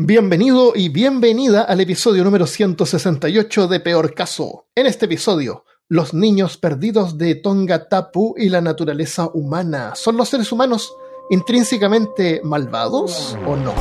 Bienvenido 0.00 0.74
y 0.76 0.90
bienvenida 0.90 1.62
al 1.62 1.80
episodio 1.80 2.22
número 2.22 2.46
168 2.46 3.66
de 3.66 3.80
Peor 3.80 4.14
Caso. 4.14 4.68
En 4.76 4.86
este 4.86 5.06
episodio, 5.06 5.64
los 5.88 6.14
niños 6.14 6.56
perdidos 6.56 7.18
de 7.18 7.34
Tonga 7.34 7.88
Tapu 7.88 8.36
y 8.38 8.48
la 8.48 8.60
naturaleza 8.60 9.28
humana. 9.34 9.96
¿Son 9.96 10.16
los 10.16 10.28
seres 10.28 10.52
humanos 10.52 10.94
intrínsecamente 11.30 12.40
malvados 12.44 13.36
o 13.44 13.56
no? 13.56 13.74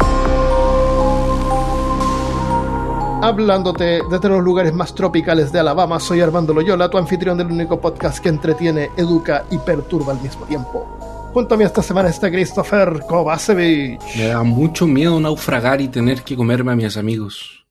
Hablándote 3.21 4.01
desde 4.09 4.29
los 4.29 4.43
lugares 4.43 4.73
más 4.73 4.95
tropicales 4.95 5.51
de 5.51 5.59
Alabama, 5.59 5.99
soy 5.99 6.21
Armando 6.21 6.51
Loyola, 6.51 6.89
tu 6.89 6.97
anfitrión 6.97 7.37
del 7.37 7.51
único 7.51 7.79
podcast 7.79 8.17
que 8.23 8.29
entretiene, 8.29 8.89
educa 8.97 9.45
y 9.51 9.59
perturba 9.59 10.13
al 10.13 10.21
mismo 10.23 10.47
tiempo. 10.47 10.97
Junto 11.37 11.53
a 11.53 11.57
mí 11.59 11.65
esta 11.65 11.83
semana 11.83 12.09
está 12.09 12.31
Christopher 12.31 12.99
Kovacevic. 13.07 14.01
Me 14.15 14.25
da 14.29 14.41
mucho 14.41 14.87
miedo 14.87 15.19
naufragar 15.19 15.79
y 15.81 15.87
tener 15.87 16.23
que 16.23 16.35
comerme 16.35 16.71
a 16.71 16.75
mis 16.75 16.97
amigos. 16.97 17.63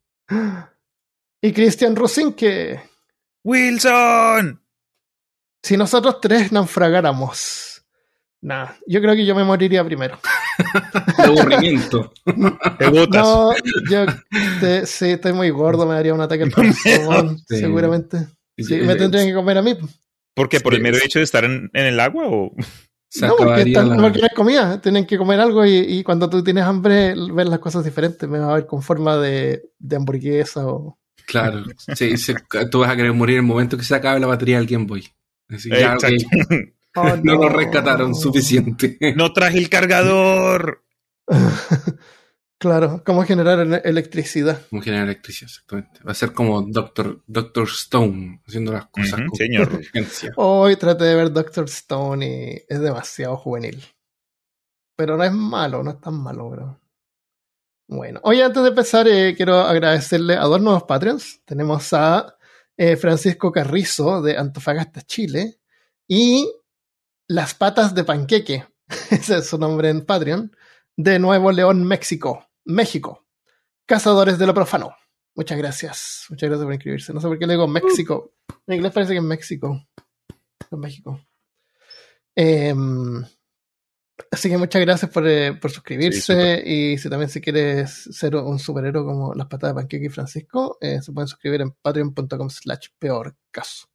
Y 1.43 1.53
Christian 1.53 1.97
Rosinke. 1.97 2.81
¡Wilson! 3.43 4.63
Si 5.65 5.77
nosotros 5.77 6.21
tres 6.21 6.53
naufragáramos. 6.53 7.83
Nah, 8.41 8.69
yo 8.87 9.01
creo 9.01 9.17
que 9.17 9.27
yo 9.27 9.35
me 9.35 9.43
moriría 9.43 9.85
primero. 9.85 10.17
De 11.19 11.25
aburrimiento. 11.25 12.13
Te 12.79 12.87
botas. 12.89 13.21
No, 13.27 13.51
yo 13.91 14.07
te- 14.61 14.87
sí, 14.87 15.11
estoy 15.11 15.33
muy 15.33 15.51
gordo, 15.51 15.87
me 15.89 15.95
daría 15.97 16.15
un 16.15 16.21
ataque 16.21 16.45
al 16.45 16.53
corazón, 16.55 17.37
Sí. 17.49 17.59
seguramente. 17.59 18.29
Sí, 18.59 18.77
me 18.77 18.95
tendrían 18.95 19.27
que 19.27 19.35
comer 19.35 19.59
a 19.59 19.63
mí. 19.63 19.77
¿Por 20.35 20.49
qué? 20.49 20.61
¿Por 20.61 20.73
el 20.73 20.83
mero 20.83 20.99
hecho 21.03 21.19
de 21.19 21.25
estar 21.25 21.43
en, 21.43 21.69
en 21.75 21.87
el 21.87 21.99
agua 21.99 22.29
o...? 22.29 22.53
Se 23.09 23.27
no, 23.27 23.37
porque, 23.37 23.63
están- 23.63 23.89
la- 23.91 23.97
porque 23.97 24.19
no 24.19 24.25
hay 24.31 24.35
comida, 24.37 24.81
tienen 24.81 25.07
que 25.07 25.17
comer 25.17 25.41
algo 25.41 25.65
y, 25.65 25.77
y 25.77 26.03
cuando 26.03 26.29
tú 26.29 26.43
tienes 26.43 26.65
hambre 26.65 27.15
ves 27.33 27.49
las 27.49 27.59
cosas 27.61 27.85
diferentes. 27.85 28.29
Me 28.29 28.39
va 28.39 28.51
a 28.51 28.55
ver 28.55 28.67
con 28.67 28.83
forma 28.83 29.17
de, 29.17 29.63
de 29.79 29.97
hamburguesa 29.97 30.67
o... 30.67 30.99
Claro. 31.27 31.65
Sí, 31.95 32.17
se- 32.17 32.35
tú 32.71 32.81
vas 32.81 32.91
a 32.91 32.97
querer 32.97 33.13
morir 33.13 33.37
en 33.39 33.45
el 33.45 33.49
momento 33.49 33.77
que 33.77 33.85
se 33.85 33.95
acabe 33.95 34.21
la 34.21 34.27
batería 34.27 34.59
del 34.59 34.67
Game 34.67 34.85
Boy. 34.87 35.09
Así 35.49 35.71
ya, 35.71 35.95
ok, 35.95 36.05
Exacto. 36.05 36.57
Oh, 36.97 37.17
no 37.23 37.35
lo 37.35 37.49
rescataron 37.49 38.15
suficiente. 38.15 38.99
No 39.17 39.33
traje 39.33 39.59
el 39.59 39.69
cargador. 39.69 40.83
claro, 42.59 43.03
cómo 43.05 43.23
generar 43.25 43.61
ele- 43.61 43.83
electricidad. 43.85 44.61
Como 44.71 44.83
generar 44.83 45.05
electricidad, 45.07 45.51
exactamente. 45.51 46.01
Va 46.05 46.13
a 46.13 46.15
ser 46.15 46.33
como 46.33 46.63
Doctor, 46.63 47.23
Doctor 47.27 47.65
Stone, 47.69 48.43
haciendo 48.47 48.73
las 48.73 48.87
cosas 48.87 49.21
con 49.29 49.37
señor. 49.37 49.73
urgencia. 49.73 50.33
Hoy 50.37 50.77
traté 50.77 51.05
de 51.05 51.15
ver 51.15 51.33
Doctor 51.33 51.65
Stone 51.67 52.27
y 52.27 52.63
es 52.69 52.81
demasiado 52.81 53.37
juvenil. 53.37 53.83
Pero 54.97 55.17
no 55.17 55.25
es 55.25 55.33
malo, 55.33 55.83
no 55.83 55.91
es 55.91 56.01
tan 56.01 56.15
malo, 56.23 56.49
bro. 56.51 56.81
Bueno, 57.89 58.21
hoy 58.25 58.41
antes 58.41 58.63
de 58.63 58.71
empezar, 58.71 59.07
eh, 59.07 59.35
quiero 59.37 59.61
agradecerle 59.61 60.35
a 60.35 60.43
dos 60.45 60.61
nuevos 60.61 60.85
Patreons. 60.85 61.43
Tenemos 61.45 61.93
a 61.93 62.37
eh, 62.77 62.97
Francisco 62.97 63.53
Carrizo 63.53 64.23
de 64.23 64.37
Antofagasta, 64.37 65.03
Chile, 65.03 65.61
y 66.09 66.51
Las 67.29 67.55
Patas 67.55 67.95
de 67.95 68.05
Panqueque, 68.05 68.67
ese 69.11 69.39
es 69.39 69.47
su 69.49 69.59
nombre 69.59 69.89
en 69.91 70.05
Patreon, 70.05 70.55
de 70.97 71.19
Nuevo 71.19 71.53
León, 71.53 71.85
México, 71.85 72.46
México. 72.67 73.27
Cazadores 73.87 74.39
de 74.39 74.47
lo 74.47 74.55
profano. 74.55 74.95
Muchas 75.35 75.59
gracias. 75.59 76.27
Muchas 76.31 76.49
gracias 76.49 76.65
por 76.65 76.75
inscribirse. 76.75 77.13
No 77.13 77.21
sé 77.21 77.29
por 77.29 77.39
qué 77.39 77.47
le 77.47 77.55
digo 77.55 77.67
México. 77.69 78.35
En 78.67 78.75
inglés 78.75 78.93
parece 78.93 79.13
que 79.13 79.19
es 79.19 79.25
México. 79.25 79.87
En 80.71 80.79
México. 80.79 81.21
Em, 82.35 83.25
así 84.31 84.49
que 84.51 84.59
muchas 84.59 84.83
gracias 84.83 85.11
por, 85.11 85.27
eh, 85.27 85.55
por 85.55 85.71
suscribirse. 85.71 86.63
y 86.67 86.99
si 86.99 87.09
también 87.09 87.31
si 87.31 87.41
quieres 87.41 88.09
ser 88.11 88.35
un 88.37 88.59
superhéroe 88.59 89.05
como 89.05 89.35
las 89.35 89.47
patas 89.47 89.71
de 89.71 89.75
Panqueque 89.75 90.07
y 90.07 90.11
Francisco, 90.11 90.79
eh, 90.81 91.01
se 91.01 91.13
pueden 91.13 91.29
suscribir 91.29 91.61
en 91.61 91.71
patreon.com 91.71 92.51
slash 92.51 92.89
peor 92.99 93.37
caso. 93.51 93.87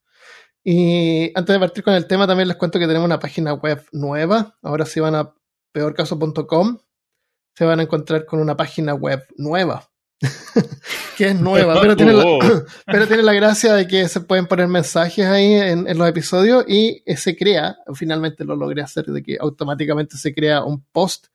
Y 0.63 1.31
antes 1.35 1.53
de 1.53 1.59
partir 1.59 1.83
con 1.83 1.95
el 1.95 2.07
tema, 2.07 2.27
también 2.27 2.47
les 2.47 2.57
cuento 2.57 2.79
que 2.79 2.87
tenemos 2.87 3.05
una 3.05 3.19
página 3.19 3.53
web 3.53 3.83
nueva. 3.91 4.57
Ahora 4.61 4.85
si 4.85 4.99
van 4.99 5.15
a 5.15 5.33
peorcaso.com, 5.71 6.79
se 7.53 7.65
van 7.65 7.79
a 7.79 7.83
encontrar 7.83 8.25
con 8.25 8.39
una 8.39 8.55
página 8.57 8.93
web 8.93 9.25
nueva. 9.37 9.87
que 11.17 11.29
es 11.29 11.39
nueva, 11.39 11.81
pero 11.81 11.95
tiene, 11.95 12.13
la, 12.13 12.23
pero 12.85 13.07
tiene 13.07 13.23
la 13.23 13.33
gracia 13.33 13.73
de 13.73 13.87
que 13.87 14.07
se 14.07 14.21
pueden 14.21 14.45
poner 14.45 14.67
mensajes 14.67 15.25
ahí 15.25 15.53
en, 15.53 15.87
en 15.87 15.97
los 15.97 16.07
episodios 16.07 16.63
y 16.67 17.01
eh, 17.07 17.17
se 17.17 17.35
crea, 17.35 17.77
finalmente 17.95 18.45
lo 18.45 18.55
logré 18.55 18.83
hacer, 18.83 19.05
de 19.05 19.23
que 19.23 19.37
automáticamente 19.39 20.17
se 20.17 20.31
crea 20.31 20.63
un 20.63 20.85
post 20.91 21.27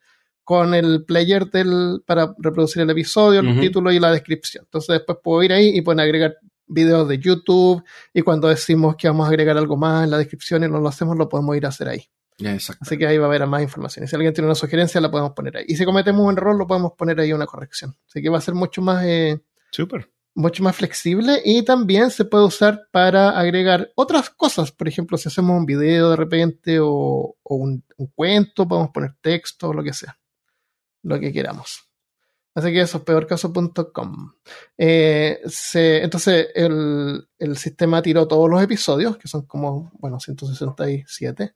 con 0.46 0.74
el 0.74 1.04
player 1.04 1.50
del, 1.50 2.04
para 2.06 2.32
reproducir 2.38 2.80
el 2.82 2.90
episodio, 2.90 3.40
el 3.40 3.48
Ujú. 3.48 3.60
título 3.62 3.90
y 3.90 3.98
la 3.98 4.12
descripción. 4.12 4.62
Entonces 4.64 4.98
después 4.98 5.18
puedo 5.20 5.42
ir 5.42 5.52
ahí 5.52 5.76
y 5.76 5.80
pueden 5.80 5.98
agregar 5.98 6.36
videos 6.68 7.08
de 7.08 7.18
YouTube 7.18 7.82
y 8.14 8.22
cuando 8.22 8.46
decimos 8.46 8.94
que 8.94 9.08
vamos 9.08 9.26
a 9.26 9.30
agregar 9.30 9.58
algo 9.58 9.76
más 9.76 10.04
en 10.04 10.12
la 10.12 10.18
descripción 10.18 10.62
y 10.62 10.68
no 10.68 10.78
lo 10.78 10.88
hacemos, 10.88 11.16
lo 11.16 11.28
podemos 11.28 11.56
ir 11.56 11.66
a 11.66 11.70
hacer 11.70 11.88
ahí. 11.88 12.08
Exacto. 12.38 12.80
Así 12.84 12.98
que 12.98 13.06
ahí 13.06 13.16
va 13.18 13.24
a 13.24 13.28
haber 13.28 13.46
más 13.46 13.62
información. 13.62 14.04
Y 14.04 14.08
si 14.08 14.14
alguien 14.16 14.34
tiene 14.34 14.46
una 14.46 14.54
sugerencia, 14.54 15.00
la 15.00 15.10
podemos 15.10 15.32
poner 15.32 15.56
ahí. 15.56 15.64
Y 15.68 15.76
si 15.76 15.84
cometemos 15.84 16.22
un 16.26 16.36
error, 16.36 16.56
lo 16.56 16.66
podemos 16.66 16.92
poner 16.92 17.18
ahí 17.20 17.32
una 17.32 17.46
corrección. 17.46 17.94
Así 18.08 18.20
que 18.22 18.28
va 18.28 18.38
a 18.38 18.42
ser 18.42 18.54
mucho 18.54 18.82
más... 18.82 19.04
eh, 19.04 19.40
Súper. 19.70 20.10
mucho 20.34 20.62
más 20.62 20.76
flexible 20.76 21.40
y 21.44 21.62
también 21.64 22.10
se 22.10 22.24
puede 22.26 22.44
usar 22.44 22.88
para 22.92 23.30
agregar 23.38 23.90
otras 23.96 24.28
cosas. 24.30 24.70
Por 24.70 24.86
ejemplo, 24.86 25.16
si 25.16 25.28
hacemos 25.28 25.56
un 25.58 25.64
video 25.66 26.10
de 26.10 26.16
repente 26.16 26.78
o, 26.78 27.36
o 27.42 27.54
un, 27.56 27.82
un 27.96 28.06
cuento, 28.08 28.68
podemos 28.68 28.90
poner 28.90 29.14
texto 29.22 29.68
o 29.70 29.72
lo 29.72 29.82
que 29.82 29.92
sea. 29.94 30.18
Lo 31.02 31.18
que 31.18 31.32
queramos. 31.32 31.84
Así 32.54 32.72
que 32.72 32.80
eso 32.80 32.98
es 32.98 33.04
peorcaso.com. 33.04 34.32
Eh, 34.78 35.40
entonces, 35.74 36.48
el, 36.54 37.28
el 37.38 37.56
sistema 37.58 38.00
tiró 38.00 38.26
todos 38.26 38.48
los 38.48 38.62
episodios, 38.62 39.18
que 39.18 39.28
son 39.28 39.46
como, 39.46 39.90
bueno, 39.98 40.18
167, 40.18 41.54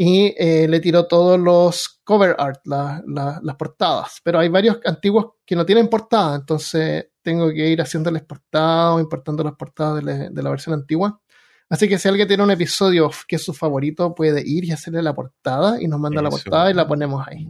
y 0.00 0.32
eh, 0.38 0.66
le 0.68 0.78
tiró 0.78 1.06
todos 1.08 1.38
los 1.40 2.00
cover 2.04 2.36
art, 2.38 2.60
la- 2.64 3.02
la- 3.06 3.40
las 3.42 3.56
portadas. 3.56 4.20
Pero 4.22 4.38
hay 4.38 4.48
varios 4.48 4.78
antiguos 4.84 5.32
que 5.44 5.56
no 5.56 5.66
tienen 5.66 5.88
portada, 5.88 6.36
entonces 6.36 7.08
tengo 7.20 7.50
que 7.50 7.68
ir 7.68 7.82
haciéndoles 7.82 8.22
portadas 8.22 8.94
o 8.94 9.00
importando 9.00 9.42
las 9.42 9.54
portadas 9.54 9.96
de, 9.96 10.02
la- 10.02 10.30
de 10.30 10.42
la 10.42 10.50
versión 10.50 10.74
antigua. 10.74 11.20
Así 11.68 11.86
que 11.88 11.98
si 11.98 12.08
alguien 12.08 12.26
tiene 12.28 12.42
un 12.44 12.50
episodio 12.50 13.10
que 13.26 13.36
es 13.36 13.44
su 13.44 13.52
favorito, 13.52 14.14
puede 14.14 14.40
ir 14.42 14.64
y 14.64 14.70
hacerle 14.72 15.02
la 15.02 15.14
portada 15.14 15.82
y 15.82 15.86
nos 15.88 16.00
manda 16.00 16.22
la 16.22 16.30
portada 16.30 16.70
y 16.70 16.74
la 16.74 16.88
ponemos 16.88 17.26
ahí. 17.28 17.46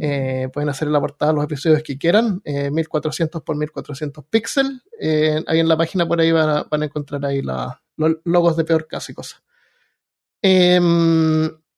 Eh, 0.00 0.48
pueden 0.52 0.68
hacerle 0.68 0.92
la 0.92 1.00
portada 1.00 1.32
los 1.32 1.44
episodios 1.44 1.82
que 1.84 1.96
quieran, 1.96 2.42
eh, 2.44 2.70
1400 2.72 3.40
por 3.42 3.56
1400 3.56 4.24
píxeles. 4.28 4.82
Eh, 5.00 5.42
ahí 5.46 5.60
en 5.60 5.68
la 5.68 5.76
página 5.78 6.06
por 6.06 6.20
ahí 6.20 6.32
van 6.32 6.48
a, 6.50 6.64
van 6.64 6.82
a 6.82 6.86
encontrar 6.86 7.24
ahí 7.24 7.40
la- 7.40 7.80
los 7.96 8.16
logos 8.24 8.56
de 8.56 8.64
peor 8.64 8.86
caso 8.88 9.12
y 9.12 9.14
cosas. 9.14 9.40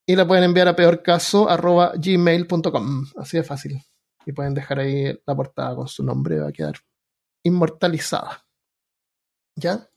Y 0.06 0.14
la 0.14 0.26
pueden 0.26 0.44
enviar 0.44 0.68
a 0.68 0.76
peorcaso.gmail.com. 0.76 3.06
Así 3.16 3.36
de 3.36 3.42
fácil. 3.42 3.82
Y 4.24 4.32
pueden 4.32 4.54
dejar 4.54 4.78
ahí 4.78 5.12
la 5.26 5.34
portada 5.34 5.74
con 5.74 5.88
su 5.88 6.04
nombre, 6.04 6.38
va 6.38 6.48
a 6.48 6.52
quedar 6.52 6.76
inmortalizada. 7.42 8.46
¿Ya? 9.56 9.90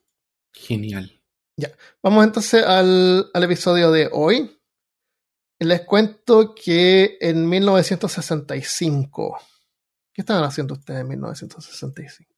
Genial. 0.54 1.20
Vamos 2.02 2.26
entonces 2.26 2.64
al, 2.64 3.30
al 3.34 3.44
episodio 3.44 3.92
de 3.92 4.10
hoy. 4.12 4.56
Les 5.60 5.82
cuento 5.82 6.56
que 6.56 7.18
en 7.20 7.48
1965. 7.48 9.38
¿Qué 10.14 10.22
estaban 10.22 10.44
haciendo 10.44 10.76
ustedes 10.76 11.02
en 11.02 11.08
1965? 11.10 12.34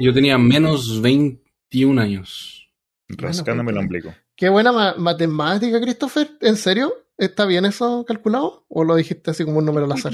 Yo 0.00 0.12
tenía 0.12 0.38
menos 0.38 1.00
21 1.00 2.00
años. 2.00 2.70
Rascándome 3.08 3.72
el 3.72 3.78
ombligo. 3.78 4.14
Qué 4.36 4.48
buena 4.48 4.72
ma- 4.72 4.94
matemática, 4.98 5.80
Christopher. 5.80 6.30
¿En 6.40 6.56
serio? 6.56 6.92
¿Está 7.16 7.46
bien 7.46 7.64
eso 7.64 8.04
calculado? 8.06 8.64
¿O 8.68 8.82
lo 8.84 8.96
dijiste 8.96 9.30
así 9.30 9.44
como 9.44 9.58
un 9.58 9.66
número 9.66 9.86
al 9.86 9.92
azar? 9.92 10.12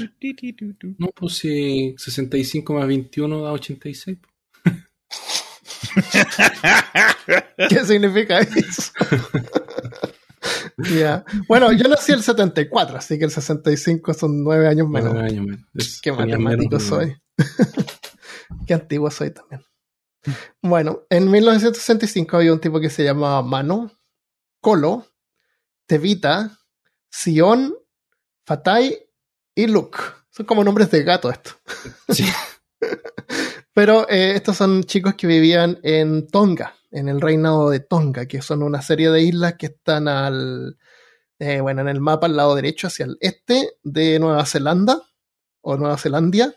No, 0.99 1.07
pues 1.15 1.37
si 1.37 1.95
65 1.97 2.73
más 2.73 2.87
21 2.87 3.41
da 3.41 3.51
86. 3.53 4.17
¿Qué 7.69 7.85
significa 7.85 8.39
eso? 8.39 8.91
Ya. 10.91 11.23
Bueno, 11.47 11.71
yo 11.71 11.87
nací 11.87 12.11
el 12.11 12.23
74, 12.23 12.97
así 12.97 13.19
que 13.19 13.25
el 13.25 13.31
65 13.31 14.13
son 14.15 14.43
nueve 14.43 14.67
años 14.67 14.87
menos. 14.89 15.13
Nueve 15.13 15.29
años 15.29 15.45
menos. 15.45 15.61
Es- 15.75 16.01
Qué 16.01 16.11
matemático 16.11 16.77
menos- 16.77 16.83
soy. 16.83 17.15
Qué 18.65 18.73
antiguo 18.73 19.11
soy 19.11 19.29
también. 19.31 19.61
Bueno, 20.63 21.03
en 21.11 21.29
1965 21.29 22.37
había 22.37 22.53
un 22.53 22.59
tipo 22.59 22.79
que 22.79 22.89
se 22.89 23.03
llamaba 23.03 23.43
Mano, 23.43 23.91
Colo, 24.61 25.07
Tevita, 25.87 26.59
Sion, 27.09 27.75
Fatai 28.45 28.97
y 29.55 29.67
Luke. 29.67 29.97
Son 30.29 30.45
como 30.45 30.63
nombres 30.63 30.89
de 30.91 31.03
gato 31.03 31.29
esto. 31.29 31.51
Sí. 32.09 32.25
Pero 33.73 34.07
eh, 34.09 34.35
estos 34.35 34.57
son 34.57 34.83
chicos 34.83 35.15
que 35.15 35.27
vivían 35.27 35.79
en 35.83 36.27
Tonga, 36.27 36.75
en 36.91 37.09
el 37.09 37.19
reinado 37.19 37.69
de 37.69 37.79
Tonga, 37.79 38.25
que 38.25 38.41
son 38.41 38.63
una 38.63 38.81
serie 38.81 39.09
de 39.09 39.21
islas 39.23 39.55
que 39.57 39.67
están 39.67 40.07
al, 40.07 40.77
eh, 41.39 41.61
bueno, 41.61 41.81
en 41.81 41.87
el 41.87 41.99
mapa 41.99 42.27
al 42.27 42.35
lado 42.35 42.55
derecho 42.55 42.87
hacia 42.87 43.05
el 43.05 43.17
este 43.19 43.77
de 43.83 44.19
Nueva 44.19 44.45
Zelanda 44.45 45.01
o 45.61 45.77
Nueva 45.77 45.97
Zelandia. 45.97 46.53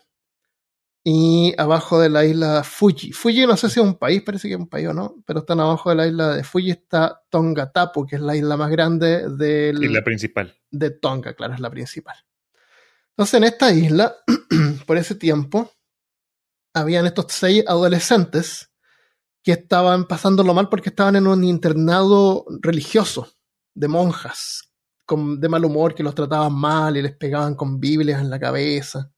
Y 1.07 1.53
abajo 1.59 1.99
de 1.99 2.09
la 2.09 2.25
isla 2.25 2.63
Fuji. 2.63 3.11
Fuji 3.11 3.45
no 3.45 3.55
sé 3.55 3.69
si 3.69 3.79
es 3.79 3.85
un 3.85 3.93
país, 3.93 4.23
parece 4.23 4.47
que 4.47 4.55
es 4.55 4.59
un 4.59 4.67
país 4.67 4.87
o 4.87 4.93
no, 4.93 5.21
pero 5.23 5.41
están 5.41 5.59
abajo 5.59 5.91
de 5.91 5.95
la 5.95 6.07
isla 6.07 6.35
de 6.35 6.43
Fuji 6.43 6.71
está 6.71 7.21
Tongatapu, 7.29 8.07
que 8.07 8.15
es 8.15 8.23
la 8.23 8.35
isla 8.35 8.57
más 8.57 8.71
grande 8.71 9.29
del, 9.29 9.83
Y 9.83 9.87
la 9.87 10.03
principal. 10.03 10.51
de 10.71 10.89
Tonga, 10.89 11.35
claro, 11.35 11.53
es 11.53 11.59
la 11.59 11.69
principal. 11.69 12.15
Entonces, 13.11 13.35
en 13.35 13.43
esta 13.43 13.71
isla, 13.71 14.15
por 14.87 14.97
ese 14.97 15.13
tiempo, 15.13 15.71
habían 16.73 17.05
estos 17.05 17.27
seis 17.29 17.63
adolescentes 17.67 18.71
que 19.43 19.51
estaban 19.51 20.07
pasándolo 20.07 20.55
mal 20.55 20.69
porque 20.69 20.89
estaban 20.89 21.17
en 21.17 21.27
un 21.27 21.43
internado 21.43 22.45
religioso 22.61 23.31
de 23.75 23.87
monjas, 23.87 24.73
con, 25.05 25.39
de 25.39 25.49
mal 25.49 25.65
humor, 25.65 25.93
que 25.93 26.01
los 26.01 26.15
trataban 26.15 26.53
mal 26.53 26.97
y 26.97 27.03
les 27.03 27.15
pegaban 27.15 27.53
con 27.53 27.79
Biblias 27.79 28.21
en 28.21 28.31
la 28.31 28.39
cabeza. 28.39 29.11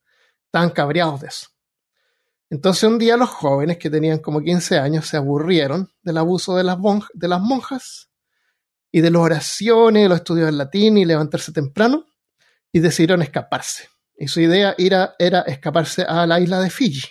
Estaban 0.47 0.71
cabreados 0.71 1.21
de 1.21 1.27
eso. 1.27 1.47
Entonces 2.49 2.83
un 2.83 2.97
día 2.97 3.17
los 3.17 3.29
jóvenes 3.29 3.77
que 3.77 3.89
tenían 3.89 4.19
como 4.19 4.41
15 4.41 4.79
años 4.79 5.05
se 5.07 5.17
aburrieron 5.17 5.91
del 6.01 6.17
abuso 6.17 6.55
de 6.55 6.63
las, 6.63 6.77
monj- 6.77 7.09
de 7.13 7.27
las 7.27 7.41
monjas 7.41 8.09
y 8.91 9.01
de 9.01 9.11
las 9.11 9.21
oraciones, 9.21 10.03
de 10.03 10.09
los 10.09 10.19
estudios 10.19 10.47
en 10.49 10.57
latín 10.57 10.97
y 10.97 11.05
levantarse 11.05 11.51
temprano 11.51 12.05
y 12.71 12.79
decidieron 12.79 13.21
escaparse. 13.21 13.89
Y 14.17 14.27
su 14.29 14.39
idea 14.39 14.75
era, 14.77 15.13
era 15.19 15.41
escaparse 15.41 16.03
a 16.03 16.25
la 16.25 16.39
isla 16.39 16.59
de 16.61 16.69
Fiji, 16.69 17.07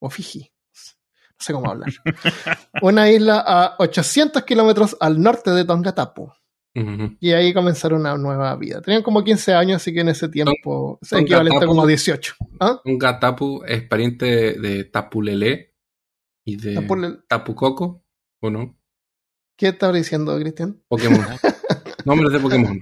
o 0.00 0.10
Fiji, 0.10 0.40
no 0.50 1.36
sé 1.38 1.52
cómo 1.52 1.70
hablar. 1.70 1.90
Una 2.82 3.08
isla 3.10 3.38
a 3.46 3.76
800 3.78 4.42
kilómetros 4.42 4.96
al 5.00 5.20
norte 5.22 5.50
de 5.52 5.64
Tongatapu. 5.64 6.32
Y 6.74 7.32
ahí 7.32 7.52
comenzaron 7.52 8.00
una 8.00 8.16
nueva 8.16 8.56
vida. 8.56 8.80
Tenían 8.80 9.02
como 9.02 9.22
15 9.22 9.52
años, 9.54 9.76
así 9.82 9.92
que 9.92 10.00
en 10.00 10.08
ese 10.08 10.28
tiempo 10.28 10.98
es 11.02 11.12
equivalente 11.12 11.64
a 11.64 11.66
como 11.66 11.82
Tapu. 11.82 11.88
18. 11.88 12.34
¿Ah? 12.60 12.80
Un 12.84 12.98
gatapu 12.98 13.62
es 13.66 13.82
pariente 13.82 14.24
de, 14.26 14.52
de 14.58 14.84
Tapulele 14.84 15.74
y 16.44 16.56
de 16.56 16.74
Tapule- 16.76 17.22
Tapu 17.28 17.54
Coco, 17.54 18.04
¿o 18.40 18.50
no? 18.50 18.78
¿Qué 19.56 19.68
estaba 19.68 19.92
diciendo, 19.92 20.38
Cristian? 20.38 20.80
Pokémon. 20.88 21.20
Nombres 22.06 22.32
de 22.32 22.38
Pokémon. 22.40 22.80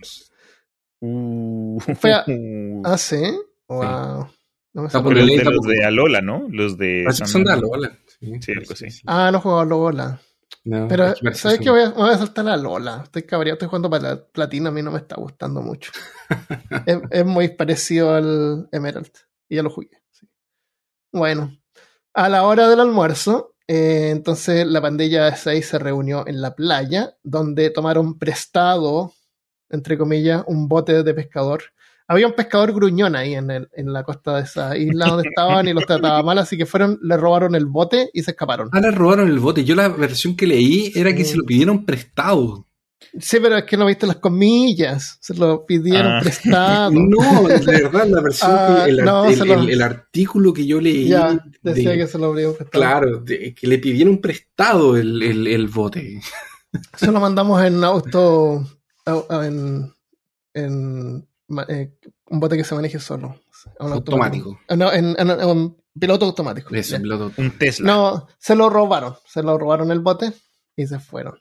Uh, 1.00 1.80
Fue 1.80 2.12
a- 2.12 2.24
uh, 2.26 2.82
Ah, 2.84 2.98
sí. 2.98 3.20
Wow. 3.68 4.28
No 4.72 4.82
me 4.82 4.88
Tapu 4.88 5.08
sabía. 5.08 5.22
los 5.24 5.36
de 5.36 5.44
los 5.44 5.54
Tapu- 5.64 5.68
de 5.68 5.84
Alola, 5.84 6.20
¿no? 6.20 6.46
Los 6.50 6.78
de. 6.78 7.04
Que 7.06 7.26
son 7.26 7.44
de 7.44 7.52
Alola. 7.52 7.98
Sí, 8.20 8.32
Sí, 8.40 8.52
algo 8.52 8.72
así. 8.72 8.86
Ah, 9.06 9.30
no 9.32 9.40
jugaba 9.40 9.64
Lola. 9.64 10.20
No, 10.64 10.88
Pero, 10.88 11.14
¿sabes 11.34 11.58
que 11.58 11.64
qué? 11.64 11.70
Voy 11.70 11.82
a, 11.82 11.90
me 11.90 11.96
voy 11.96 12.10
a 12.10 12.18
saltar 12.18 12.48
a 12.48 12.56
Lola. 12.56 13.00
Estoy 13.04 13.22
cabreado, 13.22 13.54
estoy 13.54 13.68
jugando 13.68 13.88
para 13.88 14.10
la 14.10 14.24
platina, 14.26 14.68
a 14.68 14.72
mí 14.72 14.82
no 14.82 14.90
me 14.90 14.98
está 14.98 15.16
gustando 15.16 15.62
mucho. 15.62 15.90
es, 16.86 16.98
es 17.10 17.24
muy 17.24 17.48
parecido 17.48 18.14
al 18.14 18.68
Emerald. 18.72 19.12
Y 19.48 19.56
ya 19.56 19.62
lo 19.62 19.70
jugué. 19.70 19.88
sí. 20.10 20.28
Bueno, 21.12 21.56
a 22.14 22.28
la 22.28 22.44
hora 22.44 22.68
del 22.68 22.80
almuerzo, 22.80 23.54
eh, 23.66 24.10
entonces 24.10 24.66
la 24.66 24.80
pandilla 24.80 25.26
de 25.26 25.36
seis 25.36 25.68
se 25.68 25.78
reunió 25.78 26.26
en 26.26 26.40
la 26.40 26.54
playa, 26.54 27.16
donde 27.22 27.70
tomaron 27.70 28.18
prestado, 28.18 29.12
entre 29.70 29.96
comillas, 29.98 30.42
un 30.46 30.68
bote 30.68 31.02
de 31.02 31.14
pescador. 31.14 31.62
Había 32.08 32.26
un 32.26 32.32
pescador 32.34 32.72
gruñón 32.72 33.14
ahí 33.14 33.34
en, 33.34 33.50
el- 33.52 33.68
en 33.72 33.92
la 33.92 34.02
costa 34.02 34.36
de 34.36 34.42
esa 34.42 34.76
isla 34.76 35.06
donde 35.06 35.28
estaban 35.28 35.68
y 35.68 35.72
los 35.72 35.86
trataba 35.86 36.22
mal, 36.24 36.38
así 36.38 36.56
que 36.58 36.66
fueron, 36.66 36.98
le 37.02 37.16
robaron 37.16 37.54
el 37.54 37.66
bote 37.66 38.10
y 38.12 38.22
se 38.22 38.32
escaparon. 38.32 38.68
Ah, 38.72 38.80
le 38.80 38.90
robaron 38.90 39.28
el 39.28 39.38
bote. 39.38 39.64
Yo 39.64 39.76
la 39.76 39.88
versión 39.88 40.34
que 40.34 40.46
leí 40.48 40.92
era 40.96 41.14
que 41.14 41.24
Sí. 41.24 41.32
se 41.32 41.36
lo 41.38 41.44
pidieron 41.44 41.86
prestado. 41.86 42.66
Sí, 43.18 43.38
pero 43.40 43.56
es 43.56 43.64
que 43.64 43.76
no 43.76 43.86
viste 43.86 44.06
las 44.08 44.16
comillas. 44.16 45.18
Se 45.20 45.34
lo 45.34 45.64
pidieron 45.64 46.12
Ah. 46.14 46.18
prestado. 46.20 46.90
No, 46.94 47.48
de 47.48 47.64
verdad, 47.64 48.06
la 48.08 48.20
versión 48.22 48.50
Ah, 48.52 48.82
que 48.84 48.90
el, 48.90 49.00
ar- 49.00 49.06
no, 49.06 49.24
el- 49.26 49.36
se 49.36 49.44
lo- 49.44 49.54
el- 49.62 49.70
el 49.70 49.82
artículo 49.82 50.52
que 50.52 50.66
yo 50.66 50.80
leí. 50.80 51.06
ya, 51.08 51.38
decía 51.62 51.90
de- 51.90 51.96
que 51.98 52.06
se 52.08 52.18
lo 52.18 52.32
pidieron 52.32 52.56
prestado. 52.56 52.82
Claro, 52.82 53.20
de- 53.20 53.54
que 53.54 53.66
le 53.68 53.78
pidieron 53.78 54.18
prestado 54.20 54.96
el, 54.96 55.22
el, 55.22 55.46
el 55.46 55.68
bote. 55.68 56.20
Se 56.96 57.10
lo 57.10 57.20
mandamos 57.20 57.62
en 57.64 57.82
auto. 57.84 58.64
En, 60.54 61.28
eh, 61.68 61.92
un 62.26 62.40
bote 62.40 62.56
que 62.56 62.64
se 62.64 62.74
maneje 62.74 62.98
solo. 62.98 63.36
A 63.78 63.86
un 63.86 63.92
Automático. 63.92 64.58
No, 64.76 64.92
en, 64.92 65.14
en- 65.18 65.30
en 65.30 65.44
un 65.48 65.76
piloto 65.98 66.26
automático. 66.26 66.70
Piloto. 66.70 67.32
Un 67.36 67.58
Tesla. 67.58 67.86
No, 67.86 68.26
se 68.38 68.54
lo 68.54 68.70
robaron. 68.70 69.16
Se 69.26 69.42
lo 69.42 69.58
robaron 69.58 69.90
el 69.90 70.00
bote 70.00 70.32
y 70.76 70.86
se 70.86 70.98
fueron. 70.98 71.38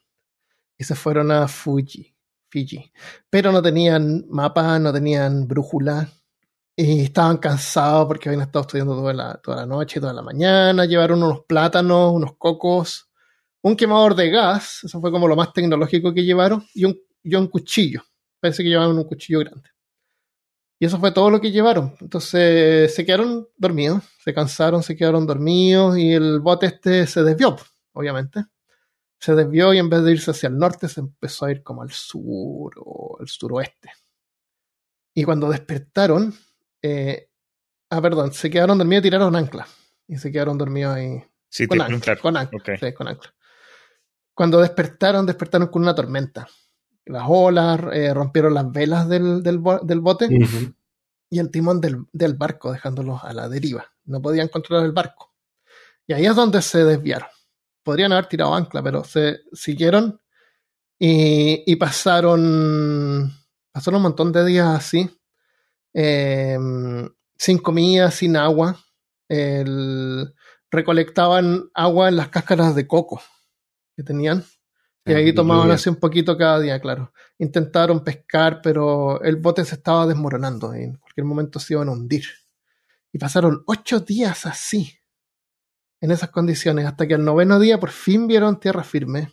Y 0.78 0.84
se 0.84 0.96
fueron 0.96 1.32
a 1.32 1.48
Fuji, 1.48 2.16
Fiji. 2.50 2.92
Pero 3.30 3.52
no 3.52 3.62
tenían 3.62 4.26
mapa, 4.30 4.80
no 4.80 4.92
tenían 4.94 5.48
brújula. 5.48 6.10
Y 6.76 7.02
estaban 7.02 7.38
cansados 7.38 8.08
porque 8.08 8.30
habían 8.30 8.44
estado 8.44 8.62
estudiando 8.62 8.96
toda 8.96 9.14
la, 9.14 9.36
toda 9.44 9.58
la 9.58 9.66
noche, 9.66 10.00
toda 10.00 10.14
la 10.14 10.22
mañana. 10.22 10.86
Llevaron 10.86 11.22
unos 11.22 11.42
plátanos, 11.46 12.14
unos 12.14 12.38
cocos, 12.38 13.10
un 13.62 13.76
quemador 13.76 14.16
de 14.16 14.30
gas. 14.30 14.80
Eso 14.86 15.02
fue 15.02 15.12
como 15.12 15.28
lo 15.28 15.36
más 15.36 15.52
tecnológico 15.52 16.14
que 16.14 16.24
llevaron. 16.24 16.66
Y 16.74 16.86
un, 16.86 16.98
un 17.38 17.48
cuchillo. 17.48 18.04
Parece 18.40 18.64
que 18.64 18.70
llevaban 18.70 18.98
un 18.98 19.04
cuchillo 19.04 19.40
grande. 19.40 19.70
Y 20.80 20.86
eso 20.86 20.98
fue 20.98 21.12
todo 21.12 21.30
lo 21.30 21.42
que 21.42 21.52
llevaron. 21.52 21.96
Entonces 22.00 22.94
se 22.94 23.06
quedaron 23.06 23.48
dormidos, 23.58 24.04
se 24.24 24.34
cansaron, 24.34 24.82
se 24.82 24.96
quedaron 24.96 25.28
dormidos 25.28 25.98
y 25.98 26.14
el 26.14 26.40
bote 26.40 26.68
este 26.68 27.06
se 27.06 27.24
desvió, 27.24 27.58
obviamente. 27.94 28.46
Se 29.20 29.36
desvió 29.36 29.74
y 29.74 29.80
en 29.80 29.90
vez 29.90 30.04
de 30.04 30.14
irse 30.14 30.32
hacia 30.32 30.48
el 30.48 30.58
norte 30.58 30.88
se 30.88 31.02
empezó 31.02 31.46
a 31.46 31.52
ir 31.52 31.62
como 31.62 31.82
al 31.82 31.92
sur 31.92 32.74
o 32.78 33.18
al 33.20 33.28
suroeste. 33.28 33.92
Y 35.14 35.26
cuando 35.26 35.50
despertaron, 35.50 36.34
eh, 36.82 37.30
ah, 37.90 38.02
perdón, 38.02 38.32
se 38.32 38.50
quedaron 38.50 38.78
dormidos 38.78 39.02
y 39.02 39.04
tiraron 39.04 39.36
ancla. 39.36 39.68
Y 40.08 40.18
se 40.18 40.32
quedaron 40.32 40.58
dormidos 40.58 40.96
ahí 40.96 41.24
Sí, 41.50 41.68
con 41.68 41.82
ancla, 41.82 42.16
con 42.16 42.38
ancla, 42.38 42.78
sí, 42.78 42.94
con 42.94 43.08
ancla. 43.08 43.34
Cuando 44.34 44.62
despertaron, 44.62 45.26
despertaron 45.26 45.68
con 45.68 45.82
una 45.82 45.96
tormenta. 45.96 46.48
Las 47.06 47.24
olas 47.28 47.80
eh, 47.94 48.14
rompieron 48.14 48.54
las 48.54 48.72
velas 48.72 49.08
del, 49.10 49.42
del 49.44 49.58
bo- 49.58 49.80
del 49.80 50.00
bote 50.00 50.28
y 51.30 51.40
el 51.40 51.50
timón 51.52 51.82
del, 51.82 52.06
del 52.14 52.36
barco, 52.36 52.72
dejándolos 52.72 53.24
a 53.24 53.34
la 53.34 53.50
deriva. 53.50 53.86
No 54.06 54.22
podían 54.22 54.48
controlar 54.48 54.86
el 54.86 54.92
barco. 54.92 55.34
Y 56.08 56.14
ahí 56.14 56.26
es 56.26 56.36
donde 56.36 56.62
se 56.62 56.84
desviaron. 56.84 57.30
Podrían 57.84 58.12
haber 58.12 58.28
tirado 58.28 58.54
ancla, 58.54 58.84
pero 58.84 59.04
se 59.04 59.42
siguieron 59.54 60.20
y, 61.00 61.64
y 61.72 61.76
pasaron, 61.78 63.32
pasaron 63.72 63.98
un 63.98 64.04
montón 64.04 64.32
de 64.32 64.46
días 64.46 64.68
así, 64.68 65.10
eh, 65.94 66.58
sin 67.38 67.58
comida, 67.60 68.12
sin 68.12 68.36
agua. 68.38 68.78
El- 69.28 70.34
recolectaban 70.72 71.70
agua 71.74 72.10
en 72.10 72.16
las 72.18 72.30
cáscaras 72.30 72.76
de 72.76 72.86
coco 72.88 73.22
que 73.96 74.04
tenían. 74.04 74.44
Y 75.06 75.14
ahí 75.14 75.34
tomaban 75.34 75.72
así 75.72 75.90
un 75.90 75.96
poquito 75.96 76.38
cada 76.38 76.60
día, 76.60 76.80
claro. 76.80 77.12
Intentaron 77.38 78.04
pescar, 78.04 78.62
pero 78.62 79.22
el 79.24 79.38
bote 79.38 79.66
se 79.66 79.76
estaba 79.76 80.06
desmoronando. 80.06 80.76
y 80.76 80.84
en 80.84 80.98
cualquier 80.98 81.26
momento 81.26 81.60
se 81.60 81.74
iban 81.74 81.90
a 81.90 81.94
hundir. 81.94 82.26
Y 83.12 83.18
pasaron 83.18 83.64
ocho 83.66 84.02
días 84.02 84.46
así, 84.46 85.00
en 86.02 86.12
esas 86.12 86.30
condiciones, 86.30 86.86
hasta 86.86 87.08
que 87.08 87.16
al 87.16 87.26
noveno 87.26 87.60
día 87.60 87.80
por 87.80 87.90
fin 87.90 88.28
vieron 88.28 88.60
tierra 88.60 88.84
firme. 88.84 89.32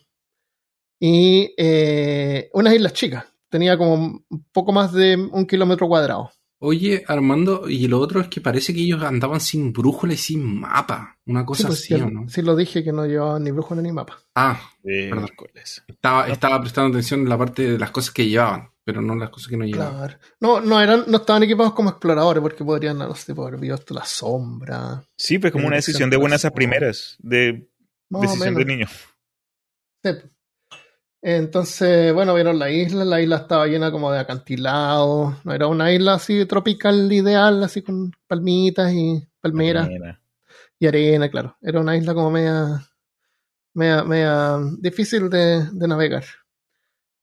Y 0.99 1.53
eh, 1.57 2.49
unas 2.53 2.73
islas 2.73 2.93
chicas. 2.93 3.25
Tenía 3.49 3.77
como 3.77 3.93
un 3.93 4.45
poco 4.51 4.73
más 4.73 4.91
de 4.91 5.15
un 5.15 5.45
kilómetro 5.45 5.87
cuadrado. 5.87 6.31
Oye, 6.59 7.03
Armando, 7.07 7.69
y 7.69 7.87
lo 7.87 7.99
otro 7.99 8.19
es 8.19 8.29
que 8.29 8.41
parece 8.41 8.73
que 8.73 8.81
ellos 8.81 9.03
andaban 9.03 9.39
sin 9.39 9.71
brújula 9.71 10.13
y 10.13 10.17
sin 10.17 10.43
mapa. 10.59 11.19
Una 11.27 11.41
Sí, 11.41 11.45
cosa 11.45 11.67
pues, 11.67 11.79
así, 11.79 11.87
sí, 11.95 12.01
¿o 12.01 12.09
no? 12.09 12.27
sí 12.29 12.41
lo 12.41 12.55
dije 12.55 12.83
que 12.83 12.91
no 12.91 13.05
llevaban 13.05 13.43
ni 13.43 13.51
brújula 13.51 13.81
ni 13.81 13.91
mapa. 13.91 14.17
Ah, 14.33 14.59
Perdón. 14.81 15.19
miércoles. 15.19 15.83
estaba, 15.87 16.27
estaba 16.27 16.59
prestando 16.59 16.89
atención 16.89 17.19
en 17.21 17.29
la 17.29 17.37
parte 17.37 17.73
de 17.73 17.77
las 17.77 17.91
cosas 17.91 18.11
que 18.11 18.27
llevaban, 18.27 18.71
pero 18.83 19.03
no 19.03 19.13
las 19.13 19.29
cosas 19.29 19.49
que 19.49 19.57
no 19.57 19.65
llevaban. 19.65 19.97
Claro. 19.97 20.17
No, 20.39 20.59
no 20.61 20.81
eran, 20.81 21.03
no 21.07 21.17
estaban 21.17 21.43
equipados 21.43 21.73
como 21.73 21.91
exploradores, 21.91 22.41
porque 22.41 22.63
podrían, 22.65 22.97
no 22.97 23.13
sé, 23.13 23.33
haber 23.33 23.57
visto 23.59 23.93
la 23.93 24.05
sombra. 24.05 25.03
Sí, 25.15 25.37
fue 25.37 25.51
como 25.51 25.65
Eh, 25.65 25.67
una 25.67 25.75
decisión 25.75 26.09
de 26.09 26.17
buenas 26.17 26.43
a 26.43 26.51
primeras. 26.51 27.17
De 27.19 27.69
Más 28.09 28.19
o 28.19 28.21
decisión 28.23 28.53
menos. 28.55 28.65
de 28.67 28.73
niño. 28.75 28.87
Sí. 30.03 30.11
Entonces, 31.29 32.13
bueno, 32.13 32.33
vieron 32.35 32.57
la 32.57 32.71
isla, 32.71 33.03
la 33.03 33.19
isla 33.19 33.35
estaba 33.35 33.67
llena 33.67 33.91
como 33.91 34.09
de 34.13 34.19
acantilados, 34.19 35.35
no 35.43 35.53
era 35.53 35.67
una 35.67 35.91
isla 35.91 36.13
así 36.13 36.45
tropical 36.45 37.11
ideal, 37.11 37.61
así 37.65 37.81
con 37.81 38.13
palmitas 38.27 38.93
y 38.93 39.27
palmeras 39.41 39.89
y 40.79 40.87
arena, 40.87 41.29
claro. 41.29 41.57
Era 41.61 41.81
una 41.81 41.97
isla 41.97 42.13
como 42.13 42.31
media, 42.31 42.81
media, 43.73 44.05
media 44.05 44.57
difícil 44.79 45.29
de, 45.29 45.67
de 45.69 45.87
navegar. 45.89 46.23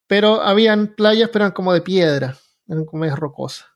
Pero 0.06 0.42
habían 0.42 0.94
playas, 0.94 1.30
pero 1.32 1.46
eran 1.46 1.54
como 1.54 1.72
de 1.72 1.80
piedra, 1.80 2.36
eran 2.68 2.84
como 2.84 3.00
medias 3.00 3.18
rocosas. 3.18 3.68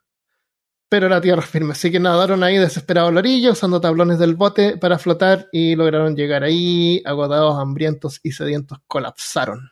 Pero 0.90 1.06
era 1.06 1.22
tierra 1.22 1.40
firme, 1.40 1.72
así 1.72 1.90
que 1.90 2.00
nadaron 2.00 2.42
ahí 2.42 2.58
desesperados 2.58 3.08
a 3.08 3.14
la 3.14 3.20
orilla, 3.20 3.52
usando 3.52 3.80
tablones 3.80 4.18
del 4.18 4.34
bote 4.34 4.76
para 4.76 4.98
flotar 4.98 5.48
y 5.52 5.74
lograron 5.74 6.14
llegar 6.14 6.44
ahí, 6.44 7.00
agotados, 7.06 7.58
hambrientos 7.58 8.20
y 8.22 8.32
sedientos, 8.32 8.78
colapsaron 8.86 9.70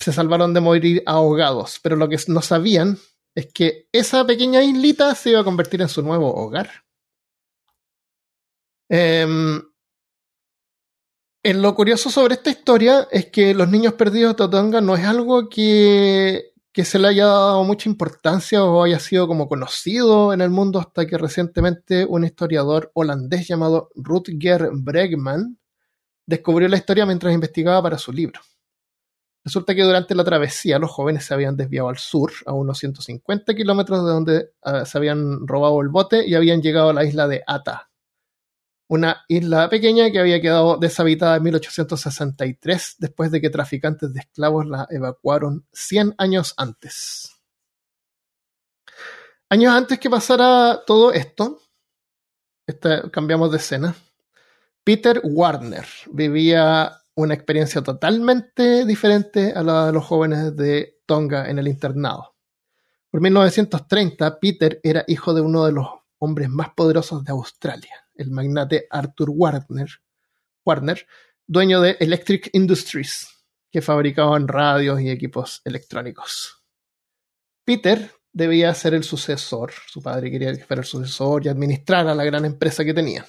se 0.00 0.12
salvaron 0.12 0.54
de 0.54 0.60
morir 0.60 1.02
ahogados, 1.06 1.78
pero 1.82 1.94
lo 1.94 2.08
que 2.08 2.18
no 2.28 2.40
sabían 2.40 2.98
es 3.34 3.52
que 3.52 3.88
esa 3.92 4.26
pequeña 4.26 4.62
islita 4.62 5.14
se 5.14 5.30
iba 5.30 5.40
a 5.40 5.44
convertir 5.44 5.82
en 5.82 5.88
su 5.88 6.02
nuevo 6.02 6.34
hogar. 6.34 6.70
Em, 8.88 9.62
en 11.42 11.62
lo 11.62 11.74
curioso 11.74 12.10
sobre 12.10 12.34
esta 12.34 12.50
historia 12.50 13.08
es 13.10 13.26
que 13.26 13.54
los 13.54 13.68
niños 13.68 13.94
perdidos 13.94 14.36
de 14.36 14.48
Tonga 14.48 14.80
no 14.80 14.96
es 14.96 15.04
algo 15.04 15.48
que, 15.48 16.52
que 16.72 16.84
se 16.84 16.98
le 16.98 17.08
haya 17.08 17.26
dado 17.26 17.64
mucha 17.64 17.88
importancia 17.88 18.64
o 18.64 18.82
haya 18.82 18.98
sido 18.98 19.28
como 19.28 19.48
conocido 19.48 20.32
en 20.32 20.40
el 20.40 20.50
mundo 20.50 20.80
hasta 20.80 21.06
que 21.06 21.18
recientemente 21.18 22.04
un 22.04 22.24
historiador 22.24 22.90
holandés 22.94 23.46
llamado 23.46 23.90
Rutger 23.94 24.70
Bregman 24.72 25.58
descubrió 26.26 26.68
la 26.68 26.76
historia 26.76 27.06
mientras 27.06 27.34
investigaba 27.34 27.82
para 27.82 27.98
su 27.98 28.12
libro. 28.12 28.40
Resulta 29.42 29.74
que 29.74 29.82
durante 29.82 30.14
la 30.14 30.24
travesía 30.24 30.78
los 30.78 30.90
jóvenes 30.90 31.24
se 31.24 31.32
habían 31.32 31.56
desviado 31.56 31.88
al 31.88 31.98
sur, 31.98 32.30
a 32.44 32.52
unos 32.52 32.78
150 32.78 33.54
kilómetros 33.54 34.04
de 34.04 34.10
donde 34.10 34.52
uh, 34.64 34.84
se 34.84 34.98
habían 34.98 35.46
robado 35.46 35.80
el 35.80 35.88
bote 35.88 36.26
y 36.26 36.34
habían 36.34 36.60
llegado 36.60 36.90
a 36.90 36.92
la 36.92 37.04
isla 37.04 37.26
de 37.26 37.42
Ata, 37.46 37.90
una 38.88 39.24
isla 39.28 39.70
pequeña 39.70 40.10
que 40.10 40.18
había 40.18 40.42
quedado 40.42 40.76
deshabitada 40.76 41.36
en 41.36 41.44
1863 41.44 42.96
después 42.98 43.30
de 43.30 43.40
que 43.40 43.48
traficantes 43.48 44.12
de 44.12 44.20
esclavos 44.20 44.66
la 44.66 44.86
evacuaron 44.90 45.66
100 45.72 46.16
años 46.18 46.52
antes. 46.56 47.40
Años 49.48 49.72
antes 49.72 49.98
que 49.98 50.10
pasara 50.10 50.82
todo 50.86 51.12
esto, 51.12 51.60
este, 52.66 53.10
cambiamos 53.10 53.50
de 53.50 53.56
escena, 53.56 53.94
Peter 54.84 55.20
Warner 55.24 55.86
vivía 56.10 56.99
una 57.20 57.34
experiencia 57.34 57.82
totalmente 57.82 58.84
diferente 58.84 59.52
a 59.54 59.62
la 59.62 59.86
de 59.86 59.92
los 59.92 60.04
jóvenes 60.04 60.56
de 60.56 61.00
Tonga 61.06 61.48
en 61.48 61.58
el 61.58 61.68
internado. 61.68 62.36
Por 63.10 63.20
1930, 63.20 64.38
Peter 64.40 64.80
era 64.82 65.04
hijo 65.06 65.34
de 65.34 65.40
uno 65.40 65.64
de 65.64 65.72
los 65.72 65.86
hombres 66.18 66.48
más 66.48 66.70
poderosos 66.74 67.24
de 67.24 67.32
Australia 67.32 68.00
el 68.20 68.30
magnate 68.30 68.86
Arthur 68.90 69.30
Warner, 69.30 69.88
Warner, 70.64 71.06
dueño 71.46 71.80
de 71.80 71.96
Electric 72.00 72.50
Industries, 72.52 73.28
que 73.70 73.80
fabricaban 73.80 74.46
radios 74.46 75.00
y 75.00 75.10
equipos 75.10 75.62
electrónicos. 75.64 76.62
Peter 77.64 78.10
debía 78.32 78.74
ser 78.74 78.94
el 78.94 79.04
sucesor, 79.04 79.72
su 79.86 80.02
padre 80.02 80.30
quería 80.30 80.54
que 80.54 80.64
fuera 80.64 80.82
el 80.82 80.86
sucesor 80.86 81.46
y 81.46 81.48
administrara 81.48 82.14
la 82.14 82.24
gran 82.24 82.44
empresa 82.44 82.84
que 82.84 82.94
tenía. 82.94 83.26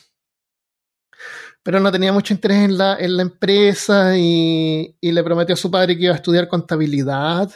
Pero 1.63 1.79
no 1.79 1.91
tenía 1.91 2.11
mucho 2.11 2.33
interés 2.33 2.65
en 2.65 2.77
la, 2.77 2.97
en 2.97 3.17
la 3.17 3.21
empresa 3.21 4.17
y, 4.17 4.95
y 4.99 5.11
le 5.11 5.23
prometió 5.23 5.53
a 5.53 5.57
su 5.57 5.69
padre 5.69 5.95
que 5.95 6.05
iba 6.05 6.13
a 6.13 6.17
estudiar 6.17 6.47
contabilidad 6.47 7.51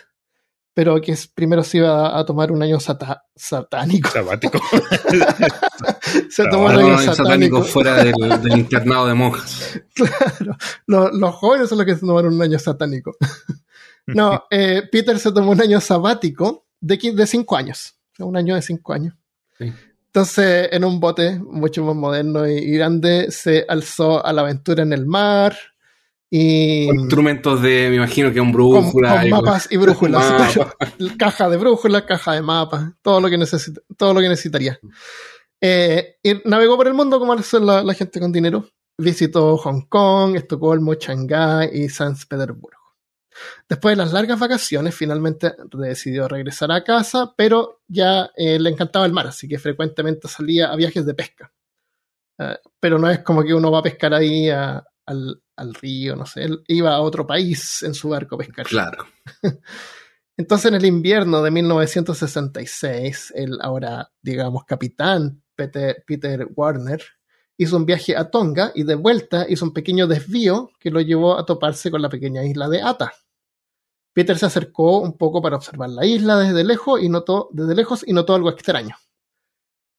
pero 0.76 1.00
que 1.00 1.18
primero 1.34 1.64
se 1.64 1.78
iba 1.78 2.20
a 2.20 2.26
tomar 2.26 2.52
un 2.52 2.62
año 2.62 2.78
satánico. 2.82 4.10
Sabático. 4.10 4.60
se 6.30 6.44
tomó 6.50 6.66
un 6.66 6.72
año 6.72 6.98
satánico. 7.00 7.64
fuera 7.64 8.04
del, 8.04 8.14
internado 8.58 9.08
de 9.08 9.14
monjas. 9.14 9.80
Claro, 9.96 10.58
los, 11.14 11.36
jóvenes 11.36 11.70
son 11.70 11.78
los 11.78 11.88
que 11.88 11.96
se 11.96 12.02
tomaron 12.02 12.34
un 12.34 12.42
año 12.42 12.60
satánico. 12.60 13.16
no, 14.06 14.44
eh, 14.52 14.84
Peter 14.92 15.18
se 15.18 15.32
tomó 15.32 15.52
un 15.52 15.62
año 15.62 15.80
sabático 15.80 16.68
de, 16.82 16.98
de 17.16 17.26
cinco 17.26 17.56
años, 17.56 17.98
un 18.20 18.36
año 18.36 18.56
de 18.56 18.62
cinco 18.62 18.92
años. 18.92 19.16
Entonces, 20.15 20.69
en 20.72 20.86
un 20.86 21.01
bote 21.01 21.38
mucho 21.39 21.84
más 21.84 21.93
moderno 21.93 22.48
y 22.48 22.72
grande, 22.72 23.31
se 23.31 23.65
alzó 23.67 24.25
a 24.25 24.31
la 24.31 24.43
aventura 24.43 24.81
en 24.81 24.93
el 24.93 25.05
mar, 25.05 25.57
y, 26.29 26.86
instrumentos 26.86 27.62
de, 27.62 27.89
me 27.89 27.98
imagino 27.98 28.31
que 28.31 28.39
un 28.39 28.53
brújula. 28.53 29.19
Con, 29.19 29.29
mapas 29.29 29.67
y 29.69 29.75
brújulas. 29.75 30.57
caja 31.19 31.50
de 31.50 31.57
brújulas, 31.57 32.03
caja 32.03 32.31
de 32.31 32.41
mapas, 32.41 32.93
todo 33.01 33.19
lo 33.19 33.29
que, 33.29 33.38
necesita, 33.38 33.81
todo 33.98 34.13
lo 34.13 34.22
que 34.22 34.29
necesitaría. 34.29 34.79
Eh, 35.60 36.15
y 36.24 36.41
navegó 36.45 36.77
por 36.77 36.88
el 36.88 36.93
mundo 36.93 37.19
como 37.19 37.34
hace 37.34 37.60
la, 37.60 37.84
la, 37.84 37.93
gente 37.93 38.22
con 38.22 38.31
dinero. 38.31 38.69
Visitó 38.98 39.57
Hong 39.57 39.81
Kong, 39.89 40.38
Estocolmo, 40.38 40.93
Shanghái 40.93 41.72
y 41.74 41.89
San 41.89 42.15
Petersburgo. 42.15 42.75
Después 43.68 43.94
de 43.94 44.04
las 44.04 44.13
largas 44.13 44.39
vacaciones, 44.39 44.96
finalmente 44.96 45.54
decidió 45.72 46.27
regresar 46.27 46.72
a 46.72 46.84
casa, 46.84 47.34
pero 47.36 47.82
ya 47.88 48.32
eh, 48.36 48.60
le 48.60 48.70
encantaba 48.70 49.06
el 49.06 49.13
mar, 49.13 49.27
así 49.27 49.48
que 49.48 49.60
frecuentemente 49.60 50.27
salía 50.27 50.72
a 50.72 50.75
viajes 50.75 51.06
de 51.06 51.13
pesca. 51.13 51.54
Uh, 52.38 52.56
pero 52.80 53.00
no 53.00 53.10
es 53.10 53.20
como 53.20 53.44
que 53.44 53.54
uno 53.54 53.72
va 53.72 53.80
a 53.80 53.84
pescar 53.84 54.13
ahí 54.13 54.50
a, 54.50 54.84
al, 55.06 55.42
al 55.56 55.74
río, 55.74 56.15
no 56.15 56.25
sé, 56.25 56.44
él 56.44 56.63
iba 56.68 56.94
a 56.94 57.01
otro 57.01 57.25
país 57.25 57.82
en 57.84 57.94
su 57.94 58.10
barco 58.10 58.38
pescar. 58.38 58.65
Claro. 58.65 59.06
Entonces, 60.38 60.65
en 60.65 60.75
el 60.75 60.86
invierno 60.86 61.42
de 61.42 61.51
1966, 61.51 63.34
el 63.36 63.58
ahora, 63.62 64.12
digamos, 64.22 64.65
capitán 64.65 65.42
Peter, 65.56 66.04
Peter, 66.06 66.48
Warner 66.54 67.01
hizo 67.58 67.77
un 67.77 67.86
viaje 67.86 68.18
a 68.18 68.30
Tonga 68.30 68.72
y 68.75 68.84
de 68.84 68.96
vuelta 68.96 69.46
hizo 69.48 69.63
un 69.63 69.74
pequeño 69.74 70.08
desvío 70.08 70.72
que 70.77 70.92
lo 70.92 71.00
llevó 71.00 71.39
a 71.39 71.46
toparse 71.46 71.89
con 71.89 72.01
la 72.01 72.10
pequeña 72.10 72.44
isla 72.44 72.68
de 72.68 72.82
Ata. 72.82 73.13
Peter 74.15 74.39
se 74.39 74.48
acercó 74.48 75.01
un 75.01 75.17
poco 75.17 75.41
para 75.41 75.57
observar 75.57 75.89
la 75.89 76.05
isla 76.05 76.38
desde 76.38 76.63
lejos 76.63 77.03
y 77.03 77.10
notó, 77.10 77.50
desde 77.51 77.75
lejos 77.75 78.03
y 78.07 78.13
notó 78.13 78.34
algo 78.34 78.50
extraño. 78.50 78.95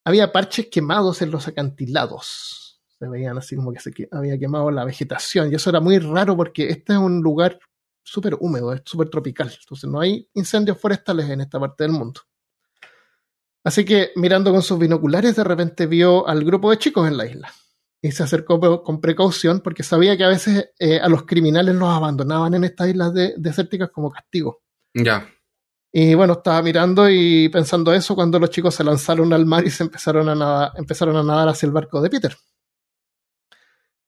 Había 0.04 0.32
parches 0.32 0.68
quemados 0.70 1.20
en 1.20 1.30
los 1.30 1.46
acantilados 1.46 2.66
se 2.98 3.08
veían 3.08 3.36
así 3.36 3.56
como 3.56 3.72
que 3.72 3.80
se 3.80 3.92
había 4.10 4.38
quemado 4.38 4.70
la 4.70 4.84
vegetación. 4.84 5.50
Y 5.50 5.54
eso 5.54 5.70
era 5.70 5.80
muy 5.80 5.98
raro 5.98 6.36
porque 6.36 6.68
este 6.68 6.94
es 6.94 6.98
un 6.98 7.20
lugar 7.20 7.58
súper 8.02 8.36
húmedo, 8.40 8.72
es 8.72 8.82
súper 8.84 9.08
tropical. 9.10 9.52
Entonces 9.60 9.90
no 9.90 10.00
hay 10.00 10.28
incendios 10.34 10.78
forestales 10.80 11.28
en 11.28 11.40
esta 11.42 11.60
parte 11.60 11.84
del 11.84 11.92
mundo. 11.92 12.20
Así 13.64 13.84
que 13.84 14.12
mirando 14.16 14.52
con 14.52 14.62
sus 14.62 14.78
binoculares, 14.78 15.36
de 15.36 15.44
repente 15.44 15.86
vio 15.86 16.26
al 16.26 16.44
grupo 16.44 16.70
de 16.70 16.78
chicos 16.78 17.06
en 17.08 17.16
la 17.16 17.26
isla. 17.26 17.52
Y 18.06 18.12
se 18.12 18.22
acercó 18.22 18.60
con 18.84 19.00
precaución 19.00 19.60
porque 19.60 19.82
sabía 19.82 20.16
que 20.16 20.22
a 20.22 20.28
veces 20.28 20.70
eh, 20.78 21.00
a 21.00 21.08
los 21.08 21.24
criminales 21.24 21.74
los 21.74 21.88
abandonaban 21.88 22.54
en 22.54 22.62
estas 22.62 22.88
islas 22.88 23.12
desérticas 23.36 23.90
como 23.90 24.12
castigo. 24.12 24.62
Ya. 24.94 25.28
Y 25.92 26.14
bueno, 26.14 26.34
estaba 26.34 26.62
mirando 26.62 27.10
y 27.10 27.48
pensando 27.48 27.92
eso 27.92 28.14
cuando 28.14 28.38
los 28.38 28.50
chicos 28.50 28.76
se 28.76 28.84
lanzaron 28.84 29.32
al 29.32 29.44
mar 29.44 29.66
y 29.66 29.70
se 29.70 29.82
empezaron 29.82 30.28
a 30.28 30.72
empezaron 30.76 31.16
a 31.16 31.24
nadar 31.24 31.48
hacia 31.48 31.66
el 31.66 31.72
barco 31.72 32.00
de 32.00 32.10
Peter. 32.10 32.36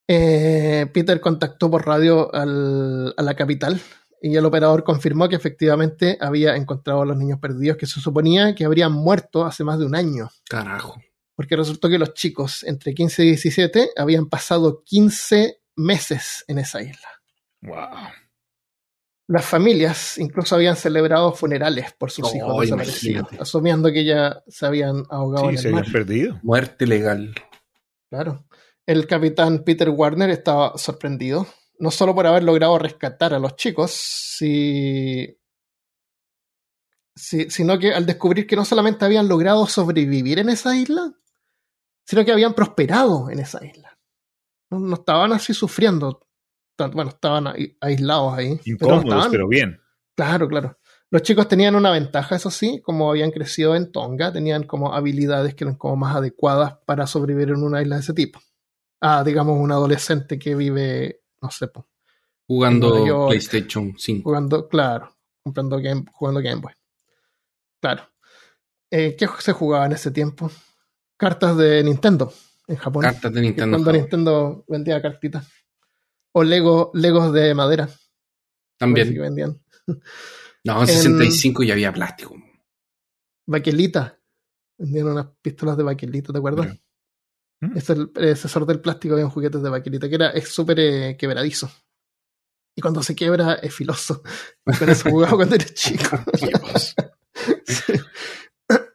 Eh, 0.06 0.86
Peter 0.94 1.20
contactó 1.20 1.68
por 1.68 1.84
radio 1.84 2.32
al, 2.32 3.12
a 3.16 3.22
la 3.22 3.34
capital 3.34 3.80
y 4.22 4.36
el 4.36 4.44
operador 4.44 4.84
confirmó 4.84 5.28
que 5.28 5.34
efectivamente 5.34 6.18
había 6.20 6.54
encontrado 6.54 7.02
a 7.02 7.06
los 7.06 7.16
niños 7.16 7.40
perdidos 7.40 7.76
que 7.76 7.86
se 7.86 8.00
suponía 8.00 8.54
que 8.54 8.64
habrían 8.64 8.92
muerto 8.92 9.44
hace 9.44 9.64
más 9.64 9.80
de 9.80 9.86
un 9.86 9.96
año. 9.96 10.28
Carajo. 10.48 11.00
Porque 11.38 11.54
resultó 11.54 11.88
que 11.88 11.98
los 12.00 12.14
chicos 12.14 12.64
entre 12.64 12.92
15 12.94 13.22
y 13.22 13.26
17 13.28 13.90
habían 13.96 14.28
pasado 14.28 14.82
15 14.84 15.60
meses 15.76 16.44
en 16.48 16.58
esa 16.58 16.82
isla. 16.82 17.08
Wow. 17.62 17.76
Las 19.28 19.44
familias 19.44 20.18
incluso 20.18 20.56
habían 20.56 20.74
celebrado 20.74 21.32
funerales 21.32 21.92
por 21.92 22.10
sus 22.10 22.34
hijos 22.34 22.50
Oh, 22.52 22.60
desaparecidos, 22.60 23.04
imagínate. 23.20 23.40
asumiendo 23.40 23.92
que 23.92 24.04
ya 24.04 24.42
se 24.48 24.66
habían 24.66 25.04
ahogado 25.10 25.50
Sí, 25.50 25.54
en 25.54 25.58
se 25.62 25.68
el 25.68 25.74
mar. 25.74 25.82
habían 25.84 25.92
perdido. 25.92 26.40
Muerte 26.42 26.86
legal. 26.88 27.34
Claro. 28.10 28.44
El 28.84 29.06
capitán 29.06 29.62
Peter 29.64 29.90
Warner 29.90 30.30
estaba 30.30 30.76
sorprendido, 30.76 31.46
no 31.78 31.92
solo 31.92 32.16
por 32.16 32.26
haber 32.26 32.42
logrado 32.42 32.78
rescatar 32.80 33.32
a 33.32 33.38
los 33.38 33.54
chicos, 33.54 33.92
si- 33.92 35.38
si- 37.14 37.48
sino 37.50 37.78
que 37.78 37.92
al 37.92 38.06
descubrir 38.06 38.46
que 38.46 38.56
no 38.56 38.64
solamente 38.64 39.04
habían 39.04 39.28
logrado 39.28 39.66
sobrevivir 39.66 40.38
en 40.40 40.48
esa 40.48 40.74
isla, 40.76 41.12
sino 42.08 42.24
que 42.24 42.32
habían 42.32 42.54
prosperado 42.54 43.28
en 43.30 43.38
esa 43.38 43.62
isla. 43.64 43.98
No, 44.70 44.78
no 44.80 44.94
estaban 44.94 45.32
así 45.32 45.52
sufriendo. 45.52 46.26
tan- 46.74 46.92
Bueno, 46.92 47.10
estaban 47.10 47.48
aislados 47.80 48.34
ahí. 48.38 48.56
pero 48.64 48.74
Incómodos, 48.76 49.04
estaban- 49.04 49.30
pero 49.30 49.48
bien. 49.48 49.80
Claro, 50.16 50.48
claro. 50.48 50.78
Los 51.10 51.22
chicos 51.22 51.48
tenían 51.48 51.74
una 51.74 51.90
ventaja, 51.90 52.36
eso 52.36 52.50
sí, 52.50 52.80
como 52.82 53.10
habían 53.10 53.30
crecido 53.30 53.74
en 53.74 53.90
Tonga, 53.92 54.32
tenían 54.32 54.62
como 54.62 54.94
habilidades 54.94 55.54
que 55.54 55.64
eran 55.64 55.76
como 55.76 55.96
más 55.96 56.14
adecuadas 56.16 56.78
para 56.86 57.06
sobrevivir 57.06 57.50
en 57.50 57.62
una 57.62 57.82
isla 57.82 57.96
de 57.96 58.02
ese 58.02 58.14
tipo. 58.14 58.40
Ah, 59.00 59.22
digamos, 59.24 59.58
un 59.60 59.70
adolescente 59.72 60.38
que 60.38 60.54
vive, 60.54 61.22
no 61.42 61.50
sé, 61.50 61.66
po, 61.68 61.88
Jugando 62.46 63.04
York. 63.06 63.28
PlayStation 63.30 63.94
5. 63.98 64.22
jugando, 64.24 64.68
claro, 64.68 65.14
comprando 65.42 65.78
game, 65.80 66.04
jugando 66.12 66.40
Game 66.40 66.60
Boy. 66.62 66.72
Claro. 67.80 68.02
Eh, 68.90 69.16
¿Qué 69.18 69.28
se 69.40 69.52
jugaba 69.52 69.86
en 69.86 69.92
ese 69.92 70.10
tiempo? 70.10 70.50
Cartas 71.18 71.56
de 71.56 71.82
Nintendo 71.82 72.32
en 72.68 72.76
Japón. 72.76 73.02
Cartas 73.02 73.32
de 73.32 73.40
Nintendo. 73.40 73.76
Cuando 73.76 73.92
Nintendo 73.92 74.64
vendía 74.68 75.02
cartitas. 75.02 75.46
O 76.32 76.44
Lego, 76.44 76.90
Legos 76.94 77.32
de 77.32 77.54
madera. 77.54 77.86
parece 77.86 77.98
que 77.98 78.78
También. 78.78 79.20
vendían. 79.20 79.62
No, 80.64 80.80
en 80.82 80.88
65 80.88 81.62
ya 81.62 81.72
había 81.72 81.92
plástico. 81.92 82.36
Baquelita. 83.46 84.20
Vendían 84.76 85.06
unas 85.06 85.28
pistolas 85.40 85.76
de 85.78 85.84
baquelita, 85.84 86.32
¿te 86.32 86.38
acuerdas? 86.38 86.66
Ya. 86.66 87.68
Mm. 87.68 87.76
Es 87.76 87.88
el 87.90 88.10
predecesor 88.10 88.66
del 88.66 88.80
plástico, 88.80 89.14
había 89.14 89.30
juguetes 89.30 89.62
de 89.62 89.70
baquelita, 89.70 90.08
que 90.08 90.16
era, 90.16 90.30
es 90.30 90.48
súper 90.48 90.80
eh, 90.80 91.16
quebradizo. 91.16 91.70
Y 92.76 92.82
cuando 92.82 93.02
se 93.02 93.14
quiebra 93.14 93.54
es 93.54 93.74
filoso. 93.74 94.22
Con 94.78 94.90
eso 94.90 95.10
jugaba 95.10 95.36
cuando 95.36 95.54
eres 95.54 95.72
chico. 95.74 96.18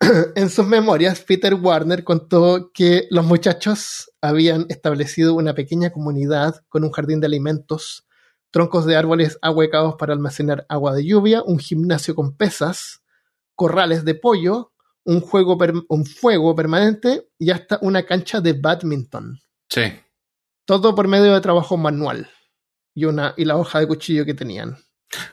En 0.03 0.33
en 0.35 0.49
sus 0.49 0.65
memorias, 0.65 1.21
Peter 1.21 1.53
Warner 1.53 2.03
contó 2.03 2.71
que 2.73 3.07
los 3.09 3.25
muchachos 3.25 4.11
habían 4.21 4.65
establecido 4.69 5.33
una 5.33 5.53
pequeña 5.53 5.91
comunidad 5.91 6.63
con 6.67 6.83
un 6.83 6.91
jardín 6.91 7.19
de 7.19 7.27
alimentos, 7.27 8.05
troncos 8.51 8.85
de 8.85 8.95
árboles 8.97 9.37
ahuecados 9.41 9.95
para 9.95 10.13
almacenar 10.13 10.65
agua 10.67 10.93
de 10.93 11.05
lluvia, 11.05 11.41
un 11.43 11.59
gimnasio 11.59 12.15
con 12.15 12.35
pesas, 12.35 13.01
corrales 13.55 14.03
de 14.03 14.15
pollo, 14.15 14.73
un, 15.05 15.21
juego 15.21 15.57
un 15.89 16.05
fuego 16.05 16.55
permanente 16.55 17.29
y 17.37 17.51
hasta 17.51 17.79
una 17.81 18.03
cancha 18.03 18.41
de 18.41 18.53
badminton. 18.53 19.39
Sí. 19.69 19.83
Todo 20.65 20.95
por 20.95 21.07
medio 21.07 21.33
de 21.33 21.41
trabajo 21.41 21.77
manual 21.77 22.29
y, 22.93 23.05
una, 23.05 23.33
y 23.37 23.45
la 23.45 23.57
hoja 23.57 23.79
de 23.79 23.87
cuchillo 23.87 24.25
que 24.25 24.33
tenían. 24.33 24.77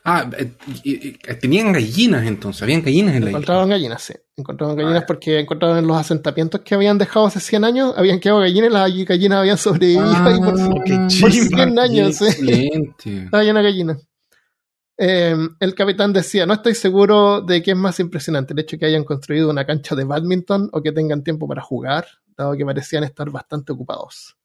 Ah, 0.05 0.29
eh, 0.37 0.53
eh, 0.85 1.35
tenían 1.35 1.73
gallinas 1.73 2.27
entonces, 2.27 2.63
habían 2.63 2.83
gallinas 2.83 3.15
en 3.15 3.25
la 3.25 3.31
Encontraban 3.31 3.69
gallinas, 3.69 4.03
sí. 4.03 4.15
Encontraban 4.37 4.77
gallinas 4.77 5.05
porque 5.07 5.41
encontraron 5.41 5.79
en 5.79 5.87
los 5.87 5.97
asentamientos 5.97 6.61
que 6.63 6.75
habían 6.75 6.99
dejado 6.99 7.27
hace 7.27 7.41
100 7.41 7.65
años, 7.65 7.95
habían 7.97 8.21
quedado 8.21 8.41
gallinas 8.41 8.71
y 8.71 8.73
las 8.73 9.07
gallinas 9.07 9.39
habían 9.39 9.59
sobrevivido 9.59 10.05
ahí 10.05 10.39
por, 10.39 10.85
qué 10.85 10.95
por 11.21 11.31
chimba, 11.31 11.65
100 11.65 11.79
años. 11.79 12.17
sí. 12.17 12.25
Excelente. 12.27 13.25
Estaba 13.25 13.43
llena 13.43 13.61
de 13.61 13.65
gallinas. 13.65 14.11
Eh, 15.03 15.35
el 15.61 15.75
capitán 15.75 16.13
decía, 16.13 16.45
no 16.45 16.53
estoy 16.53 16.75
seguro 16.75 17.41
de 17.41 17.63
qué 17.63 17.71
es 17.71 17.77
más 17.77 17.99
impresionante, 18.01 18.53
el 18.53 18.59
hecho 18.59 18.77
de 18.77 18.81
que 18.81 18.87
hayan 18.87 19.05
construido 19.05 19.49
una 19.49 19.65
cancha 19.65 19.95
de 19.95 20.05
badminton 20.05 20.69
o 20.73 20.83
que 20.83 20.93
tengan 20.93 21.25
tiempo 21.25 21.49
para 21.49 21.63
jugar, 21.63 22.07
dado 22.37 22.55
que 22.55 22.67
parecían 22.67 23.05
estar 23.05 23.31
bastante 23.31 23.73
ocupados. 23.73 24.37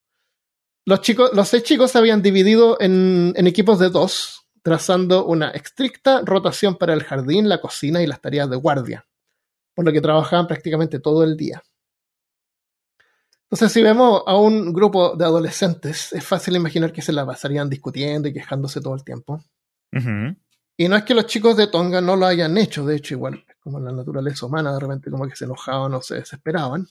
Los, 0.85 1.01
chicos, 1.01 1.31
los 1.33 1.49
seis 1.49 1.63
chicos 1.63 1.91
se 1.91 1.97
habían 1.97 2.21
dividido 2.21 2.77
en, 2.79 3.33
en 3.35 3.47
equipos 3.47 3.79
de 3.79 3.89
dos, 3.89 4.44
trazando 4.65 5.27
una 5.27 5.51
estricta 5.51 6.23
rotación 6.25 6.75
para 6.75 6.95
el 6.95 7.03
jardín, 7.03 7.47
la 7.47 7.61
cocina 7.61 8.01
y 8.01 8.07
las 8.07 8.19
tareas 8.19 8.49
de 8.49 8.55
guardia, 8.55 9.05
por 9.75 9.85
lo 9.85 9.91
que 9.91 10.01
trabajaban 10.01 10.47
prácticamente 10.47 10.99
todo 10.99 11.23
el 11.23 11.37
día. 11.37 11.61
Entonces, 13.43 13.71
si 13.71 13.83
vemos 13.83 14.23
a 14.25 14.35
un 14.35 14.73
grupo 14.73 15.15
de 15.15 15.23
adolescentes, 15.23 16.11
es 16.13 16.25
fácil 16.25 16.55
imaginar 16.55 16.91
que 16.91 17.03
se 17.03 17.13
la 17.13 17.27
pasarían 17.27 17.69
discutiendo 17.69 18.27
y 18.27 18.33
quejándose 18.33 18.81
todo 18.81 18.95
el 18.95 19.03
tiempo. 19.03 19.39
Y 20.75 20.87
no 20.87 20.95
es 20.95 21.03
que 21.03 21.13
los 21.13 21.27
chicos 21.27 21.55
de 21.55 21.67
Tonga 21.67 22.01
no 22.01 22.15
lo 22.15 22.25
hayan 22.25 22.57
hecho, 22.57 22.87
de 22.87 22.95
hecho, 22.95 23.13
igual, 23.13 23.45
es 23.47 23.57
como 23.59 23.79
la 23.79 23.91
naturaleza 23.91 24.47
humana, 24.47 24.73
de 24.73 24.79
repente 24.79 25.11
como 25.11 25.27
que 25.27 25.35
se 25.35 25.45
enojaban 25.45 25.93
o 25.93 26.01
se 26.01 26.15
desesperaban. 26.15 26.87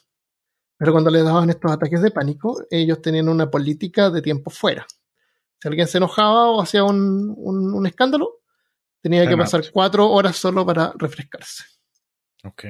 Pero 0.79 0.93
cuando 0.93 1.11
les 1.11 1.25
daban 1.25 1.51
estos 1.51 1.73
ataques 1.73 2.03
de 2.03 2.13
pánico, 2.13 2.65
ellos 2.71 3.03
tenían 3.03 3.29
una 3.29 3.51
política 3.51 4.11
de 4.11 4.23
tiempo 4.23 4.51
fuera. 4.51 4.87
Si 5.65 5.69
alguien 5.69 5.89
se 5.89 5.97
enojaba 5.97 6.51
o 6.51 6.61
hacía 6.61 6.85
un, 6.85 7.33
un- 7.39 7.73
un 7.73 7.87
escándalo, 7.87 8.41
tenía 9.01 9.27
que 9.27 9.35
pasar 9.39 9.63
cuatro 9.73 10.11
horas 10.11 10.37
solo 10.37 10.67
para 10.67 10.93
refrescarse. 10.99 11.65
Ok. 12.45 12.65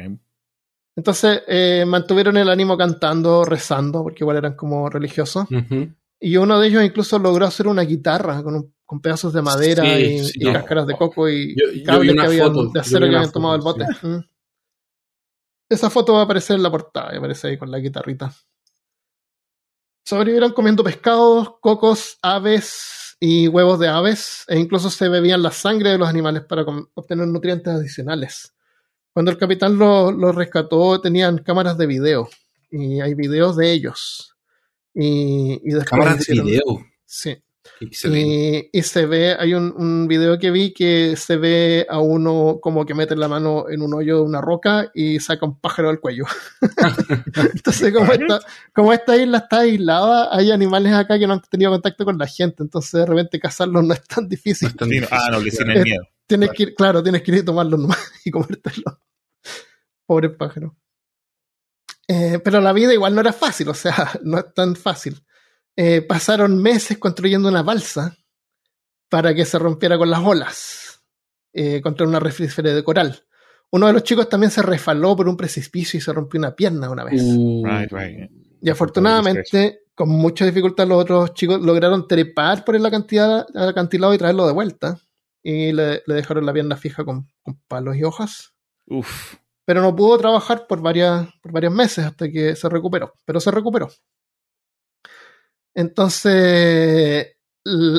Entonces 0.94 1.42
eh, 1.48 1.84
mantuvieron 1.84 2.36
el 2.36 2.48
ánimo 2.48 2.76
cantando, 2.78 3.44
rezando, 3.44 4.04
porque 4.04 4.22
igual 4.22 4.36
eran 4.36 4.54
como 4.54 4.88
religiosos. 4.88 5.48
Y 6.20 6.36
uno 6.36 6.60
de 6.60 6.68
ellos 6.68 6.84
incluso 6.84 7.18
logró 7.18 7.46
hacer 7.46 7.66
una 7.66 7.82
guitarra 7.82 8.44
con, 8.44 8.54
un- 8.54 8.74
con 8.84 9.00
pedazos 9.00 9.32
de 9.32 9.42
madera 9.42 9.82
Sí, 9.82 9.90
y, 9.90 10.24
sí. 10.24 10.32
y 10.40 10.52
cáscaras 10.52 10.86
de 10.86 10.96
coco 10.96 11.28
y 11.28 11.48
Yo- 11.58 11.66
yo 11.66 11.72
vi 11.72 11.82
cables 11.82 12.14
que 12.14 12.20
habían, 12.26 12.46
foto, 12.54 12.70
de 12.72 12.78
acero 12.80 13.00
que 13.08 13.16
habían 13.16 13.32
tomado 13.32 13.56
el 13.56 13.60
bote. 13.62 13.86
Mm. 14.02 14.18
Esa 15.68 15.90
foto 15.90 16.12
va 16.12 16.20
a 16.20 16.24
aparecer 16.24 16.54
en 16.54 16.62
la 16.62 16.70
portada, 16.70 17.12
y 17.12 17.18
aparece 17.18 17.48
ahí 17.48 17.58
con 17.58 17.72
la 17.72 17.78
guitarrita. 17.78 18.32
Sobrevivieron 20.04 20.52
comiendo 20.52 20.84
pescados, 20.84 21.58
cocos, 21.60 22.18
aves 22.22 23.16
y 23.20 23.48
huevos 23.48 23.78
de 23.78 23.88
aves, 23.88 24.44
e 24.48 24.58
incluso 24.58 24.90
se 24.90 25.08
bebían 25.08 25.42
la 25.42 25.50
sangre 25.50 25.90
de 25.90 25.98
los 25.98 26.08
animales 26.08 26.42
para 26.44 26.64
obtener 26.94 27.26
nutrientes 27.26 27.72
adicionales. 27.72 28.54
Cuando 29.12 29.30
el 29.30 29.38
capitán 29.38 29.78
lo, 29.78 30.12
lo 30.12 30.32
rescató, 30.32 31.00
tenían 31.00 31.38
cámaras 31.38 31.78
de 31.78 31.86
video, 31.86 32.28
y 32.70 33.00
hay 33.00 33.14
videos 33.14 33.56
de 33.56 33.72
ellos. 33.72 34.36
Y, 34.92 35.54
y 35.62 35.70
después 35.72 35.84
Cámaras 35.84 36.26
de 36.26 36.34
video. 36.34 36.86
Sí. 37.06 37.36
Y, 37.80 38.68
y 38.72 38.82
se 38.82 39.06
ve, 39.06 39.36
hay 39.38 39.54
un, 39.54 39.72
un 39.76 40.06
video 40.06 40.38
que 40.38 40.50
vi 40.50 40.72
que 40.72 41.16
se 41.16 41.36
ve 41.36 41.86
a 41.88 41.98
uno 41.98 42.58
como 42.60 42.84
que 42.86 42.94
mete 42.94 43.16
la 43.16 43.26
mano 43.28 43.66
en 43.68 43.82
un 43.82 43.92
hoyo 43.94 44.16
de 44.18 44.22
una 44.22 44.40
roca 44.40 44.90
y 44.94 45.18
saca 45.20 45.46
un 45.46 45.58
pájaro 45.58 45.88
del 45.88 45.98
cuello. 46.00 46.24
entonces, 47.54 47.92
como 47.92 48.12
esta, 48.12 48.40
como 48.72 48.92
esta 48.92 49.16
isla 49.16 49.38
está 49.38 49.60
aislada, 49.60 50.34
hay 50.34 50.50
animales 50.50 50.92
acá 50.92 51.18
que 51.18 51.26
no 51.26 51.34
han 51.34 51.42
tenido 51.42 51.70
contacto 51.72 52.04
con 52.04 52.18
la 52.18 52.26
gente, 52.26 52.62
entonces 52.62 52.92
de 52.92 53.06
repente 53.06 53.40
cazarlos 53.40 53.84
no 53.84 53.94
es 53.94 54.02
tan 54.04 54.28
difícil. 54.28 54.68
No 54.68 54.70
es 54.70 54.76
tan 54.76 54.88
Sí, 54.88 54.94
no- 54.96 55.00
difícil. 55.02 55.18
ah, 55.20 55.30
no, 55.30 55.40
les 55.40 55.56
tienen 55.56 55.78
Eh, 55.78 55.82
miedo. 55.84 56.02
Tienes 56.26 56.50
que 56.50 56.62
ir, 56.64 56.74
claro, 56.74 57.02
tienes 57.02 57.22
que 57.22 57.32
ir 57.32 57.38
y 57.38 57.42
tomarlos 57.44 57.80
nomás 57.80 57.98
y 58.24 58.30
comértelos. 58.30 58.94
Pobre 60.06 60.30
pájaro. 60.30 60.76
Eh, 62.08 62.38
pero 62.44 62.60
la 62.60 62.72
vida 62.72 62.92
igual 62.92 63.14
no 63.14 63.20
era 63.22 63.32
fácil, 63.32 63.68
o 63.70 63.74
sea, 63.74 64.10
no 64.22 64.38
es 64.38 64.52
tan 64.54 64.76
fácil. 64.76 65.22
Eh, 65.76 66.02
pasaron 66.02 66.60
meses 66.60 66.98
construyendo 66.98 67.48
una 67.48 67.62
balsa 67.62 68.16
para 69.08 69.34
que 69.34 69.44
se 69.44 69.58
rompiera 69.58 69.98
con 69.98 70.10
las 70.10 70.20
olas 70.20 71.02
eh, 71.52 71.80
contra 71.80 72.06
una 72.06 72.18
arrecife 72.18 72.62
de 72.62 72.84
coral. 72.84 73.24
Uno 73.70 73.88
de 73.88 73.92
los 73.92 74.04
chicos 74.04 74.28
también 74.28 74.50
se 74.50 74.62
resbaló 74.62 75.16
por 75.16 75.28
un 75.28 75.36
precipicio 75.36 75.98
y 75.98 76.00
se 76.00 76.12
rompió 76.12 76.38
una 76.38 76.54
pierna 76.54 76.90
una 76.90 77.04
vez. 77.04 77.22
Uh, 77.24 77.64
Right, 77.64 77.92
right. 77.92 78.30
Y 78.60 78.70
afortunadamente, 78.70 79.80
con 79.94 80.08
mucha 80.08 80.46
dificultad, 80.46 80.86
los 80.86 81.02
otros 81.02 81.34
chicos 81.34 81.60
lograron 81.60 82.06
trepar 82.06 82.64
por 82.64 82.76
el 82.76 82.86
acantilado, 82.86 83.46
el 83.52 83.68
acantilado 83.68 84.14
y 84.14 84.18
traerlo 84.18 84.46
de 84.46 84.52
vuelta. 84.52 84.98
Y 85.42 85.72
le, 85.72 86.02
le 86.06 86.14
dejaron 86.14 86.46
la 86.46 86.52
pierna 86.52 86.76
fija 86.76 87.04
con, 87.04 87.28
con 87.42 87.60
palos 87.68 87.96
y 87.96 88.04
hojas. 88.04 88.54
Uf. 88.86 89.34
Pero 89.66 89.82
no 89.82 89.94
pudo 89.94 90.18
trabajar 90.18 90.66
por, 90.66 90.80
varias, 90.80 91.28
por 91.42 91.52
varios 91.52 91.74
meses 91.74 92.06
hasta 92.06 92.30
que 92.30 92.56
se 92.56 92.68
recuperó. 92.68 93.12
Pero 93.24 93.40
se 93.40 93.50
recuperó. 93.50 93.90
Entonces, 95.74 97.36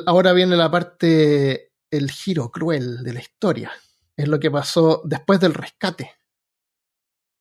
ahora 0.05 0.33
viene 0.33 0.55
la 0.55 0.71
parte, 0.71 1.73
el 1.91 2.09
giro 2.09 2.49
cruel 2.49 3.03
de 3.03 3.13
la 3.13 3.19
historia. 3.19 3.71
Es 4.15 4.27
lo 4.27 4.39
que 4.39 4.49
pasó 4.49 5.01
después 5.03 5.39
del 5.39 5.53
rescate. 5.53 6.13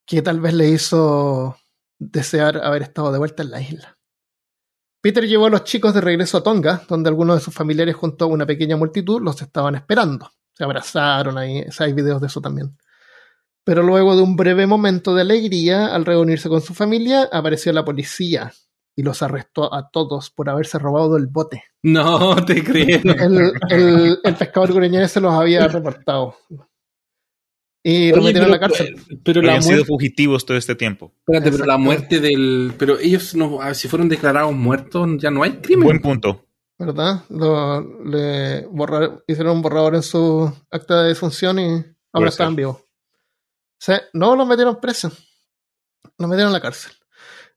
Que 0.07 0.23
tal 0.23 0.41
vez 0.41 0.55
le 0.55 0.69
hizo 0.69 1.57
desear 1.99 2.59
haber 2.59 2.83
estado 2.83 3.13
de 3.13 3.19
vuelta 3.19 3.43
en 3.43 3.51
la 3.51 3.61
isla. 3.61 3.99
Peter 5.01 5.27
llevó 5.27 5.47
a 5.47 5.51
los 5.51 5.65
chicos 5.65 5.95
de 5.95 6.01
regreso 6.01 6.39
a 6.39 6.43
Tonga, 6.43 6.83
donde 6.89 7.11
algunos 7.11 7.37
de 7.37 7.45
sus 7.45 7.55
familiares 7.55 7.95
junto 7.95 8.25
a 8.25 8.29
una 8.29 8.47
pequeña 8.47 8.77
multitud 8.77 9.23
los 9.23 9.41
estaban 9.41 9.75
esperando. 9.77 10.31
Se 10.53 10.65
abrazaron 10.65 11.39
ahí, 11.39 11.65
hay 11.79 11.93
videos 11.93 12.21
de 12.21 12.27
eso 12.27 12.41
también. 12.41 12.77
Pero 13.65 13.83
luego 13.83 14.17
de 14.17 14.23
un 14.23 14.37
breve 14.37 14.67
momento 14.67 15.15
de 15.15 15.23
alegría, 15.23 15.95
al 15.95 16.05
reunirse 16.05 16.49
con 16.49 16.61
su 16.61 16.75
familia, 16.75 17.29
apareció 17.33 17.73
la 17.73 17.85
policía 17.85 18.53
y 18.97 19.03
los 19.03 19.23
arrestó 19.23 19.73
a 19.75 19.91
todos 19.91 20.31
por 20.31 20.49
haberse 20.49 20.79
robado 20.79 21.17
el 21.17 21.27
bote. 21.27 21.65
No 21.83 22.37
te 22.47 22.63
creo. 22.63 23.01
El, 23.03 23.53
el, 23.71 24.19
el 24.23 24.35
pescador 24.37 24.73
gureñés 24.73 25.11
se 25.13 25.21
los 25.21 25.33
había 25.33 25.67
reportado. 25.69 26.37
Y 27.87 28.11
lo 28.11 28.17
Oye, 28.17 28.27
metieron 28.27 28.49
a 28.49 28.53
la 28.53 28.61
pero- 28.61 28.75
cárcel. 28.75 28.97
Pero 29.23 29.43
la 29.43 29.49
Habían 29.49 29.63
sido 29.63 29.75
muerte, 29.77 29.89
fugitivos 29.89 30.47
todo 30.47 30.57
este 30.57 30.75
tiempo. 30.75 31.13
espérate, 31.19 31.51
pero 31.53 31.67
la 31.67 31.77
muerte 31.77 32.19
del. 32.21 32.73
Pero 32.79 32.99
ellos 32.99 33.35
no, 33.35 33.61
ah, 33.61 33.75
si 33.75 33.89
fueron 33.89 34.09
declarados 34.09 34.55
muertos, 34.55 35.11
ya 35.19 35.31
no 35.31 35.43
hay 35.43 35.59
crimen. 35.59 35.85
Buen 35.85 36.01
punto. 36.01 36.47
¿Verdad? 36.79 37.25
Lo, 37.29 37.81
le 38.05 38.67
borrar- 38.69 39.23
hicieron 39.27 39.57
un 39.57 39.63
borrador 39.63 39.95
en 39.97 40.03
su 40.03 40.51
acta 40.71 41.03
de 41.03 41.09
defunción 41.09 41.59
y 41.59 41.85
ahora 42.13 42.29
están 42.31 42.57
vivos. 42.57 42.77
O 42.79 43.81
sea, 43.85 44.01
no 44.15 44.35
los 44.35 44.47
metieron 44.47 44.81
preso. 44.81 45.13
Los 46.19 46.29
metieron 46.29 46.51
a 46.51 46.55
la 46.55 46.61
cárcel. 46.63 46.93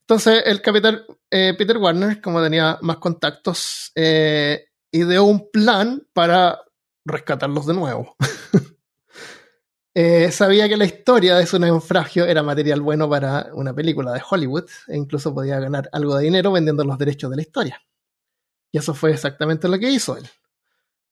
Entonces, 0.09 0.43
el 0.45 0.61
capitán 0.61 1.01
eh, 1.29 1.53
Peter 1.57 1.77
Warner, 1.77 2.21
como 2.21 2.41
tenía 2.41 2.77
más 2.81 2.95
contactos, 2.95 3.91
eh, 3.93 4.69
ideó 4.89 5.25
un 5.25 5.51
plan 5.51 6.01
para 6.13 6.61
rescatarlos 7.03 7.67
de 7.67 7.73
nuevo. 7.73 8.15
Eh, 9.99 10.31
sabía 10.31 10.69
que 10.69 10.77
la 10.77 10.85
historia 10.85 11.37
de 11.37 11.47
su 11.47 11.57
naufragio 11.57 12.25
era 12.25 12.43
material 12.43 12.81
bueno 12.81 13.09
para 13.09 13.49
una 13.53 13.73
película 13.73 14.13
de 14.13 14.21
Hollywood 14.29 14.69
e 14.87 14.95
incluso 14.95 15.33
podía 15.33 15.59
ganar 15.59 15.89
algo 15.91 16.15
de 16.15 16.25
dinero 16.25 16.51
vendiendo 16.51 16.83
los 16.83 16.99
derechos 16.99 17.31
de 17.31 17.35
la 17.35 17.41
historia. 17.41 17.81
Y 18.71 18.77
eso 18.77 18.93
fue 18.93 19.09
exactamente 19.09 19.67
lo 19.67 19.79
que 19.79 19.89
hizo 19.89 20.15
él. 20.15 20.29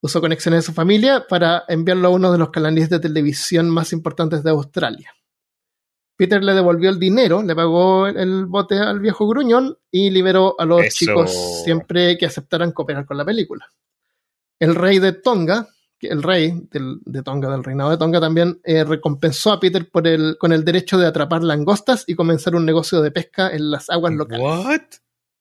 Usó 0.01 0.21
conexiones 0.21 0.59
de 0.59 0.65
su 0.67 0.73
familia 0.73 1.25
para 1.27 1.63
enviarlo 1.67 2.09
a 2.09 2.11
uno 2.11 2.31
de 2.31 2.37
los 2.37 2.51
canales 2.51 2.87
de 2.91 2.99
televisión 2.99 3.71
más 3.71 3.91
importantes 3.91 4.43
de 4.43 4.51
Australia. 4.51 5.14
Peter 6.17 6.43
le 6.43 6.53
devolvió 6.53 6.89
el 6.89 6.99
dinero, 6.99 7.43
le 7.43 7.55
pagó 7.55 8.07
el, 8.07 8.45
bote 8.45 8.77
al 8.79 8.99
viejo 8.99 9.27
gruñón 9.27 9.77
y 9.91 10.09
liberó 10.09 10.55
a 10.57 10.65
los 10.65 10.83
Eso. 10.85 10.95
chicos 10.97 11.61
siempre 11.63 12.17
que 12.17 12.25
aceptaran 12.25 12.71
cooperar 12.71 13.05
con 13.05 13.17
la 13.17 13.25
película. 13.25 13.65
El 14.59 14.75
rey 14.75 14.99
de 14.99 15.11
Tonga, 15.11 15.67
el 15.99 16.23
rey 16.23 16.53
del- 16.71 16.99
de 17.05 17.21
Tonga, 17.23 17.49
del 17.51 17.63
reinado 17.63 17.89
de 17.91 17.97
Tonga, 17.97 18.21
también 18.21 18.59
eh, 18.63 18.83
recompensó 18.85 19.51
a 19.51 19.59
Peter 19.59 19.89
por 19.89 20.07
el, 20.07 20.37
con 20.39 20.53
el 20.53 20.63
derecho 20.63 20.97
de 20.97 21.07
atrapar 21.07 21.43
langostas 21.43 22.05
y 22.07 22.15
comenzar 22.15 22.55
un 22.55 22.65
negocio 22.65 23.01
de 23.01 23.11
pesca 23.11 23.49
en 23.49 23.71
las 23.71 23.89
aguas 23.89 24.13
locales. 24.13 24.45
What? 24.45 24.81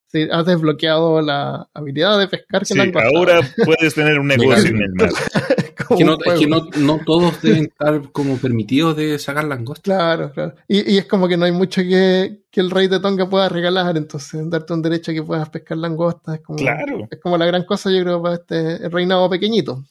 Sí, 0.08 0.28
has 0.30 0.46
desbloqueado 0.46 1.20
la 1.22 1.68
habilidad 1.74 2.18
de 2.18 2.28
pescar 2.28 2.60
que 2.60 2.66
Sí, 2.74 2.92
ahora 3.14 3.40
puedes 3.64 3.94
tener 3.94 4.18
un 4.18 4.28
negocio 4.28 4.68
en 4.70 4.82
el 4.82 4.92
mar. 4.94 5.10
que 5.98 6.04
no, 6.04 6.16
es 6.24 6.38
que 6.40 6.46
no, 6.46 6.66
no 6.78 7.00
todos 7.04 7.40
deben 7.42 7.64
estar 7.64 8.10
como 8.12 8.36
permitidos 8.38 8.96
de 8.96 9.18
sacar 9.18 9.44
langosta. 9.44 9.82
Claro, 9.82 10.32
claro. 10.32 10.54
Y, 10.68 10.92
y 10.94 10.98
es 10.98 11.06
como 11.06 11.26
que 11.28 11.36
no 11.36 11.44
hay 11.44 11.52
mucho 11.52 11.82
que, 11.82 12.42
que 12.50 12.60
el 12.60 12.70
rey 12.70 12.88
de 12.88 13.00
Tonga 13.00 13.28
pueda 13.28 13.48
regalar, 13.48 13.96
entonces 13.96 14.48
darte 14.50 14.72
un 14.72 14.82
derecho 14.82 15.10
a 15.10 15.14
que 15.14 15.22
puedas 15.22 15.48
pescar 15.50 15.78
langosta 15.78 16.34
es 16.36 16.40
como, 16.42 16.58
Claro. 16.58 17.06
es 17.10 17.20
como 17.20 17.36
la 17.38 17.46
gran 17.46 17.64
cosa, 17.64 17.90
yo 17.90 18.02
creo, 18.02 18.22
para 18.22 18.34
este 18.36 18.88
reinado 18.88 19.28
pequeñito. 19.30 19.84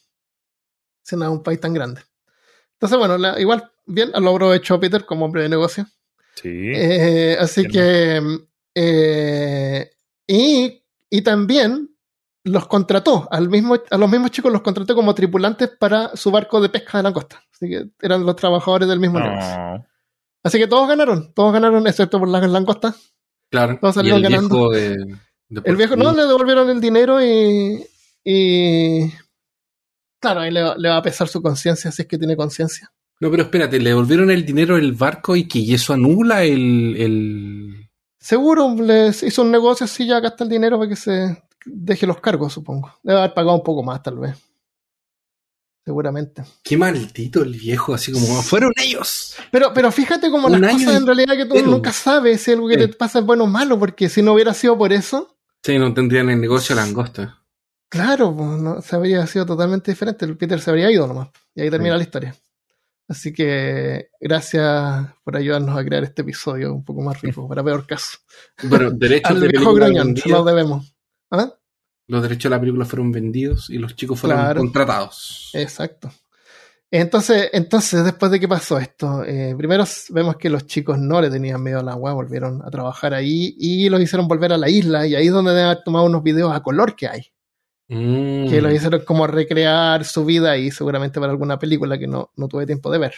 Si 1.01 1.15
no 1.15 1.25
es 1.25 1.31
un 1.31 1.43
país 1.43 1.59
tan 1.59 1.73
grande. 1.73 2.01
Entonces, 2.73 2.97
bueno, 2.97 3.17
la- 3.17 3.39
igual, 3.39 3.69
bien, 3.85 4.11
lo 4.19 4.29
aprovechó 4.31 4.79
Peter 4.79 5.05
como 5.05 5.25
hombre 5.25 5.43
de 5.43 5.49
negocio. 5.49 5.85
Sí. 6.35 6.49
Eh, 6.49 7.37
así 7.39 7.67
que. 7.67 8.21
eh, 8.75 9.89
y, 10.27 10.81
y 11.09 11.21
también 11.21 11.89
los 12.45 12.67
contrató, 12.67 13.27
al 13.31 13.49
mismo, 13.49 13.77
a 13.89 13.97
los 13.97 14.09
mismos 14.09 14.31
chicos 14.31 14.51
los 14.51 14.61
contrató 14.61 14.95
como 14.95 15.15
tripulantes 15.15 15.69
para 15.79 16.15
su 16.15 16.29
barco 16.31 16.59
de 16.61 16.69
pesca 16.69 16.97
de 16.97 17.03
langosta. 17.03 17.41
Así 17.53 17.69
que 17.69 17.85
eran 18.01 18.25
los 18.25 18.35
trabajadores 18.35 18.87
del 18.87 18.99
mismo 18.99 19.19
negocio. 19.19 19.85
Así 20.43 20.57
que 20.57 20.67
todos 20.67 20.87
ganaron, 20.89 21.33
todos 21.33 21.53
ganaron, 21.53 21.87
excepto 21.87 22.19
por 22.19 22.27
las 22.27 22.45
langostas. 22.49 23.13
Claro. 23.49 23.77
Todos 23.79 23.95
y 23.95 23.99
salieron 23.99 24.25
el 24.25 24.29
ganando. 24.31 24.69
viejo 24.69 24.71
de, 24.71 24.97
de 25.49 25.61
El 25.63 25.75
viejo 25.77 25.95
no 25.95 26.11
le 26.11 26.23
devolvieron 26.23 26.69
el 26.69 26.81
dinero 26.81 27.23
y. 27.23 27.85
y 28.25 29.09
claro, 30.19 30.41
ahí 30.41 30.51
le, 30.51 30.63
va- 30.63 30.75
le 30.77 30.89
va 30.89 30.97
a 30.97 31.01
pesar 31.01 31.27
su 31.27 31.41
conciencia 31.41 31.91
si 31.91 32.01
es 32.01 32.07
que 32.07 32.17
tiene 32.17 32.35
conciencia. 32.35 32.91
No, 33.19 33.29
pero 33.31 33.43
espérate, 33.43 33.79
le 33.79 33.89
devolvieron 33.91 34.31
el 34.31 34.45
dinero 34.45 34.75
del 34.75 34.93
barco 34.93 35.35
y 35.35 35.47
que 35.47 35.73
eso 35.73 35.93
anula 35.93 36.43
el, 36.43 36.95
el... 36.97 37.89
Seguro 38.19 38.73
les 38.81 39.23
hizo 39.23 39.43
un 39.43 39.51
negocio 39.51 39.85
así, 39.85 40.07
ya 40.07 40.19
gasta 40.19 40.43
el 40.43 40.49
dinero 40.49 40.77
para 40.77 40.89
que 40.89 40.95
se 40.95 41.42
deje 41.65 42.05
los 42.07 42.19
cargos, 42.19 42.53
supongo. 42.53 42.93
Debe 43.03 43.19
haber 43.19 43.33
pagado 43.33 43.55
un 43.57 43.63
poco 43.63 43.83
más, 43.83 44.01
tal 44.03 44.19
vez. 44.19 44.35
Seguramente. 45.85 46.43
Qué 46.63 46.77
maldito 46.77 47.41
el 47.43 47.53
viejo, 47.55 47.93
así 47.93 48.11
como 48.13 48.41
fueron 48.41 48.71
ellos. 48.77 49.35
Pero, 49.51 49.73
pero 49.73 49.91
fíjate 49.91 50.31
como 50.31 50.47
Un 50.47 50.61
las 50.61 50.73
cosas 50.73 50.95
en 50.95 51.05
realidad 51.05 51.35
que 51.35 51.45
tú 51.45 51.55
entero. 51.55 51.71
nunca 51.71 51.91
sabes 51.91 52.41
si 52.41 52.51
algo 52.53 52.69
que 52.69 52.75
Sí. 52.75 52.79
te 52.87 52.87
pasa 52.93 53.19
es 53.19 53.25
bueno 53.25 53.43
o 53.43 53.47
malo, 53.47 53.77
porque 53.77 54.07
si 54.07 54.21
no 54.21 54.33
hubiera 54.33 54.53
sido 54.53 54.77
por 54.77 54.93
eso, 54.93 55.35
Sí, 55.61 55.77
no 55.77 55.93
tendrían 55.93 56.29
el 56.29 56.39
negocio 56.39 56.73
langosta. 56.75 57.41
claro, 57.89 58.33
pues, 58.35 58.49
no, 58.61 58.81
se 58.81 58.95
habría 58.95 59.27
sido 59.27 59.45
totalmente 59.45 59.91
diferente. 59.91 60.23
El 60.25 60.37
Peter 60.37 60.59
se 60.61 60.69
habría 60.69 60.89
ido 60.89 61.05
nomás. 61.05 61.29
Y 61.53 61.61
ahí 61.61 61.69
termina 61.69 61.95
Sí. 61.95 61.97
la 61.97 62.03
historia. 62.03 62.35
Así 63.09 63.33
que 63.33 64.07
gracias 64.21 65.05
por 65.25 65.35
ayudarnos 65.35 65.77
a 65.77 65.83
crear 65.83 66.05
este 66.05 66.21
episodio 66.21 66.73
un 66.73 66.85
poco 66.85 67.01
más 67.01 67.19
rico, 67.21 67.45
para 67.49 67.61
peor 67.61 67.85
caso. 67.85 68.19
Bueno, 68.63 68.89
derechos 68.91 69.31
Al 69.31 69.41
de 69.41 69.47
viejo 69.49 69.73
Gruñón, 69.73 70.15
lo 70.25 70.43
debemos. 70.45 70.92
¿Ah? 71.33 71.53
los 72.07 72.21
derechos 72.21 72.43
de 72.43 72.55
la 72.55 72.59
película 72.59 72.85
fueron 72.85 73.11
vendidos 73.11 73.69
y 73.69 73.77
los 73.77 73.95
chicos 73.95 74.19
fueron 74.19 74.39
Claro. 74.39 74.59
contratados. 74.61 75.49
Exacto. 75.53 76.11
Entonces, 76.91 77.49
entonces, 77.53 78.03
después 78.03 78.31
de 78.31 78.39
que 78.39 78.47
pasó 78.47 78.77
esto, 78.77 79.23
eh, 79.23 79.55
primero 79.57 79.83
vemos 80.09 80.35
que 80.37 80.49
los 80.49 80.67
chicos 80.67 80.99
no 80.99 81.21
le 81.21 81.29
tenían 81.31 81.63
miedo 81.63 81.79
al 81.79 81.89
agua, 81.89 82.13
volvieron 82.13 82.61
a 82.63 82.69
trabajar 82.69 83.13
ahí 83.15 83.55
y 83.57 83.89
los 83.89 83.99
hicieron 83.99 84.27
volver 84.27 84.53
a 84.53 84.57
la 84.59 84.69
isla 84.69 85.07
y 85.07 85.15
ahí 85.15 85.25
es 85.27 85.33
donde 85.33 85.51
deben 85.53 85.65
haber 85.71 85.83
tomado 85.83 86.05
unos 86.05 86.21
videos 86.21 86.53
a 86.55 86.61
color 86.61 86.95
que 86.95 87.07
hay, 87.07 87.21
Mm. 87.89 88.47
que 88.49 88.61
los 88.61 88.71
hicieron 88.73 89.01
como 89.05 89.25
recrear 89.27 90.05
su 90.05 90.23
vida 90.23 90.55
y 90.57 90.69
seguramente 90.71 91.19
para 91.19 91.31
alguna 91.31 91.57
película 91.59 91.97
que 91.97 92.07
no, 92.07 92.31
no 92.35 92.47
tuve 92.47 92.65
tiempo 92.67 92.91
de 92.91 92.97
ver. 92.99 93.13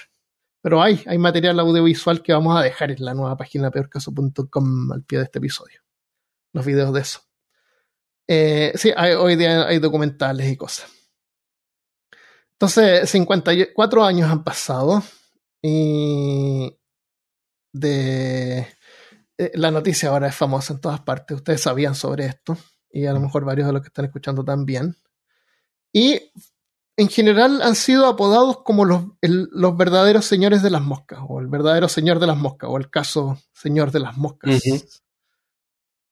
Pero 0.61 0.81
hay, 0.81 1.01
hay 1.05 1.17
material 1.17 1.59
audiovisual 1.59 2.21
que 2.23 2.33
vamos 2.33 2.57
a 2.57 2.63
dejar 2.63 2.91
en 2.91 3.03
la 3.03 3.13
nueva 3.13 3.35
página 3.37 3.69
peorcaso.com 3.71 4.91
al 4.93 5.03
pie 5.03 5.19
de 5.19 5.25
este 5.25 5.39
episodio. 5.39 5.81
Los 6.53 6.65
videos 6.65 6.93
de 6.93 7.01
eso. 7.01 7.19
Eh, 8.27 8.71
sí, 8.75 8.91
hay- 8.95 9.13
hoy 9.13 9.35
día 9.35 9.67
hay 9.67 9.79
documentales 9.79 10.51
y 10.51 10.57
cosas. 10.57 10.89
Entonces, 12.53 13.09
54 13.09 14.03
años 14.05 14.29
han 14.29 14.43
pasado 14.43 15.03
y 15.61 16.75
de 17.73 18.59
eh, 19.37 19.51
la 19.55 19.69
noticia 19.71 20.09
ahora 20.09 20.27
es 20.29 20.35
famosa 20.35 20.73
en 20.73 20.79
todas 20.81 21.01
partes. 21.01 21.35
Ustedes 21.35 21.61
sabían 21.61 21.93
sobre 21.95 22.25
esto 22.25 22.57
y 22.89 23.05
a 23.05 23.13
lo 23.13 23.19
mejor 23.19 23.43
varios 23.43 23.67
de 23.67 23.73
los 23.73 23.81
que 23.81 23.87
están 23.89 24.05
escuchando 24.05 24.43
también. 24.45 24.95
Y 25.93 26.31
en 26.97 27.09
general 27.09 27.61
han 27.61 27.75
sido 27.75 28.05
apodados 28.07 28.63
como 28.63 28.85
los, 28.85 29.03
el- 29.21 29.49
los 29.51 29.75
verdaderos 29.75 30.23
señores 30.25 30.63
de 30.63 30.69
las 30.69 30.81
moscas 30.81 31.19
o 31.27 31.41
el 31.41 31.47
verdadero 31.47 31.89
señor 31.89 32.19
de 32.19 32.27
las 32.27 32.37
moscas 32.37 32.69
o 32.71 32.77
el 32.77 32.89
caso 32.89 33.37
señor 33.53 33.91
de 33.91 33.99
las 33.99 34.15
moscas. 34.17 34.61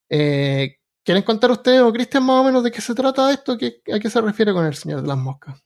Eh, 0.09 0.75
¿Quieren 1.03 1.23
contar 1.23 1.51
ustedes 1.51 1.81
o 1.81 1.91
Cristian 1.91 2.25
más 2.25 2.37
o 2.41 2.43
menos 2.43 2.63
de 2.63 2.71
qué 2.71 2.81
se 2.81 2.95
trata 2.95 3.31
esto? 3.31 3.57
¿Qué- 3.57 3.81
¿A 3.93 3.99
qué 3.99 4.09
se 4.09 4.21
refiere 4.21 4.53
con 4.53 4.65
el 4.65 4.73
señor 4.75 5.01
de 5.01 5.07
las 5.07 5.17
moscas? 5.17 5.61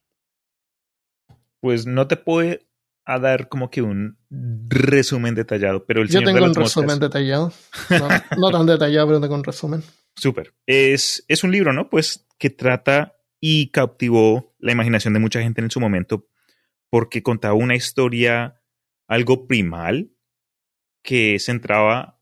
Pues 1.60 1.86
no 1.86 2.08
te 2.08 2.18
puedo 2.18 2.58
dar 3.06 3.48
como 3.50 3.70
que 3.70 3.82
un 3.82 4.18
resumen 4.68 5.34
detallado, 5.36 5.86
pero 5.86 6.02
el 6.02 6.08
Yo 6.08 6.20
señor 6.20 6.26
de 6.26 6.34
tengo 6.34 6.46
un 6.46 6.50
las 6.50 6.58
moscas- 6.58 6.84
resumen 6.84 7.00
detallado. 7.00 7.54
No, 7.90 8.08
no 8.38 8.52
tan 8.52 8.66
detallado, 8.66 9.08
pero 9.08 9.22
tengo 9.22 9.36
un 9.36 9.44
resumen. 9.44 9.84
Súper. 10.16 10.54
Es, 10.66 11.24
es 11.28 11.44
un 11.44 11.52
libro, 11.52 11.74
¿no? 11.74 11.90
Pues 11.90 12.28
que 12.38 12.50
trata 12.50 13.16
y 13.40 13.70
cautivó 13.70 14.56
la 14.60 14.72
imaginación 14.72 15.14
de 15.14 15.20
mucha 15.20 15.42
gente 15.42 15.62
en 15.62 15.70
su 15.72 15.80
momento 15.80 16.28
porque 16.90 17.22
contaba 17.22 17.54
una 17.54 17.76
historia 17.76 18.62
algo 19.08 19.48
primal 19.48 20.12
que 21.04 21.38
centraba 21.40 22.20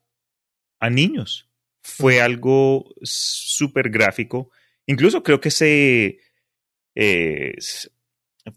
a 0.80 0.90
niños. 0.90 1.50
Fue 1.88 2.20
algo 2.20 2.86
súper 3.04 3.90
gráfico. 3.92 4.50
Incluso 4.88 5.22
creo 5.22 5.40
que 5.40 5.52
se 5.52 6.20
eh, 6.96 7.54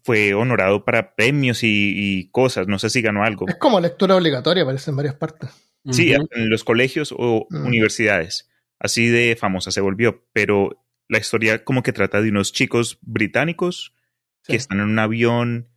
fue 0.03 0.33
honorado 0.33 0.83
para 0.83 1.15
premios 1.15 1.63
y, 1.63 1.93
y 1.95 2.31
cosas. 2.31 2.67
No 2.67 2.79
sé 2.79 2.89
si 2.89 3.01
ganó 3.03 3.23
algo. 3.23 3.47
Es 3.47 3.55
como 3.57 3.79
lectura 3.79 4.15
obligatoria, 4.15 4.65
parece 4.65 4.89
en 4.89 4.97
varias 4.97 5.15
partes. 5.15 5.49
Sí, 5.91 6.13
Ujú. 6.15 6.27
en 6.31 6.49
los 6.49 6.63
colegios 6.63 7.13
o 7.15 7.45
Mm. 7.51 7.65
universidades. 7.67 8.49
Así 8.79 9.07
de 9.07 9.35
famosa 9.39 9.71
se 9.71 9.81
volvió. 9.81 10.25
Pero 10.33 10.83
la 11.07 11.19
historia 11.19 11.63
como 11.63 11.83
que 11.83 11.93
trata 11.93 12.21
de 12.21 12.29
unos 12.29 12.51
chicos 12.51 12.97
británicos 13.01 13.93
Sí. 14.41 14.53
que 14.53 14.57
están 14.57 14.79
en 14.79 14.85
un 14.85 14.99
avión 14.99 15.69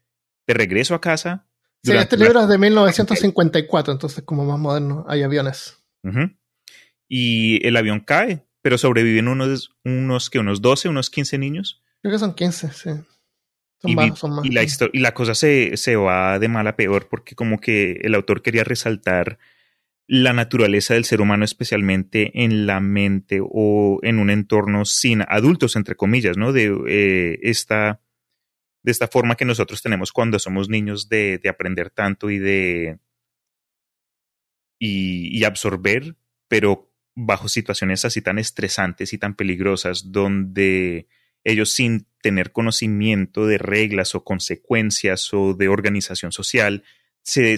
de 0.47 0.55
regreso 0.55 0.95
a 0.95 1.01
casa. 1.03 1.47
Sí, 1.83 1.93
este 1.93 2.17
la- 2.17 2.25
libro 2.27 2.41
es 2.43 2.49
de 2.49 2.59
1954, 2.59 3.93
entonces 3.93 4.23
como 4.25 4.45
más 4.47 4.59
moderno, 4.59 5.05
hay 5.09 5.23
aviones. 5.23 5.83
Ujú. 6.03 6.31
Y 7.15 7.61
el 7.69 7.77
avión 7.77 8.01
cae, 8.01 8.47
pero 8.63 8.79
sobreviven 8.79 9.29
unos, 9.29 9.77
unos, 9.85 10.31
que 10.31 10.39
unos 10.39 10.63
12, 10.63 10.89
unos 10.89 11.11
15 11.11 11.37
niños. 11.37 11.83
Creo 12.01 12.15
que 12.15 12.19
son 12.19 12.35
15, 12.35 12.73
sí. 12.73 12.91
Son 13.83 13.91
Y, 13.91 13.95
más, 13.95 14.19
son 14.19 14.31
más. 14.31 14.47
y 14.47 14.49
la, 14.49 14.65
y 14.95 14.99
la 14.99 15.13
cosa 15.13 15.35
se, 15.35 15.77
se 15.77 15.95
va 15.97 16.39
de 16.39 16.49
mal 16.49 16.67
a 16.69 16.75
peor 16.75 17.11
porque 17.11 17.35
como 17.35 17.61
que 17.61 18.01
el 18.01 18.15
autor 18.15 18.41
quería 18.41 18.65
resaltar 18.65 19.39
la 20.07 20.33
naturaleza 20.33 20.95
del 20.95 21.05
ser 21.05 21.21
humano, 21.21 21.45
especialmente 21.45 22.45
en 22.45 22.67
la 22.67 22.81
mente 22.81 23.41
o 23.43 23.99
en 24.03 24.19
un 24.19 24.31
entorno 24.31 24.87
sin 24.87 25.21
adultos, 25.29 25.77
entre 25.77 25.97
comillas, 25.97 26.39
¿no? 26.39 26.55
De 26.55 26.75
eh, 26.89 27.41
esta, 27.43 28.01
de 28.83 28.91
esta 28.91 29.07
forma 29.07 29.35
que 29.35 29.45
nosotros 29.45 29.83
tenemos 29.83 30.13
cuando 30.13 30.39
somos 30.39 30.71
niños 30.71 31.11
de, 31.11 31.37
de 31.37 31.49
aprender 31.51 31.91
tanto 31.91 32.31
y 32.31 32.39
de 32.39 33.01
y, 34.79 35.29
y 35.39 35.45
absorber, 35.45 36.17
pero 36.49 36.89
bajo 37.15 37.49
situaciones 37.49 38.05
así 38.05 38.23
tan 38.23 38.39
estresantes 38.39 39.13
y 39.13 39.19
tan 39.19 39.35
peligrosas, 39.35 40.13
donde 40.13 41.09
ellos 41.45 41.73
sin 41.73 42.07
tener 42.23 42.53
conocimiento 42.53 43.47
de 43.47 43.59
reglas 43.59 44.15
o 44.15 44.25
consecuencias 44.25 45.33
o 45.35 45.55
de 45.55 45.69
organización 45.69 46.33
social, 46.33 46.85
se, 47.23 47.57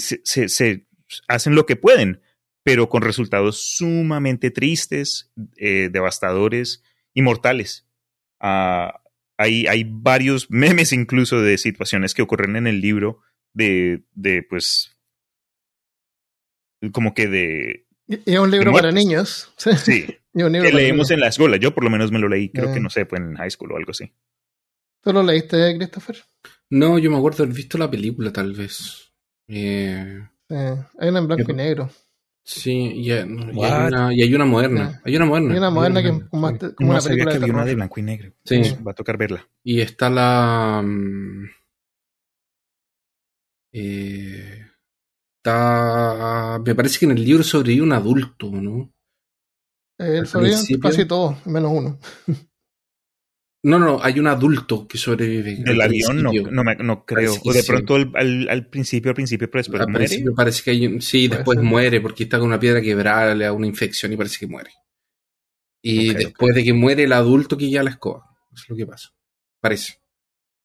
hacen 1.28 1.54
lo 1.54 1.66
que 1.66 1.76
pueden, 1.76 2.22
pero 2.62 2.88
con 2.88 3.02
resultados 3.02 3.76
sumamente 3.76 4.50
tristes, 4.50 5.30
eh, 5.56 5.90
devastadores 5.92 6.82
y 7.12 7.22
mortales. 7.22 7.86
Ah, 8.40 9.02
hay, 9.36 9.66
hay 9.66 9.84
varios 9.86 10.46
memes 10.50 10.92
incluso 10.92 11.40
de 11.40 11.58
situaciones 11.58 12.14
que 12.14 12.22
ocurren 12.22 12.56
en 12.56 12.66
el 12.66 12.80
libro 12.80 13.20
de, 13.52 14.04
de 14.14 14.42
pues, 14.42 14.96
como 16.92 17.14
que 17.14 17.28
de... 17.28 17.86
Y 18.06 18.20
es 18.32 18.38
un 18.38 18.50
libro 18.50 18.72
para 18.72 18.92
niños. 18.92 19.52
Sí, 19.56 19.70
Sí, 19.76 20.16
y 20.34 20.42
un 20.42 20.52
libro 20.52 20.68
que 20.68 20.74
leemos 20.74 20.96
niños. 20.96 21.10
en 21.12 21.20
la 21.20 21.28
escuela. 21.28 21.56
Yo 21.56 21.74
por 21.74 21.84
lo 21.84 21.90
menos 21.90 22.10
me 22.12 22.18
lo 22.18 22.28
leí, 22.28 22.50
creo 22.50 22.70
Eh. 22.70 22.74
que 22.74 22.80
no 22.80 22.90
sé, 22.90 23.06
fue 23.06 23.18
en 23.18 23.34
high 23.36 23.50
school 23.50 23.72
o 23.72 23.76
algo 23.76 23.90
así. 23.92 24.12
¿Tú 25.02 25.12
lo 25.12 25.22
leíste, 25.22 25.76
Christopher? 25.76 26.16
No, 26.70 26.98
yo 26.98 27.10
me 27.10 27.16
acuerdo 27.18 27.38
de 27.38 27.42
haber 27.44 27.56
visto 27.56 27.76
la 27.78 27.90
película, 27.90 28.32
tal 28.32 28.52
vez. 28.52 29.12
Eh, 29.48 30.26
Sí. 30.48 30.54
Hay 30.98 31.08
una 31.08 31.18
en 31.20 31.26
blanco 31.26 31.44
Yo- 31.48 31.52
y 31.54 31.56
negro. 31.56 31.90
sí, 32.42 32.72
y, 32.96 33.10
hay- 33.10 33.26
y 33.54 33.64
hay 33.64 33.86
una, 33.88 34.14
y 34.14 34.22
hay 34.22 34.34
una 34.34 34.44
moderna. 34.44 35.00
Hay 35.04 35.16
una 35.16 35.24
moderna. 35.24 35.52
Hay 35.52 35.58
una 35.58 35.70
moderna 35.70 36.02
que 36.02 36.08
es 36.08 36.24
como, 36.30 36.50
sí. 36.50 36.56
como 36.76 36.90
una 36.90 36.98
no 36.98 37.04
película 37.04 37.32
que 37.32 37.38
de 37.38 37.44
había 37.44 37.54
una 37.54 37.62
terror. 37.62 37.66
de 37.66 37.74
blanco 37.74 38.00
y 38.00 38.02
negro. 38.02 38.32
Sí. 38.44 38.62
Va 38.86 38.92
a 38.92 38.94
tocar 38.94 39.16
verla. 39.16 39.48
Y 39.62 39.80
está 39.80 40.10
la. 40.10 40.82
mm, 40.84 41.44
eh, 43.72 44.63
está. 45.44 46.60
Me 46.64 46.74
parece 46.74 46.98
que 46.98 47.04
en 47.04 47.12
el 47.12 47.24
libro 47.24 47.42
sobrevive 47.44 47.82
un 47.82 47.92
adulto, 47.92 48.50
¿no? 48.50 48.92
Eh, 49.98 50.18
Al 50.20 50.26
sobreviven 50.26 50.58
principio- 50.58 50.90
casi 50.90 51.04
todos, 51.06 51.46
menos 51.46 51.72
uno. 51.72 51.98
No, 53.66 53.78
no, 53.78 53.98
hay 54.02 54.18
un 54.18 54.26
adulto 54.26 54.86
que 54.86 54.98
sobrevive. 54.98 55.56
Del 55.64 55.80
avión 55.80 56.22
no, 56.22 56.32
no, 56.52 57.04
creo. 57.06 57.34
O 57.44 57.52
de 57.52 57.62
pronto 57.64 57.94
al, 57.94 58.46
al, 58.50 58.66
principio, 58.68 59.10
al 59.10 59.14
principio, 59.14 59.50
pero 59.50 59.60
después 59.60 59.80
al 59.80 59.88
muere. 59.88 60.06
Principio 60.06 60.34
parece 60.34 60.62
que 60.62 60.70
hay 60.72 61.00
sí, 61.00 61.28
después 61.28 61.58
muere 61.62 62.00
porque 62.02 62.24
está 62.24 62.38
con 62.38 62.48
una 62.48 62.60
piedra 62.60 62.82
quebrada, 62.82 63.34
le 63.34 63.44
da 63.46 63.52
una 63.52 63.66
infección 63.66 64.12
y 64.12 64.16
parece 64.18 64.38
que 64.38 64.46
muere. 64.46 64.70
Y 65.82 66.12
después 66.12 66.54
de 66.54 66.62
que 66.62 66.72
muere 66.74 67.04
el 67.04 67.12
adulto 67.12 67.56
que 67.56 67.70
ya 67.70 67.82
la 67.82 67.90
escoba. 67.90 68.36
Eso 68.52 68.64
es 68.64 68.70
lo 68.70 68.76
que 68.76 68.86
pasa. 68.86 69.10
Parece. 69.60 69.98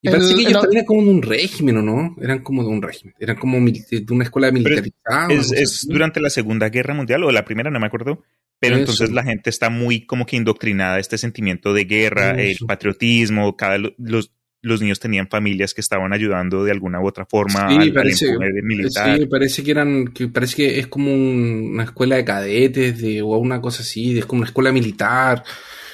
Y 0.01 0.09
parece 0.09 0.35
que 0.35 0.41
ellos 0.41 0.61
también 0.61 0.85
como 0.85 1.03
de 1.03 1.09
un 1.09 1.21
régimen, 1.21 1.77
¿o 1.77 1.81
no? 1.81 2.15
Eran 2.21 2.39
como 2.39 2.63
de 2.63 2.69
un 2.69 2.81
régimen. 2.81 3.13
Eran 3.19 3.35
como 3.35 3.57
de 3.59 4.05
una 4.09 4.23
escuela 4.23 4.51
militarizada. 4.51 5.27
Es, 5.29 5.51
es 5.51 5.87
durante 5.87 6.21
la 6.21 6.29
Segunda 6.29 6.69
Guerra 6.69 6.93
Mundial 6.93 7.23
o 7.23 7.31
la 7.31 7.43
primera, 7.43 7.69
no 7.69 7.79
me 7.79 7.87
acuerdo. 7.87 8.23
Pero 8.59 8.75
entonces 8.75 9.11
la 9.11 9.23
gente 9.23 9.49
está 9.49 9.69
muy 9.69 10.05
como 10.05 10.25
que 10.25 10.35
indoctrinada 10.35 10.99
este 10.99 11.17
sentimiento 11.17 11.73
de 11.73 11.85
guerra, 11.85 12.31
el 12.31 12.57
patriotismo, 12.67 13.55
cada 13.55 13.77
los, 13.77 14.31
los 14.61 14.81
niños 14.81 14.99
tenían 14.99 15.29
familias 15.29 15.73
que 15.73 15.79
estaban 15.79 16.11
ayudando 16.11 16.65
de 16.65 16.71
alguna 16.71 16.99
u 16.99 17.07
otra 17.07 17.25
forma 17.25 17.69
sí, 17.69 17.91
parece, 17.91 18.37
militar. 18.63 19.17
Sí, 19.17 19.25
parece 19.27 19.63
que 19.63 19.71
eran, 19.71 20.07
que 20.09 20.27
parece 20.27 20.55
que 20.57 20.79
es 20.79 20.87
como 20.87 21.13
una 21.13 21.83
escuela 21.83 22.17
de 22.17 22.25
cadetes 22.25 23.01
de, 23.01 23.21
o 23.21 23.37
una 23.37 23.61
cosa 23.61 23.81
así, 23.81 24.17
es 24.17 24.25
como 24.25 24.41
una 24.41 24.49
escuela 24.49 24.73
militar, 24.73 25.43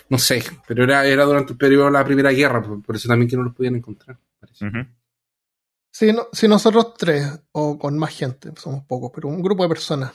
no 0.09 0.17
sé, 0.17 0.43
pero 0.67 0.83
era, 0.83 1.05
era 1.05 1.25
durante 1.25 1.53
el 1.53 1.57
periodo 1.57 1.85
de 1.85 1.91
la 1.91 2.05
Primera 2.05 2.31
Guerra, 2.31 2.61
por, 2.61 2.95
eso 2.95 3.07
también 3.07 3.29
que 3.29 3.37
no 3.37 3.43
los 3.43 3.55
podían 3.55 3.75
encontrar. 3.75 4.17
Sí, 5.91 6.11
no, 6.11 6.27
si 6.31 6.47
nosotros 6.47 6.93
tres, 6.97 7.27
o 7.53 7.79
con 7.79 7.97
más 7.97 8.15
gente, 8.15 8.51
somos 8.57 8.83
pocos, 8.85 9.11
pero 9.13 9.29
un 9.29 9.41
grupo 9.41 9.63
de 9.63 9.69
personas 9.69 10.11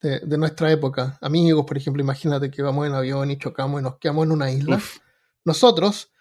de, 0.00 0.38
nuestra 0.38 0.70
época, 0.70 1.18
amigos, 1.20 1.64
por 1.66 1.76
ejemplo, 1.76 2.02
imagínate 2.02 2.50
que 2.50 2.62
vamos 2.62 2.86
en 2.86 2.94
avión 2.94 3.30
y 3.30 3.38
chocamos 3.38 3.80
y 3.80 3.84
nos 3.84 3.98
quedamos 3.98 4.26
en 4.26 4.32
una 4.32 4.50
isla. 4.50 4.80
Nosotros, 5.44 6.12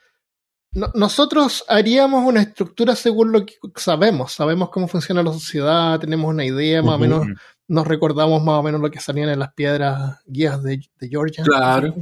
nosotros 0.72 1.66
haríamos 1.68 2.26
una 2.26 2.42
estructura 2.42 2.96
según 2.96 3.32
lo 3.32 3.46
que 3.46 3.56
sabemos. 3.76 4.32
Sabemos 4.32 4.70
cómo 4.70 4.88
funciona 4.88 5.22
la 5.22 5.34
sociedad, 5.34 6.00
tenemos 6.00 6.30
una 6.30 6.46
idea, 6.46 6.82
más 6.82 6.96
o 6.96 7.00
menos 7.00 7.28
nos 7.68 7.88
recordamos 7.88 8.44
más 8.44 8.60
o 8.60 8.64
menos 8.64 8.82
lo 8.82 8.90
que 8.90 9.00
salían 9.00 9.30
en 9.30 9.40
las 9.40 9.54
piedras 9.54 10.20
guías 10.26 10.62
de, 10.64 10.82
Georgia. 11.00 11.44
Claro. 11.44 11.96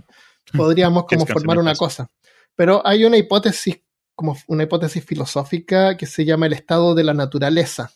Podríamos 0.58 1.06
como 1.06 1.26
formar 1.26 1.58
una 1.58 1.76
cosa. 1.76 2.10
Pero 2.56 2.86
hay 2.86 3.06
una 3.06 3.18
hipótesis, 3.18 3.82
como 4.16 4.38
una 4.48 4.64
hipótesis 4.64 5.04
filosófica 5.04 5.98
que 5.98 6.06
se 6.06 6.26
llama 6.26 6.46
el 6.46 6.54
estado 6.54 6.96
de 6.96 7.04
la 7.04 7.14
naturaleza 7.14 7.92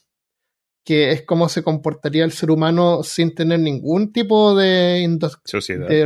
que 0.86 1.12
es 1.12 1.24
cómo 1.24 1.50
se 1.50 1.64
comportaría 1.64 2.24
el 2.24 2.32
ser 2.32 2.52
humano 2.52 3.02
sin 3.02 3.34
tener 3.34 3.60
ningún 3.60 4.14
tipo 4.14 4.56
de, 4.56 5.20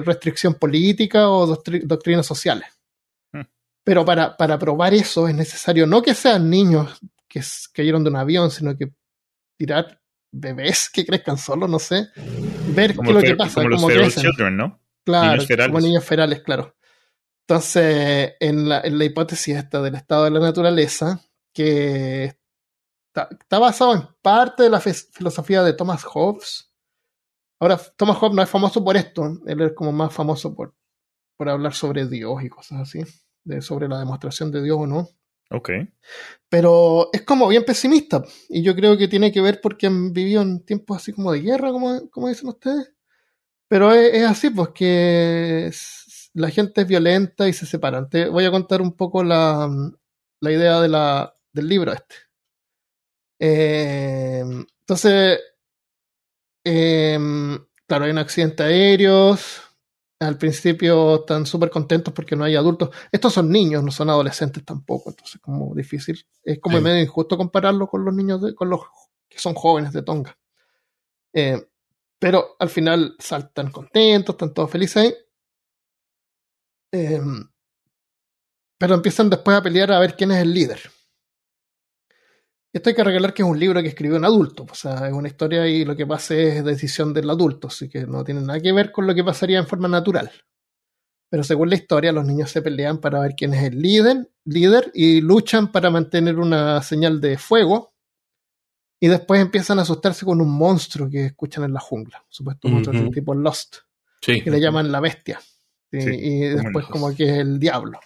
restricción 0.05 0.53
política 0.53 1.29
o 1.29 1.45
doctrinas 1.45 2.25
sociales. 2.25 2.69
Hmm. 3.33 3.41
Pero 3.83 4.05
para, 4.05 4.37
para, 4.37 4.57
probar 4.57 4.93
eso 4.93 5.27
es 5.27 5.35
necesario 5.35 5.85
no 5.85 6.01
que 6.01 6.15
sean 6.15 6.49
niños 6.49 6.97
que 7.27 7.41
cayeron 7.73 8.05
de 8.05 8.09
un 8.09 8.15
avión, 8.15 8.49
sino 8.49 8.75
que 8.77 8.89
tirar 9.57 9.99
bebés 10.31 10.89
que 10.89 11.05
crezcan 11.05 11.37
solos, 11.37 11.69
no 11.69 11.79
sé, 11.79 12.07
ver 12.73 12.95
qué 12.95 13.07
es 13.07 13.13
lo 13.13 13.21
que 13.21 13.35
pasa. 13.35 13.61
Como 13.61 13.89
los 13.89 14.15
children, 14.15 14.55
¿no? 14.55 14.78
Claro, 15.09 15.43
como 15.67 15.79
niños 15.81 16.03
ferales, 16.03 16.41
claro. 16.41 16.75
Entonces, 17.47 18.33
en 18.39 18.69
la, 18.69 18.81
en 18.81 18.97
la 18.97 19.05
hipótesis 19.05 19.55
esta 19.55 19.81
del 19.81 19.95
estado 19.95 20.25
de 20.25 20.31
la 20.31 20.39
naturaleza, 20.39 21.21
que 21.53 22.39
Está, 23.09 23.59
basado 23.59 23.95
en 23.95 24.03
parte 24.21 24.63
de 24.63 24.69
la 24.69 24.79
filosofía 24.79 25.63
de 25.63 25.73
Thomas 25.73 26.03
Hobbes. 26.03 26.71
Ahora, 27.59 27.79
Thomas 27.97 28.17
Hobbes 28.17 28.35
no 28.35 28.41
es 28.43 28.49
famoso 28.49 28.83
por 28.83 28.95
esto, 28.95 29.39
él 29.45 29.61
es 29.61 29.73
como 29.73 29.91
más 29.91 30.13
famoso 30.13 30.55
por, 30.55 30.75
por 31.35 31.49
hablar 31.49 31.73
sobre 31.73 32.07
Dios 32.07 32.41
y 32.43 32.49
cosas 32.49 32.81
así, 32.81 33.01
de, 33.43 33.61
sobre 33.61 33.87
la 33.87 33.99
demostración 33.99 34.51
de 34.51 34.63
Dios 34.63 34.77
o 34.79 34.87
no. 34.87 35.09
Ok. 35.51 35.71
Pero 36.47 37.09
es 37.11 37.23
como 37.23 37.47
bien 37.47 37.65
pesimista, 37.65 38.23
y 38.47 38.61
yo 38.61 38.75
creo 38.75 38.97
que 38.97 39.07
tiene 39.07 39.31
que 39.31 39.41
ver 39.41 39.59
porque 39.59 39.87
han 39.87 40.13
vivido 40.13 40.41
en 40.41 40.63
tiempos 40.63 40.97
así 40.97 41.11
como 41.11 41.31
de 41.31 41.41
guerra, 41.41 41.71
como, 41.71 42.09
como 42.11 42.29
dicen 42.29 42.47
ustedes. 42.47 42.93
Pero 43.69 43.93
es, 43.93 44.25
así, 44.25 44.49
pues 44.49 44.69
que 44.69 45.71
la 46.33 46.49
gente 46.49 46.81
es 46.81 46.87
violenta 46.87 47.47
y 47.47 47.53
se 47.53 47.67
separan. 47.67 48.09
Te 48.09 48.27
voy 48.27 48.43
a 48.45 48.51
contar 48.51 48.81
un 48.81 48.93
poco 48.93 49.23
la, 49.23 49.69
la 50.41 50.51
idea 50.51 50.81
de 50.81 50.89
la, 50.89 51.35
del 51.53 51.69
libro 51.69 51.93
este. 51.93 52.15
Eh, 53.39 54.43
entonces, 54.81 55.39
em, 56.63 57.57
claro, 57.85 58.05
hay 58.05 58.11
un 58.11 58.17
accidente 58.17 58.63
aéreos. 58.63 59.61
Al 60.19 60.37
principio 60.37 61.17
están 61.17 61.45
súper 61.45 61.69
contentos 61.69 62.13
porque 62.13 62.35
no 62.35 62.45
hay 62.45 62.55
adultos. 62.55 62.89
Estos 63.11 63.33
son 63.33 63.51
niños, 63.51 63.83
no 63.83 63.91
son 63.91 64.09
adolescentes 64.09 64.65
tampoco. 64.65 65.11
Entonces, 65.11 65.39
como 65.41 65.75
difícil. 65.75 66.25
Es 66.43 66.59
como 66.59 66.81
medio 66.81 67.01
injusto 67.03 67.37
compararlo 67.37 67.87
con 67.87 68.03
los 68.03 68.13
niños, 68.15 68.41
de, 68.41 68.55
con 68.55 68.69
los 68.69 68.81
que 69.29 69.37
son 69.37 69.53
jóvenes 69.53 69.93
de 69.93 70.01
Tonga. 70.01 70.37
Eh, 71.33 71.61
pero 72.19 72.55
al 72.59 72.69
final 72.69 73.15
saltan 73.19 73.71
contentos, 73.71 74.33
están 74.33 74.53
todos 74.53 74.69
felices 74.69 74.97
ahí. 74.97 75.13
Em, 76.91 77.49
pero 78.77 78.95
empiezan 78.95 79.29
después 79.29 79.57
a 79.57 79.63
pelear 79.63 79.91
a 79.91 79.99
ver 79.99 80.15
quién 80.15 80.31
es 80.31 80.39
el 80.41 80.53
líder. 80.53 80.79
Esto 82.71 82.89
hay 82.89 82.95
que 82.95 83.03
regalar 83.03 83.33
que 83.33 83.41
es 83.41 83.47
un 83.47 83.59
libro 83.59 83.81
que 83.81 83.87
escribió 83.87 84.17
un 84.17 84.25
adulto, 84.25 84.65
o 84.69 84.75
sea, 84.75 85.07
es 85.07 85.13
una 85.13 85.27
historia 85.27 85.67
y 85.67 85.85
lo 85.85 85.95
que 85.95 86.05
pasa 86.05 86.35
es 86.35 86.63
decisión 86.63 87.13
del 87.13 87.29
adulto, 87.29 87.67
así 87.67 87.89
que 87.89 88.05
no 88.05 88.23
tiene 88.23 88.41
nada 88.41 88.59
que 88.59 88.71
ver 88.71 88.91
con 88.91 89.07
lo 89.07 89.15
que 89.15 89.23
pasaría 89.23 89.57
en 89.57 89.65
forma 89.65 89.87
natural. 89.87 90.31
Pero 91.31 91.43
según 91.43 91.69
la 91.69 91.75
historia, 91.75 92.11
los 92.11 92.25
niños 92.25 92.51
se 92.51 92.61
pelean 92.61 92.99
para 92.99 93.19
ver 93.21 93.33
quién 93.35 93.53
es 93.53 93.63
el 93.63 93.81
líder, 93.81 94.29
líder 94.45 94.91
y 94.93 95.21
luchan 95.21 95.71
para 95.71 95.89
mantener 95.89 96.37
una 96.37 96.81
señal 96.83 97.21
de 97.21 97.37
fuego. 97.37 97.93
Y 98.99 99.07
después 99.07 99.39
empiezan 99.39 99.79
a 99.79 99.83
asustarse 99.83 100.25
con 100.25 100.41
un 100.41 100.51
monstruo 100.51 101.09
que 101.09 101.27
escuchan 101.27 101.63
en 101.63 101.73
la 101.73 101.79
jungla, 101.79 102.23
supuesto 102.27 102.67
un 102.67 102.75
monstruo 102.75 103.09
tipo 103.11 103.33
Lost, 103.33 103.77
que 104.21 104.51
le 104.51 104.59
llaman 104.59 104.91
la 104.91 104.99
bestia. 104.99 105.39
y 105.91 106.39
después 106.41 106.85
como 106.87 107.15
que 107.15 107.23
es 107.23 107.37
el 107.39 107.59
diablo. 107.59 107.99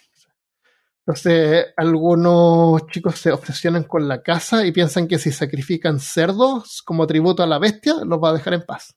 Entonces, 1.05 1.65
algunos 1.75 2.87
chicos 2.87 3.19
se 3.19 3.31
obsesionan 3.31 3.83
con 3.83 4.07
la 4.07 4.23
caza 4.23 4.65
y 4.65 4.71
piensan 4.71 5.07
que 5.07 5.17
si 5.17 5.31
sacrifican 5.33 5.99
cerdos 5.99 6.81
como 6.81 7.05
tributo 7.07 7.43
a 7.43 7.47
la 7.47 7.59
bestia, 7.59 7.95
los 8.05 8.23
va 8.23 8.29
a 8.29 8.33
dejar 8.33 8.53
en 8.53 8.61
paz. 8.61 8.95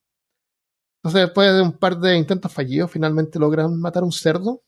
Entonces, 1.02 1.22
después 1.22 1.52
de 1.52 1.62
un 1.62 1.78
par 1.78 1.98
de 1.98 2.16
intentos 2.16 2.52
fallidos, 2.52 2.92
finalmente 2.92 3.40
logran 3.40 3.80
matar 3.80 4.04
un 4.04 4.12
cerdo 4.12 4.62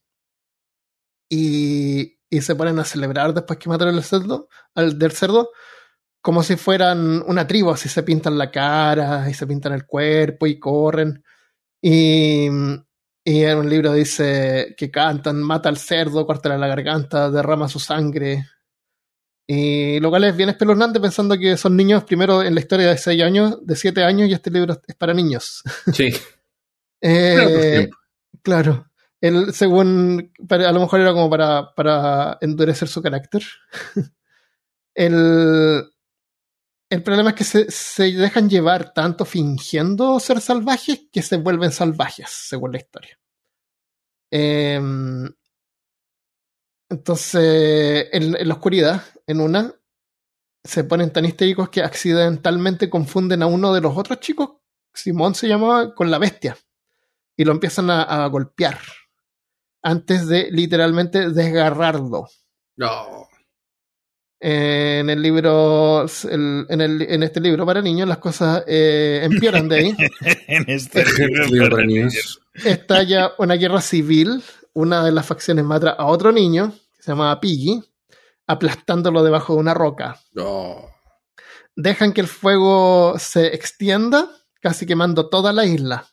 y, 1.29 2.19
y 2.29 2.41
se 2.41 2.57
ponen 2.57 2.79
a 2.81 2.85
celebrar 2.85 3.33
después 3.33 3.59
que 3.59 3.69
mataron 3.69 3.95
el 3.95 4.03
cerdo, 4.03 4.49
al 4.75 4.99
del 4.99 5.13
cerdo, 5.13 5.51
como 6.29 6.43
si 6.43 6.57
fueran 6.57 7.25
una 7.27 7.47
tribu, 7.47 7.71
así 7.71 7.89
se 7.89 8.03
pintan 8.03 8.37
la 8.37 8.51
cara 8.51 9.31
y 9.31 9.33
se 9.33 9.47
pintan 9.47 9.73
el 9.73 9.87
cuerpo 9.87 10.47
y 10.47 10.59
corren. 10.59 11.25
Y, 11.81 12.49
y 13.25 13.45
en 13.45 13.57
un 13.57 13.71
libro 13.71 13.95
dice 13.95 14.75
que 14.77 14.91
cantan, 14.91 15.43
mata 15.43 15.71
al 15.71 15.79
cerdo, 15.79 16.27
corta 16.27 16.55
la 16.59 16.67
garganta, 16.67 17.31
derrama 17.31 17.67
su 17.67 17.81
sangre. 17.81 18.47
Y 19.47 20.01
lo 20.01 20.11
cual 20.11 20.25
es 20.25 20.37
bien 20.37 20.51
espeluznante 20.51 21.01
pensando 21.01 21.39
que 21.39 21.57
son 21.57 21.75
niños 21.75 22.05
primero 22.05 22.43
en 22.43 22.55
la 22.55 22.61
historia 22.61 22.89
de 22.89 22.99
6 22.99 23.23
años, 23.23 23.67
de 23.67 23.75
7 23.75 24.05
años, 24.05 24.29
y 24.29 24.35
este 24.35 24.51
libro 24.51 24.79
es 24.87 24.97
para 24.97 25.15
niños. 25.15 25.63
Sí. 25.95 26.13
eh, 27.01 27.89
claro. 28.43 28.91
Él, 29.23 29.55
según, 29.55 30.31
a 30.47 30.73
lo 30.73 30.81
mejor 30.81 31.01
era 31.01 31.15
como 31.15 31.31
para, 31.31 31.75
para 31.75 32.37
endurecer 32.43 32.87
su 32.87 33.01
carácter. 33.01 33.45
el, 34.95 35.85
el 36.91 37.03
problema 37.03 37.31
es 37.31 37.37
que 37.37 37.45
se, 37.45 38.13
dejan 38.13 38.49
llevar 38.49 38.95
tanto 38.95 39.25
fingiendo 39.25 40.19
ser 40.21 40.41
salvajes 40.41 41.07
que 41.13 41.23
se 41.23 41.37
vuelven 41.37 41.71
salvajes, 41.71 42.31
según 42.31 42.73
la 42.73 42.79
historia. 42.79 43.19
Em, 44.31 45.29
entonces, 46.89 48.09
en, 48.13 48.49
la 48.49 48.55
oscuridad, 48.55 49.03
en 49.27 49.41
una, 49.41 49.75
se 50.65 50.85
ponen 50.85 51.13
tan 51.13 51.27
histéricos 51.27 51.69
que 51.69 51.83
accidentalmente 51.83 52.89
confunden 52.89 53.43
a 53.43 53.47
uno 53.47 53.75
de 53.75 53.83
los 53.83 53.97
otros 53.97 54.21
chicos, 54.21 54.57
Simón 54.95 55.35
se 55.35 55.49
llamaba, 55.49 55.95
con 55.95 56.11
la 56.11 56.19
bestia. 56.19 56.57
Y 57.37 57.45
lo 57.45 57.53
empiezan 57.53 57.91
a, 57.91 58.03
a 58.03 58.27
golpear. 58.29 58.81
Antes 59.83 60.27
de 60.27 60.51
literalmente 60.51 61.31
desgarrarlo. 61.31 62.27
No 62.77 63.28
en 64.41 65.11
el 65.11 65.21
libro, 65.21 66.07
en, 66.31 66.81
el, 66.81 67.03
en, 67.03 67.23
este 67.23 67.41
libro 67.41 67.67
para 67.67 67.83
niños, 67.83 68.09
las 68.09 68.19
cosas 68.19 68.63
eh, 68.67 69.21
empeoran 69.25 69.69
de 69.69 69.77
ahí. 69.77 69.97
en 70.47 70.65
este 70.69 71.05
libro 71.05 71.71
para 71.71 71.85
niños. 71.85 72.41
Estalla 72.55 73.33
una 73.39 73.55
guerra 73.55 73.81
civil. 73.81 74.43
Una 74.75 75.05
de 75.05 75.11
las 75.11 75.27
facciones 75.27 75.65
mata 75.65 75.91
a 75.91 76.07
otro 76.07 76.31
niño, 76.31 76.73
que 76.97 77.03
se 77.03 77.11
llamaba 77.11 77.41
Piggy, 77.41 77.83
aplastándolo 78.47 79.25
debajo 79.25 79.55
de 79.55 79.61
una 79.61 79.75
roca. 79.75 80.21
Dejan 81.75 82.13
que 82.13 82.21
el 82.21 82.29
fuego 82.29 83.15
se 83.19 83.47
extienda, 83.55 84.31
casi 84.61 84.87
quemando 84.87 85.29
toda 85.29 85.53
la 85.53 85.65
isla. 85.65 86.07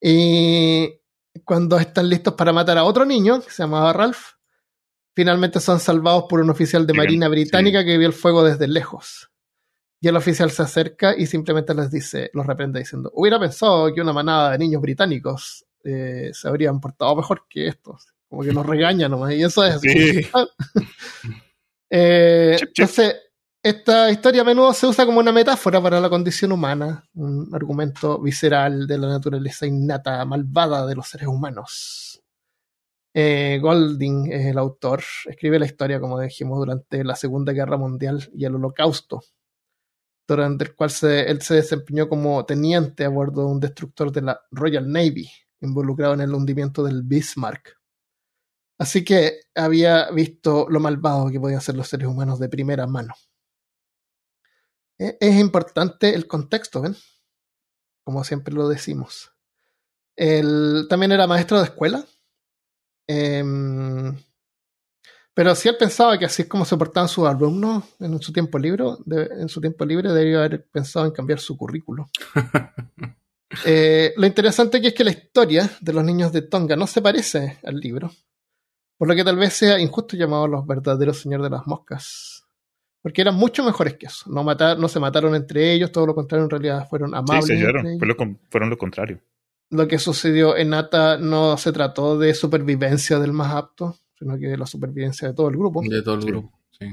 Y 0.00 1.00
cuando 1.44 1.78
están 1.78 2.08
listos 2.10 2.34
para 2.34 2.52
matar 2.52 2.76
a 2.76 2.84
otro 2.84 3.06
niño, 3.06 3.40
que 3.40 3.50
se 3.50 3.62
llamaba 3.62 3.94
Ralph, 3.94 4.37
finalmente 5.18 5.58
son 5.58 5.80
salvados 5.80 6.26
por 6.28 6.38
un 6.38 6.48
oficial 6.48 6.86
de 6.86 6.94
marina 6.94 7.26
británica 7.26 7.84
que 7.84 7.98
vio 7.98 8.06
el 8.06 8.12
fuego 8.12 8.44
desde 8.44 8.68
lejos. 8.68 9.28
Y 10.00 10.06
el 10.06 10.14
oficial 10.14 10.52
se 10.52 10.62
acerca 10.62 11.16
y 11.18 11.26
simplemente 11.26 11.74
les 11.74 11.90
dice, 11.90 12.30
los 12.34 12.46
reprende 12.46 12.78
diciendo, 12.78 13.10
hubiera 13.12 13.40
pensado 13.40 13.92
que 13.92 14.00
una 14.00 14.12
manada 14.12 14.52
de 14.52 14.58
niños 14.58 14.80
británicos 14.80 15.66
eh, 15.82 16.30
se 16.32 16.46
habrían 16.46 16.78
portado 16.78 17.16
mejor 17.16 17.46
que 17.50 17.66
estos. 17.66 18.14
Como 18.28 18.44
que 18.44 18.52
los 18.52 18.64
regaña 18.66 19.08
nomás, 19.08 19.32
y 19.32 19.42
eso 19.42 19.64
es... 19.64 19.80
eh, 21.90 22.56
Entonces, 22.60 23.16
esta 23.60 24.12
historia 24.12 24.42
a 24.42 24.44
menudo 24.44 24.72
se 24.72 24.86
usa 24.86 25.04
como 25.04 25.18
una 25.18 25.32
metáfora 25.32 25.82
para 25.82 25.98
la 25.98 26.08
condición 26.08 26.52
humana, 26.52 27.08
un 27.14 27.50
argumento 27.52 28.20
visceral 28.20 28.86
de 28.86 28.98
la 28.98 29.08
naturaleza 29.08 29.66
innata, 29.66 30.24
malvada 30.24 30.86
de 30.86 30.94
los 30.94 31.08
seres 31.08 31.26
humanos. 31.26 32.22
Eh, 33.20 33.58
Golding 33.60 34.30
es 34.32 34.46
el 34.46 34.58
autor, 34.58 35.02
escribe 35.26 35.58
la 35.58 35.66
historia, 35.66 35.98
como 35.98 36.20
dijimos, 36.20 36.56
durante 36.56 37.02
la 37.02 37.16
Segunda 37.16 37.52
Guerra 37.52 37.76
Mundial 37.76 38.30
y 38.32 38.44
el 38.44 38.54
Holocausto, 38.54 39.24
durante 40.24 40.62
el 40.66 40.76
cual 40.76 40.92
él 41.02 41.42
se 41.42 41.54
desempeñó 41.54 42.08
como 42.08 42.46
teniente 42.46 43.04
a 43.04 43.08
bordo 43.08 43.40
de 43.40 43.48
un 43.48 43.58
destructor 43.58 44.12
de 44.12 44.22
la 44.22 44.40
Royal 44.52 44.88
Navy, 44.88 45.28
involucrado 45.60 46.14
en 46.14 46.20
el 46.20 46.32
hundimiento 46.32 46.84
del 46.84 47.02
Bismarck. 47.02 47.76
Así 48.78 49.04
que 49.04 49.40
había 49.52 50.12
visto 50.12 50.68
lo 50.70 50.78
malvado 50.78 51.28
que 51.28 51.40
podían 51.40 51.60
ser 51.60 51.74
los 51.74 51.88
seres 51.88 52.06
humanos 52.06 52.38
de 52.38 52.48
primera 52.48 52.86
mano. 52.86 53.14
E, 54.96 55.16
es 55.18 55.40
importante 55.40 56.14
el 56.14 56.28
contexto, 56.28 56.82
¿ven? 56.82 56.94
Como 58.04 58.22
siempre 58.22 58.54
lo 58.54 58.68
decimos. 58.68 59.32
Él 60.14 60.86
también 60.88 61.10
era 61.10 61.26
maestro 61.26 61.58
de 61.58 61.64
escuela. 61.64 62.06
Em, 63.08 64.14
pero 65.34 65.54
si 65.54 65.68
él 65.68 65.76
pensaba 65.76 66.18
que 66.18 66.26
así 66.26 66.42
es 66.42 66.48
como 66.48 66.64
se 66.64 66.76
portaban 66.76 67.08
sus 67.08 67.26
alumnos 67.26 67.84
en 67.98 68.20
su 68.20 68.32
tiempo 68.32 68.58
libre, 68.58 68.84
en 69.10 69.48
su 69.48 69.60
tiempo 69.60 69.84
libre 69.84 70.12
debería 70.12 70.38
haber 70.38 70.66
pensado 70.66 71.06
en 71.06 71.12
cambiar 71.12 71.40
su 71.40 71.56
currículo. 71.56 72.08
Eh, 73.64 74.12
lo 74.18 74.26
interesante 74.26 74.78
que 74.78 74.88
es 74.88 74.94
que 74.94 75.02
la 75.02 75.10
historia 75.10 75.70
de 75.80 75.92
los 75.94 76.04
niños 76.04 76.30
de 76.32 76.42
Tonga 76.42 76.76
no 76.76 76.86
se 76.86 77.00
parece 77.00 77.58
al 77.64 77.80
libro, 77.80 78.12
por 78.98 79.08
lo 79.08 79.14
que 79.14 79.24
tal 79.24 79.36
vez 79.36 79.54
sea 79.54 79.80
injusto 79.80 80.18
llamado 80.18 80.46
los 80.46 80.66
verdaderos 80.66 81.22
señores 81.22 81.44
de 81.44 81.56
las 81.56 81.66
moscas 81.66 82.38
porque 83.02 83.20
eran 83.20 83.36
mucho 83.36 83.64
mejores 83.64 83.94
que 83.94 84.06
eso. 84.06 84.30
No, 84.30 84.42
matar, 84.42 84.78
no 84.78 84.88
se 84.88 85.00
mataron 85.00 85.34
entre 85.34 85.72
ellos, 85.72 85.92
todo 85.92 86.06
lo 86.06 86.14
contrario, 86.14 86.44
en 86.44 86.50
realidad 86.50 86.88
fueron 86.88 87.14
amables. 87.14 87.46
Sí, 87.46 87.54
fueron 88.50 88.70
lo 88.70 88.76
contrario. 88.78 89.20
Lo 89.70 89.86
que 89.86 89.98
sucedió 89.98 90.56
en 90.56 90.70
Nata 90.70 91.18
no 91.18 91.56
se 91.58 91.72
trató 91.72 92.18
de 92.18 92.34
supervivencia 92.34 93.18
del 93.18 93.32
más 93.32 93.54
apto, 93.54 93.96
sino 94.18 94.38
que 94.38 94.46
de 94.48 94.56
la 94.56 94.66
supervivencia 94.66 95.28
de 95.28 95.34
todo 95.34 95.48
el 95.48 95.56
grupo. 95.56 95.82
De 95.82 96.02
todo 96.02 96.14
el 96.14 96.24
grupo, 96.24 96.58
sí. 96.70 96.86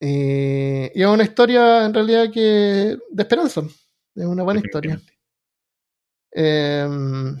y 0.00 1.02
es 1.02 1.06
una 1.06 1.24
historia 1.24 1.84
en 1.84 1.94
realidad 1.94 2.30
que 2.32 2.40
de 3.10 3.22
esperanza. 3.22 3.62
Es 4.14 4.24
una 4.24 4.42
buena 4.42 4.60
historia. 4.60 5.00
Em, 6.32 7.38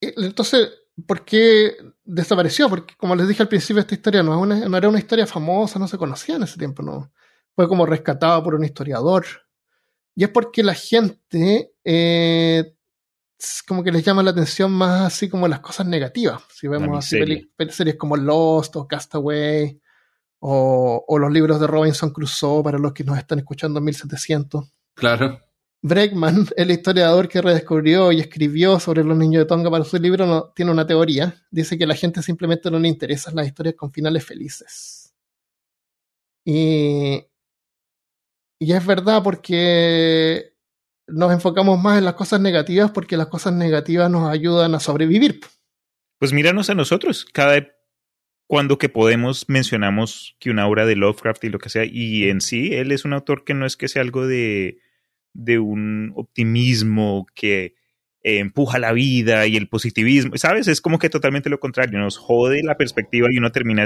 entonces, 0.00 0.70
¿por 1.06 1.24
qué 1.24 1.76
desapareció? 2.04 2.68
Porque, 2.68 2.94
como 2.96 3.14
les 3.14 3.28
dije 3.28 3.42
al 3.42 3.48
principio, 3.48 3.80
esta 3.80 3.94
historia 3.94 4.22
no, 4.22 4.76
era 4.76 4.88
una 4.88 4.98
historia 4.98 5.26
famosa, 5.26 5.78
no 5.78 5.86
se 5.86 5.98
conocía 5.98 6.36
en 6.36 6.42
ese 6.42 6.58
tiempo, 6.58 6.82
no. 6.82 7.12
Fue 7.54 7.68
como 7.68 7.86
rescatada 7.86 8.42
por 8.42 8.54
un 8.54 8.64
historiador. 8.64 9.24
Y 10.14 10.24
es 10.24 10.30
porque 10.30 10.62
la 10.62 10.74
gente 10.74 11.74
eh, 11.84 12.74
como 13.66 13.82
que 13.82 13.92
les 13.92 14.04
llama 14.04 14.22
la 14.22 14.30
atención 14.30 14.70
más 14.70 15.12
así 15.12 15.28
como 15.28 15.48
las 15.48 15.60
cosas 15.60 15.86
negativas. 15.86 16.42
Si 16.52 16.68
vemos 16.68 16.98
así 16.98 17.50
series 17.70 17.96
como 17.96 18.16
Lost 18.16 18.76
o 18.76 18.86
Castaway 18.86 19.80
o, 20.40 21.04
o, 21.06 21.18
los 21.18 21.32
libros 21.32 21.60
de 21.60 21.66
Robinson 21.66 22.10
Crusoe 22.10 22.62
para 22.62 22.78
los 22.78 22.92
que 22.92 23.04
nos 23.04 23.18
están 23.18 23.38
escuchando 23.38 23.78
en 23.78 23.84
1700. 23.84 24.64
Claro. 24.94 25.40
Bregman, 25.84 26.46
el 26.56 26.70
historiador 26.70 27.28
que 27.28 27.42
redescubrió 27.42 28.12
y 28.12 28.20
escribió 28.20 28.78
sobre 28.78 29.02
los 29.02 29.16
niños 29.16 29.42
de 29.42 29.46
Tonga 29.46 29.70
para 29.70 29.84
su 29.84 29.98
libro, 29.98 30.26
no, 30.26 30.52
tiene 30.54 30.70
una 30.70 30.86
teoría. 30.86 31.34
Dice 31.50 31.76
que 31.76 31.84
a 31.84 31.88
la 31.88 31.96
gente 31.96 32.22
simplemente 32.22 32.70
no 32.70 32.78
le 32.78 32.88
interesan 32.88 33.34
las 33.34 33.48
historias 33.48 33.74
con 33.74 33.92
finales 33.92 34.24
felices. 34.24 35.12
Y, 36.44 37.24
y 38.62 38.72
es 38.72 38.86
verdad 38.86 39.24
porque 39.24 40.52
nos 41.08 41.32
enfocamos 41.32 41.82
más 41.82 41.98
en 41.98 42.04
las 42.04 42.14
cosas 42.14 42.40
negativas 42.40 42.92
porque 42.92 43.16
las 43.16 43.26
cosas 43.26 43.52
negativas 43.52 44.08
nos 44.08 44.30
ayudan 44.30 44.76
a 44.76 44.78
sobrevivir. 44.78 45.40
Pues 46.18 46.32
míranos 46.32 46.70
a 46.70 46.74
nosotros. 46.74 47.24
Cada 47.24 47.66
cuando 48.46 48.78
que 48.78 48.88
podemos 48.88 49.48
mencionamos 49.48 50.36
que 50.38 50.50
una 50.50 50.68
obra 50.68 50.86
de 50.86 50.94
Lovecraft 50.94 51.42
y 51.42 51.48
lo 51.48 51.58
que 51.58 51.70
sea, 51.70 51.84
y 51.84 52.28
en 52.28 52.40
sí, 52.40 52.72
él 52.72 52.92
es 52.92 53.04
un 53.04 53.14
autor 53.14 53.42
que 53.42 53.52
no 53.52 53.66
es 53.66 53.76
que 53.76 53.88
sea 53.88 54.02
algo 54.02 54.28
de 54.28 54.78
de 55.32 55.58
un 55.58 56.12
optimismo 56.14 57.26
que 57.34 57.74
eh, 58.22 58.38
empuja 58.38 58.78
la 58.78 58.92
vida 58.92 59.44
y 59.48 59.56
el 59.56 59.68
positivismo, 59.68 60.36
¿sabes? 60.36 60.68
Es 60.68 60.80
como 60.80 61.00
que 61.00 61.10
totalmente 61.10 61.50
lo 61.50 61.58
contrario, 61.58 61.98
nos 61.98 62.16
jode 62.16 62.62
la 62.62 62.76
perspectiva 62.76 63.26
y 63.28 63.38
uno 63.38 63.50
termina 63.50 63.82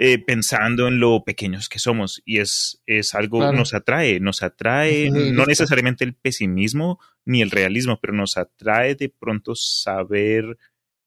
eh, 0.00 0.24
pensando 0.24 0.86
en 0.86 1.00
lo 1.00 1.24
pequeños 1.24 1.68
que 1.68 1.80
somos 1.80 2.22
y 2.24 2.38
es, 2.38 2.80
es 2.86 3.16
algo, 3.16 3.50
que 3.50 3.56
nos 3.56 3.74
atrae, 3.74 4.20
nos 4.20 4.44
atrae 4.44 5.10
no 5.10 5.44
necesariamente 5.44 6.04
el 6.04 6.14
pesimismo 6.14 7.00
ni 7.24 7.42
el 7.42 7.50
realismo, 7.50 7.98
pero 8.00 8.12
nos 8.12 8.36
atrae 8.36 8.94
de 8.94 9.08
pronto 9.08 9.56
saber 9.56 10.56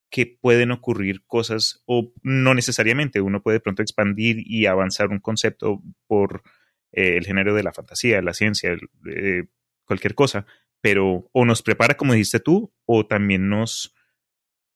que 0.10 0.26
pueden 0.26 0.72
ocurrir 0.72 1.24
cosas 1.26 1.82
o 1.86 2.12
no 2.22 2.54
necesariamente, 2.54 3.22
uno 3.22 3.42
puede 3.42 3.60
de 3.60 3.62
pronto 3.62 3.82
expandir 3.82 4.44
y 4.46 4.66
avanzar 4.66 5.08
un 5.08 5.20
concepto 5.20 5.82
por 6.06 6.44
eh, 6.92 7.16
el 7.16 7.26
género 7.26 7.56
de 7.56 7.64
la 7.64 7.72
fantasía, 7.72 8.22
la 8.22 8.34
ciencia, 8.34 8.76
eh, 9.10 9.46
cualquier 9.86 10.16
cosa, 10.16 10.46
pero 10.82 11.30
o 11.32 11.46
nos 11.46 11.62
prepara, 11.62 11.96
como 11.96 12.12
dijiste 12.12 12.42
tú, 12.42 12.74
o 12.86 13.06
también 13.06 13.48
nos, 13.48 13.96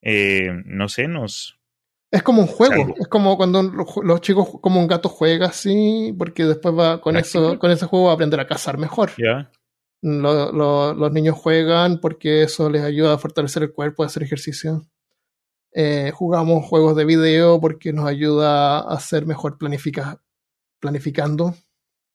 no 0.00 0.88
sé, 0.88 1.06
nos... 1.06 1.60
Es 2.10 2.22
como 2.22 2.42
un 2.42 2.46
juego, 2.46 2.94
es 2.98 3.08
como 3.08 3.36
cuando 3.36 3.62
los, 3.62 4.20
chicos, 4.20 4.48
como 4.60 4.80
un 4.80 4.86
gato 4.86 5.08
juega 5.08 5.46
así, 5.46 6.14
porque 6.16 6.44
después 6.44 6.74
va 6.74 7.00
con 7.00 7.16
eso, 7.16 7.58
con 7.58 7.70
ese 7.70 7.86
juego 7.86 8.06
va 8.06 8.12
a 8.12 8.14
aprender 8.14 8.40
a 8.40 8.46
cazar 8.46 8.78
mejor. 8.78 9.10
Los 10.02 11.12
niños 11.12 11.36
juegan 11.36 12.00
porque 12.00 12.44
eso 12.44 12.70
les 12.70 12.82
ayuda 12.82 13.14
a 13.14 13.18
fortalecer 13.18 13.64
el 13.64 13.72
cuerpo, 13.72 14.02
a 14.02 14.06
hacer 14.06 14.22
ejercicio. 14.22 14.86
jugamos 16.12 16.64
juegos 16.64 16.96
de 16.96 17.04
video 17.04 17.60
porque 17.60 17.92
nos 17.92 18.06
ayuda 18.06 18.78
a 18.80 19.00
ser 19.00 19.26
mejor 19.26 19.58
planifica, 19.58 20.22
planificando 20.80 21.54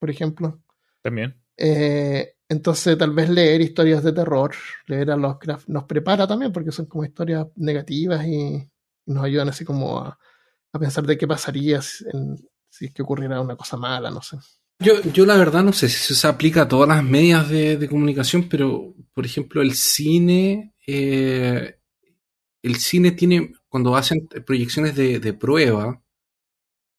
por 0.02 0.10
ejemplo. 0.10 0.60
También. 1.04 1.36
Eh, 1.56 2.34
entonces, 2.50 2.98
tal 2.98 3.12
vez 3.12 3.30
leer 3.30 3.62
historias 3.62 4.04
de 4.04 4.12
terror, 4.12 4.52
leer 4.88 5.12
a 5.12 5.16
Lovecraft, 5.16 5.70
nos 5.70 5.84
prepara 5.84 6.28
también, 6.28 6.52
porque 6.52 6.72
son 6.72 6.88
como 6.88 7.06
historias 7.06 7.48
negativas 7.56 8.26
y, 8.26 8.68
nos 9.06 9.24
ayudan 9.24 9.50
así 9.50 9.66
como 9.66 10.00
a, 10.00 10.18
pensar 10.80 11.06
de 11.06 11.18
qué 11.18 11.28
pasaría 11.28 11.82
si, 11.82 12.06
es 12.86 12.94
que 12.94 13.02
ocurriera 13.02 13.42
una 13.42 13.56
cosa 13.56 13.78
mala, 13.78 14.10
no 14.10 14.22
sé. 14.22 14.38
Yo, 14.80 15.02
yo 15.02 15.26
la 15.26 15.36
verdad 15.36 15.64
no 15.64 15.74
sé 15.74 15.90
si 15.90 16.16
se 16.16 16.28
aplica 16.28 16.64
a 16.64 16.68
todas 16.68 16.88
las 16.88 17.04
medias 17.04 17.50
de, 17.50 17.88
comunicación, 17.90 18.48
pero 18.50 18.96
por 19.14 19.26
ejemplo 19.26 19.62
el 19.62 19.74
cine, 19.74 20.74
eh, 20.88 21.78
el 22.64 22.76
cine 22.78 23.12
tiene, 23.12 23.52
cuando 23.68 23.96
hacen 23.96 24.28
proyecciones 24.46 24.96
de, 24.96 25.20
de 25.20 25.34
prueba, 25.34 26.02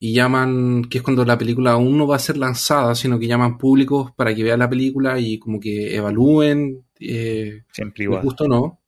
y 0.04 0.14
llaman, 0.14 0.86
que 0.86 0.98
es 0.98 1.04
cuando 1.04 1.24
la 1.24 1.38
película 1.38 1.70
aún 1.70 1.96
no 1.96 2.08
va 2.08 2.16
a 2.16 2.18
ser 2.18 2.36
lanzada, 2.36 2.92
sino 2.96 3.20
que 3.20 3.28
llaman 3.28 3.56
públicos 3.56 4.10
para 4.16 4.34
que 4.34 4.42
vean 4.42 4.58
la 4.58 4.68
película 4.68 5.16
y 5.20 5.38
como 5.38 5.60
que 5.60 5.94
evalúen, 5.94 6.84
eh, 6.98 7.62
Siempre 7.70 8.02
igual. 8.02 8.22
justo 8.22 8.48
no. 8.48 8.80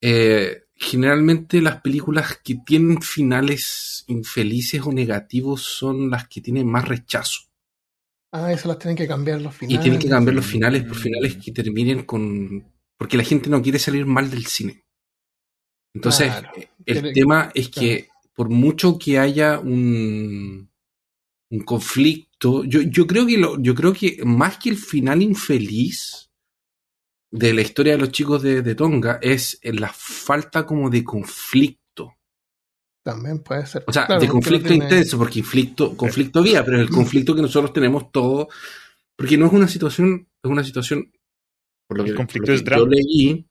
Eh, 0.00 0.61
generalmente 0.82 1.62
las 1.62 1.80
películas 1.80 2.40
que 2.42 2.56
tienen 2.56 3.00
finales 3.00 4.04
infelices 4.08 4.82
o 4.82 4.92
negativos 4.92 5.62
son 5.62 6.10
las 6.10 6.28
que 6.28 6.40
tienen 6.40 6.66
más 6.66 6.86
rechazo. 6.86 7.42
Ah, 8.32 8.52
eso 8.52 8.68
las 8.68 8.78
tienen 8.78 8.96
que 8.96 9.06
cambiar 9.06 9.40
los 9.40 9.54
finales. 9.54 9.78
Y 9.78 9.82
tienen 9.82 10.00
que 10.00 10.08
cambiar 10.08 10.34
los 10.34 10.46
finales 10.46 10.82
por 10.84 10.96
finales 10.96 11.36
que 11.36 11.52
terminen 11.52 12.04
con... 12.04 12.64
Porque 12.96 13.16
la 13.16 13.24
gente 13.24 13.48
no 13.48 13.62
quiere 13.62 13.78
salir 13.78 14.06
mal 14.06 14.30
del 14.30 14.46
cine. 14.46 14.84
Entonces, 15.94 16.32
el 16.86 17.12
tema 17.12 17.50
es 17.54 17.68
que 17.68 18.08
por 18.34 18.48
mucho 18.48 18.98
que 18.98 19.18
haya 19.18 19.60
un, 19.60 20.70
un 21.50 21.60
conflicto, 21.60 22.64
yo, 22.64 22.80
yo, 22.80 23.06
creo 23.06 23.26
que 23.26 23.36
lo, 23.36 23.60
yo 23.60 23.74
creo 23.74 23.92
que 23.92 24.22
más 24.24 24.56
que 24.56 24.70
el 24.70 24.76
final 24.76 25.20
infeliz 25.22 26.31
de 27.32 27.54
la 27.54 27.62
historia 27.62 27.94
de 27.94 27.98
los 27.98 28.12
chicos 28.12 28.42
de, 28.42 28.74
Tonga 28.74 29.18
es 29.20 29.58
la 29.62 29.90
falta 29.92 30.66
como 30.66 30.90
de 30.90 31.02
conflicto. 31.02 32.18
También 33.02 33.40
puede 33.40 33.66
ser. 33.66 33.82
O 33.86 33.92
sea, 33.92 34.06
de 34.06 34.28
conflicto 34.28 34.72
intenso, 34.72 35.18
porque 35.18 35.40
conflicto, 35.40 35.96
conflicto 35.96 36.38
había, 36.38 36.64
pero 36.64 36.78
el 36.78 36.90
conflicto 36.90 37.34
que 37.34 37.42
nosotros 37.42 37.72
tenemos 37.72 38.12
todo, 38.12 38.48
porque 39.16 39.38
no 39.38 39.46
es 39.46 39.52
una 39.52 39.66
situación, 39.66 40.28
es 40.42 40.50
una 40.50 40.62
situación, 40.62 41.10
por 41.88 41.98
lo 41.98 42.04
que, 42.04 42.10
el 42.10 42.16
conflicto 42.16 42.52
es 42.52 42.62
drama. 42.62 42.84
yo 42.84 42.88
leí, 42.88 43.46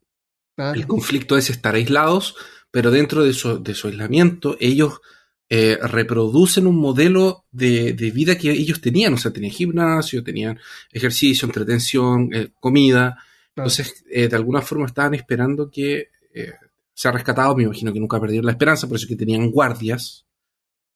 el 0.58 0.88
conflicto 0.88 1.36
es 1.36 1.50
estar 1.50 1.74
aislados, 1.74 2.36
pero 2.70 2.92
dentro 2.92 3.24
de 3.24 3.34
su, 3.34 3.62
de 3.62 3.74
su 3.74 3.88
aislamiento, 3.88 4.58
ellos 4.60 5.02
eh, 5.50 5.78
reproducen 5.82 6.68
un 6.68 6.78
modelo 6.78 7.46
de, 7.52 7.94
vida 8.14 8.38
que 8.38 8.52
ellos 8.52 8.80
tenían, 8.80 9.16
o 9.16 9.18
sea, 9.18 9.34
tenían 9.34 9.52
gimnasio, 9.52 10.24
tenían 10.24 10.60
ejercicio, 10.92 11.48
entretención, 11.48 12.30
eh, 12.32 12.52
comida. 12.60 13.18
Entonces, 13.56 14.04
eh, 14.10 14.28
de 14.28 14.36
alguna 14.36 14.62
forma 14.62 14.86
estaban 14.86 15.14
esperando 15.14 15.70
que 15.70 16.10
se 16.94 17.08
ha 17.08 17.12
rescatado, 17.12 17.56
me 17.56 17.64
imagino 17.64 17.92
que 17.92 18.00
nunca 18.00 18.20
perdieron 18.20 18.46
la 18.46 18.52
esperanza, 18.54 18.88
por 18.88 18.98
eso 18.98 19.08
que 19.08 19.16
tenían 19.16 19.50
guardias, 19.52 20.26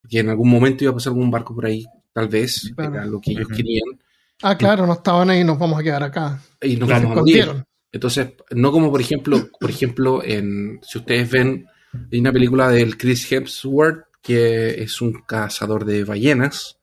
que 0.09 0.19
en 0.19 0.29
algún 0.29 0.49
momento 0.49 0.83
iba 0.83 0.91
a 0.91 0.93
pasar 0.93 1.11
algún 1.11 1.31
barco 1.31 1.55
por 1.55 1.65
ahí, 1.65 1.85
tal 2.13 2.27
vez, 2.27 2.71
era 2.77 3.05
lo 3.05 3.19
que 3.19 3.31
ellos 3.31 3.47
querían. 3.47 3.99
Ah, 4.41 4.57
claro, 4.57 4.85
no 4.85 4.93
estaban 4.93 5.29
ahí, 5.29 5.43
nos 5.43 5.57
vamos 5.57 5.79
a 5.79 5.83
quedar 5.83 6.03
acá. 6.03 6.41
Y 6.61 6.75
nos 6.75 6.89
vamos 6.89 7.11
a 7.11 7.15
morir. 7.15 7.65
Entonces, 7.91 8.33
no 8.51 8.71
como 8.71 8.91
por 8.91 8.99
ejemplo, 8.99 9.49
por 9.59 9.69
ejemplo, 9.69 10.23
en, 10.23 10.79
si 10.83 10.97
ustedes 10.97 11.29
ven, 11.29 11.65
hay 12.11 12.19
una 12.19 12.33
película 12.33 12.69
del 12.69 12.97
Chris 12.97 13.31
Hemsworth 13.31 14.05
que 14.21 14.81
es 14.81 15.01
un 15.01 15.21
cazador 15.25 15.85
de 15.85 16.03
ballenas, 16.03 16.79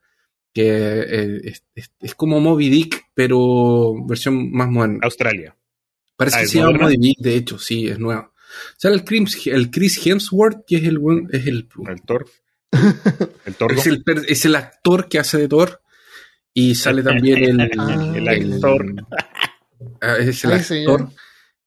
que 0.55 1.01
eh, 1.01 1.53
es, 2.01 2.15
como 2.15 2.41
Moby 2.41 2.71
Dick, 2.71 3.05
pero 3.15 3.95
versión 4.07 4.53
más 4.53 4.69
moderna. 4.69 5.01
Australia. 5.03 5.57
Parece 6.23 6.37
ah, 6.37 6.41
que 6.43 6.47
se 6.47 6.59
llama 6.59 6.79
Moby 6.79 7.17
de 7.19 7.35
hecho, 7.35 7.59
sí, 7.59 7.89
es 7.89 7.99
nueva. 7.99 8.33
Sale 8.77 8.95
el 8.95 9.05
Chris, 9.05 9.47
el 9.47 9.71
Chris 9.71 10.07
Hemsworth, 10.07 10.65
que 10.67 10.77
es 10.77 10.85
el 10.85 10.99
es 11.33 11.47
el, 11.47 11.69
el 11.89 12.03
Thor. 12.07 12.27
El 12.71 13.77
es, 13.77 13.87
el, 13.87 14.05
es 14.29 14.45
el 14.45 14.55
actor 14.55 15.09
que 15.09 15.19
hace 15.19 15.39
de 15.39 15.49
Thor. 15.49 15.83
Y 16.55 16.75
sale 16.75 17.03
también 17.11 17.43
el, 17.43 17.61
el, 17.61 18.29
actor. 18.29 18.95
Ah, 20.01 20.17
es 20.17 20.45
el 20.45 20.53
actor. 20.53 21.11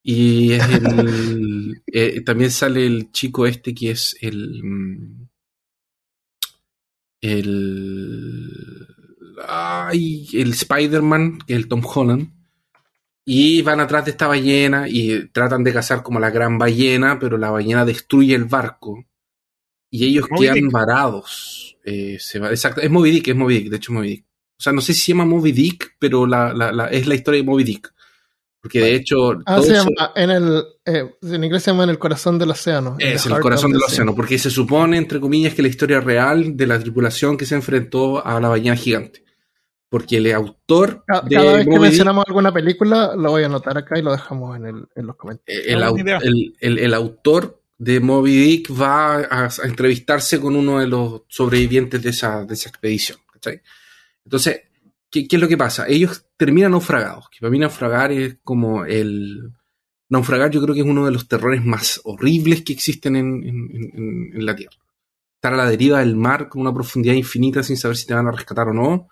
y 0.01 0.53
es 0.53 0.64
el, 0.70 1.84
eh, 1.86 2.22
también 2.22 2.49
sale 2.49 2.86
el 2.86 3.12
chico 3.12 3.45
este 3.45 3.76
que 3.76 3.91
es 3.91 4.16
el. 4.22 4.64
Mm, 4.64 5.28
el. 7.20 8.88
Ay, 9.45 10.30
el 10.32 10.51
Spider-Man, 10.53 11.39
que 11.45 11.53
es 11.56 11.60
el 11.60 11.68
Tom 11.68 11.82
Holland. 11.86 12.30
Y 13.26 13.64
van 13.64 13.80
atrás 13.80 14.06
de 14.06 14.12
esta 14.12 14.28
ballena 14.28 14.88
y 14.88 15.30
tratan 15.30 15.64
de 15.64 15.74
cazar 15.74 16.04
como 16.04 16.20
la 16.20 16.30
gran 16.30 16.60
ballena, 16.60 17.18
pero 17.20 17.38
la 17.38 17.50
ballena 17.50 17.84
destruye 17.84 18.36
el 18.36 18.46
barco. 18.46 19.04
Y 19.90 20.06
ellos 20.06 20.28
quedan 20.38 20.70
varados. 20.70 21.78
Eh, 21.84 22.18
se 22.20 22.40
va, 22.40 22.50
exacto, 22.50 22.82
es 22.82 22.90
Moby 22.90 23.12
Dick, 23.12 23.28
es 23.30 23.36
Moby 23.36 23.60
Dick, 23.60 23.70
de 23.70 23.78
hecho 23.78 23.92
es 23.92 23.96
Moby 23.96 24.08
Dick. 24.10 24.26
O 24.58 24.62
sea, 24.62 24.74
no 24.74 24.82
sé 24.82 24.94
si 24.94 25.02
se 25.02 25.12
llama 25.12 25.26
Moby 25.26 25.52
Dick, 25.52 25.96
pero 26.00 26.26
la, 26.26 26.54
la, 26.54 26.88
es 26.88 27.08
la 27.08 27.16
historia 27.16 27.42
de 27.42 27.46
Moby 27.46 27.64
Dick. 27.64 27.94
Porque 28.62 28.80
de 28.80 28.96
hecho. 28.96 29.34
Ah, 29.46 29.62
se 29.62 29.74
llama, 29.74 30.12
en, 30.16 30.32
el, 30.32 30.64
eh, 30.86 31.12
en 31.22 31.44
inglés 31.44 31.62
se 31.62 31.72
llama 31.72 31.84
En 31.84 31.92
el 31.92 32.00
corazón 32.00 32.40
del 32.40 32.50
océano. 32.50 32.96
Es 32.98 33.26
el 33.26 33.40
corazón 33.40 33.72
del 33.72 33.84
océano, 33.84 34.16
porque 34.16 34.40
se 34.40 34.50
supone, 34.50 34.98
entre 34.98 35.20
comillas, 35.20 35.54
que 35.54 35.62
la 35.62 35.68
historia 35.68 36.00
real 36.00 36.56
de 36.58 36.66
la 36.66 36.80
tripulación 36.80 37.38
que 37.38 37.46
se 37.46 37.56
enfrentó 37.56 38.26
a 38.26 38.40
la 38.40 38.50
ballena 38.50 38.76
gigante. 38.76 39.25
Porque 39.90 40.18
el 40.18 40.32
autor. 40.34 41.04
Cada, 41.06 41.28
cada 41.28 41.54
vez 41.54 41.68
que 41.68 41.80
mencionamos 41.80 42.26
alguna 42.28 42.52
película, 42.54 43.16
lo 43.16 43.32
voy 43.32 43.44
a 43.44 43.46
anotar 43.46 43.78
acá 43.78 43.98
y 43.98 44.02
lo 44.02 44.12
dejamos 44.12 44.58
en, 44.58 44.66
el, 44.66 44.88
en 44.96 45.08
los 45.08 45.16
comentarios. 45.16 45.66
El, 45.66 46.54
el, 46.60 46.80
el, 46.80 46.94
autor 46.94 47.62
de 47.78 48.00
Moby 48.00 48.36
Dick 48.36 48.72
va 48.80 49.18
a, 49.18 49.50
entrevistarse 49.64 50.40
con 50.40 50.56
uno 50.56 50.80
de 50.80 50.88
los 50.88 51.24
sobrevivientes 51.28 52.02
de 52.02 52.10
esa, 52.10 52.46
de 52.46 52.54
esa 52.54 52.70
expedición. 52.70 53.20
Entonces, 54.24 54.62
¿qué, 55.12 55.28
es 55.30 55.40
lo 55.40 55.48
que 55.48 55.58
pasa? 55.58 55.88
Ellos 55.88 56.26
terminan 56.38 56.72
naufragados. 56.72 57.30
Que 57.30 57.40
para 57.40 57.52
mí 57.52 57.60
naufragar 57.60 58.12
es 58.12 58.38
como 58.44 58.86
el... 58.86 59.52
Naufragar 60.08 60.52
yo 60.52 60.62
creo 60.62 60.76
que 60.76 60.82
es 60.82 60.88
uno 60.88 61.06
de 61.06 61.12
los 61.12 61.28
terrores 61.28 61.64
más 61.64 62.00
horribles 62.04 62.64
que 62.64 62.74
existen 62.74 63.16
en, 63.16 64.46
la 64.46 64.56
Tierra. 64.56 64.78
Estar 65.36 65.54
a 65.54 65.58
la 65.58 65.70
deriva 65.70 66.00
del 66.00 66.16
mar 66.16 66.48
con 66.48 66.62
una 66.62 66.74
profundidad 66.74 67.16
infinita 67.16 67.64
sin 67.64 67.78
saber 67.78 67.98
si 67.98 68.06
te 68.06 68.14
van 68.14 68.28
a 68.28 68.32
rescatar 68.32 68.68
o 68.70 68.74
no. 68.74 69.10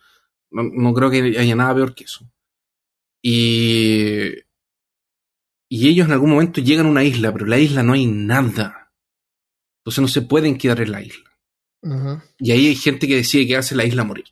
No, 0.54 0.94
creo 0.94 1.10
que 1.10 1.38
haya 1.38 1.56
nada 1.56 1.76
peor 1.76 1.96
que 1.96 2.06
eso. 2.06 2.26
Y, 3.22 4.30
y 5.70 5.90
ellos 5.90 6.08
en 6.08 6.14
algún 6.14 6.32
momento 6.32 6.62
llegan 6.62 6.86
a 6.86 6.90
una 6.90 7.04
isla, 7.04 7.32
pero 7.34 7.46
en 7.46 7.52
la 7.52 7.60
isla 7.60 7.84
no 7.84 7.94
hay 7.94 8.06
nada. 8.06 8.94
Entonces 9.82 10.02
no 10.02 10.08
se 10.08 10.22
pueden 10.22 10.58
quedar 10.58 10.82
en 10.82 10.92
la 10.92 11.02
isla. 11.02 11.30
Y 12.40 12.52
ahí 12.52 12.68
hay 12.68 12.76
gente 12.76 13.08
que 13.08 13.18
decide 13.18 13.48
quedarse 13.48 13.74
en 13.74 13.80
la 13.80 13.86
isla 13.86 14.04
a 14.04 14.06
morir 14.06 14.26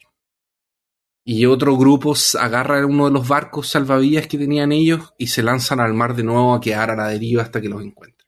y 1.24 1.46
otro 1.46 1.78
grupo 1.78 2.16
agarra 2.40 2.86
uno 2.86 3.06
de 3.06 3.12
los 3.12 3.28
barcos 3.28 3.68
salvavidas 3.68 4.28
que 4.28 4.38
tenían 4.38 4.72
ellos 4.72 5.14
y 5.18 5.28
se 5.28 5.44
lanzan 5.44 5.80
al 5.80 5.94
mar 5.94 6.16
de 6.16 6.24
nuevo 6.24 6.54
a 6.54 6.62
quedar 6.62 6.92
a 6.92 6.96
la 6.96 7.08
deriva 7.08 7.44
hasta 7.44 7.62
que 7.62 7.70
los 7.70 7.82
encuentren. 7.82 8.28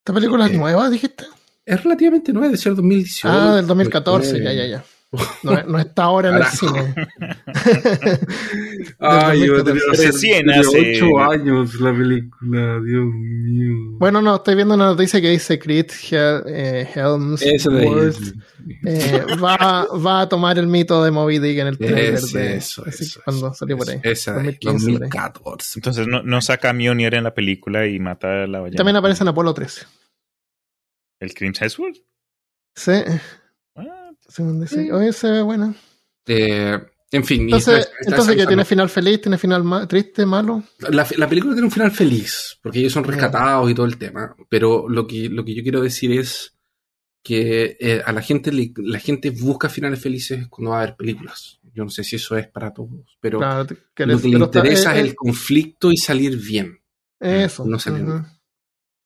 ¿Esta 0.00 0.12
película 0.12 0.46
es 0.46 0.52
eh, 0.52 0.58
nueva, 0.58 0.90
dijiste? 0.90 1.24
Es 1.64 1.82
relativamente 1.82 2.32
nueva, 2.32 2.50
de 2.50 2.56
ser 2.56 2.74
2018. 2.74 3.28
Ah, 3.28 3.56
del 3.56 3.66
2014, 3.66 4.42
ya, 4.42 4.52
ya, 4.52 4.66
ya. 4.66 4.84
No, 5.42 5.78
está 5.78 6.04
ahora 6.04 6.30
en 6.30 6.36
el 6.36 6.44
cine. 6.44 6.94
Ay, 8.98 9.46
yo 9.46 9.62
recién 9.62 10.50
hace 10.50 10.96
8 10.96 11.18
años 11.30 11.78
la 11.80 11.92
película, 11.92 12.80
Dios 12.80 13.06
mío. 13.06 13.96
Bueno, 13.98 14.20
no, 14.20 14.36
estoy 14.36 14.56
viendo 14.56 14.74
una 14.74 14.86
noticia 14.86 15.20
que 15.20 15.30
dice 15.30 15.58
Creed 15.58 15.90
eh, 16.10 16.88
Helms 16.92 17.42
eh, 17.42 17.60
va, 19.42 19.86
va, 19.96 20.20
a 20.22 20.28
tomar 20.28 20.58
el 20.58 20.66
mito 20.66 21.04
de 21.04 21.12
Moby 21.12 21.38
Dick 21.38 21.58
en 21.58 21.68
el 21.68 21.78
trailer 21.78 22.20
de 22.20 22.56
eso, 22.56 22.84
eso, 22.84 23.20
cuando 23.24 23.54
salió 23.54 23.78
por 23.78 23.88
ahí. 23.88 24.00
Esa 24.02 24.34
2014. 24.34 25.78
Entonces 25.78 26.08
no, 26.08 26.24
no 26.24 26.40
saca 26.40 26.72
Mjolnir 26.72 27.14
en 27.14 27.24
la 27.24 27.32
película 27.32 27.86
y 27.86 28.00
mata 28.00 28.42
a 28.42 28.46
la 28.48 28.60
ballena. 28.60 28.76
También 28.76 28.96
aparece 28.96 29.22
en 29.22 29.28
Apolo 29.28 29.54
13. 29.54 29.86
¿El 31.20 31.32
Chris 31.32 31.62
Hemsworth? 31.62 31.96
Sí. 32.74 32.92
Según 34.36 34.68
sí. 34.68 34.90
Oye, 34.90 35.14
se 35.14 35.30
ve 35.30 35.40
buena. 35.40 35.74
Eh, 36.26 36.78
en 37.10 37.24
fin. 37.24 37.44
Entonces, 37.44 37.90
entonces 38.02 38.36
que 38.36 38.46
tiene 38.46 38.66
final 38.66 38.90
feliz, 38.90 39.22
tiene 39.22 39.38
final 39.38 39.88
triste, 39.88 40.26
malo. 40.26 40.62
La, 40.90 41.06
la, 41.16 41.26
película 41.26 41.54
tiene 41.54 41.64
un 41.64 41.72
final 41.72 41.90
feliz, 41.90 42.58
porque 42.62 42.80
ellos 42.80 42.92
son 42.92 43.04
rescatados 43.04 43.70
y 43.70 43.74
todo 43.74 43.86
el 43.86 43.96
tema. 43.96 44.36
Pero 44.50 44.90
lo 44.90 45.06
que, 45.06 45.30
lo 45.30 45.42
que 45.42 45.54
yo 45.54 45.62
quiero 45.62 45.80
decir 45.80 46.12
es 46.12 46.54
que 47.22 47.78
eh, 47.80 48.02
a 48.04 48.12
la 48.12 48.20
gente 48.20 48.52
la 48.76 48.98
gente 48.98 49.30
busca 49.30 49.70
finales 49.70 50.00
felices 50.00 50.48
cuando 50.48 50.72
va 50.72 50.82
a 50.82 50.84
ver 50.84 50.96
películas. 50.96 51.58
Yo 51.72 51.84
no 51.84 51.90
sé 51.90 52.04
si 52.04 52.16
eso 52.16 52.36
es 52.36 52.46
para 52.48 52.74
todos, 52.74 53.16
pero 53.22 53.40
lo 53.40 53.66
que 53.94 54.04
le 54.04 54.14
interesa 54.14 54.94
es 54.94 55.02
el 55.02 55.14
conflicto 55.14 55.90
y 55.90 55.96
salir 55.96 56.36
bien. 56.36 56.78
Eso. 57.18 57.64
No 57.64 57.78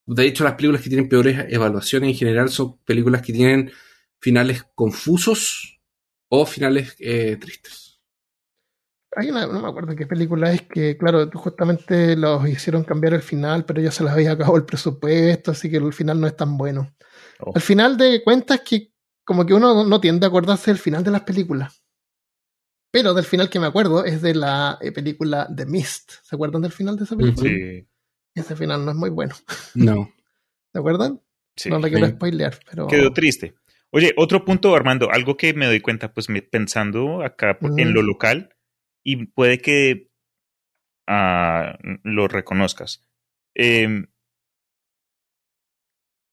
De 0.06 0.26
hecho, 0.26 0.42
las 0.42 0.54
películas 0.54 0.82
que 0.82 0.88
tienen 0.88 1.08
peores 1.08 1.46
evaluaciones 1.50 2.10
en 2.10 2.16
general 2.16 2.48
son 2.48 2.78
películas 2.78 3.22
que 3.22 3.32
tienen 3.32 3.70
finales 4.20 4.64
confusos 4.74 5.80
o 6.28 6.46
finales 6.46 6.96
eh, 6.98 7.36
tristes. 7.40 8.00
Hay 9.16 9.30
una, 9.30 9.46
no 9.46 9.60
me 9.60 9.68
acuerdo 9.68 9.96
qué 9.96 10.06
película 10.06 10.52
es 10.52 10.62
que, 10.62 10.96
claro, 10.96 11.28
justamente 11.34 12.16
los 12.16 12.48
hicieron 12.48 12.84
cambiar 12.84 13.14
el 13.14 13.22
final, 13.22 13.64
pero 13.64 13.80
ya 13.80 13.90
se 13.90 14.04
les 14.04 14.12
había 14.12 14.32
acabado 14.32 14.56
el 14.56 14.64
presupuesto, 14.64 15.50
así 15.50 15.68
que 15.68 15.78
el 15.78 15.92
final 15.92 16.20
no 16.20 16.28
es 16.28 16.36
tan 16.36 16.56
bueno. 16.56 16.94
Oh. 17.40 17.52
Al 17.54 17.60
final 17.60 17.96
de 17.96 18.22
cuentas 18.22 18.60
que 18.60 18.92
como 19.24 19.46
que 19.46 19.54
uno 19.54 19.84
no 19.84 20.00
tiende 20.00 20.26
a 20.26 20.28
acordarse 20.28 20.70
del 20.70 20.78
final 20.78 21.04
de 21.04 21.10
las 21.10 21.22
películas. 21.22 21.84
Pero 22.92 23.14
del 23.14 23.24
final 23.24 23.48
que 23.48 23.60
me 23.60 23.66
acuerdo 23.66 24.04
es 24.04 24.20
de 24.22 24.34
la 24.34 24.78
eh, 24.80 24.90
película 24.90 25.48
The 25.54 25.66
Mist. 25.66 26.12
¿Se 26.24 26.34
acuerdan 26.34 26.62
del 26.62 26.72
final 26.72 26.96
de 26.96 27.04
esa 27.04 27.16
película? 27.16 27.48
Sí. 27.48 27.86
Ese 28.34 28.56
final 28.56 28.84
no 28.84 28.90
es 28.90 28.96
muy 28.96 29.10
bueno. 29.10 29.34
No. 29.74 30.12
¿Se 30.72 30.78
acuerdan? 30.78 31.22
Sí. 31.54 31.70
No 31.70 31.78
le 31.78 31.90
quiero 31.90 32.08
spoilear, 32.08 32.58
pero. 32.68 32.86
Quedó 32.88 33.12
triste. 33.12 33.54
Oye, 33.92 34.12
otro 34.16 34.44
punto, 34.44 34.74
Armando, 34.74 35.10
algo 35.10 35.36
que 35.36 35.52
me 35.52 35.66
doy 35.66 35.80
cuenta, 35.80 36.12
pues 36.14 36.28
pensando 36.50 37.24
acá 37.24 37.58
en 37.76 37.92
lo 37.92 38.02
local, 38.02 38.54
y 39.02 39.26
puede 39.26 39.58
que 39.58 40.10
ah, 41.08 41.76
lo 42.04 42.28
reconozcas. 42.28 43.04
Em, 43.54 44.06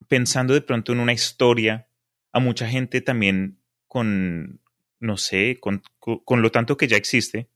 pensando 0.06 0.54
de 0.54 0.62
pronto 0.62 0.92
en 0.92 1.00
una 1.00 1.12
historia, 1.12 1.88
a 2.32 2.38
mucha 2.38 2.68
gente 2.68 3.00
también 3.00 3.60
con, 3.88 4.60
no 5.00 5.16
sé, 5.16 5.58
con, 5.60 5.82
con, 5.98 6.42
lo 6.42 6.52
tanto 6.52 6.76
que 6.76 6.86
ya 6.86 6.96
existe, 6.96 7.50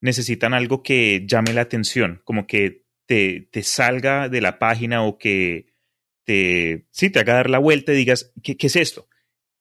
necesitan 0.00 0.54
algo 0.54 0.82
que 0.82 1.24
llame 1.26 1.52
la 1.52 1.62
atención, 1.62 2.22
como 2.24 2.46
que 2.46 2.84
te, 3.06 3.48
te 3.50 3.62
salga 3.64 4.28
de 4.28 4.40
la 4.40 4.60
página 4.60 5.02
o 5.02 5.18
que 5.18 5.74
te, 6.24 6.86
sí, 6.90 7.10
te 7.10 7.18
haga 7.18 7.34
dar 7.34 7.50
la 7.50 7.58
vuelta 7.58 7.92
y 7.92 7.96
digas, 7.96 8.32
¿qué, 8.42 8.56
qué 8.56 8.68
es 8.68 8.76
esto? 8.76 9.08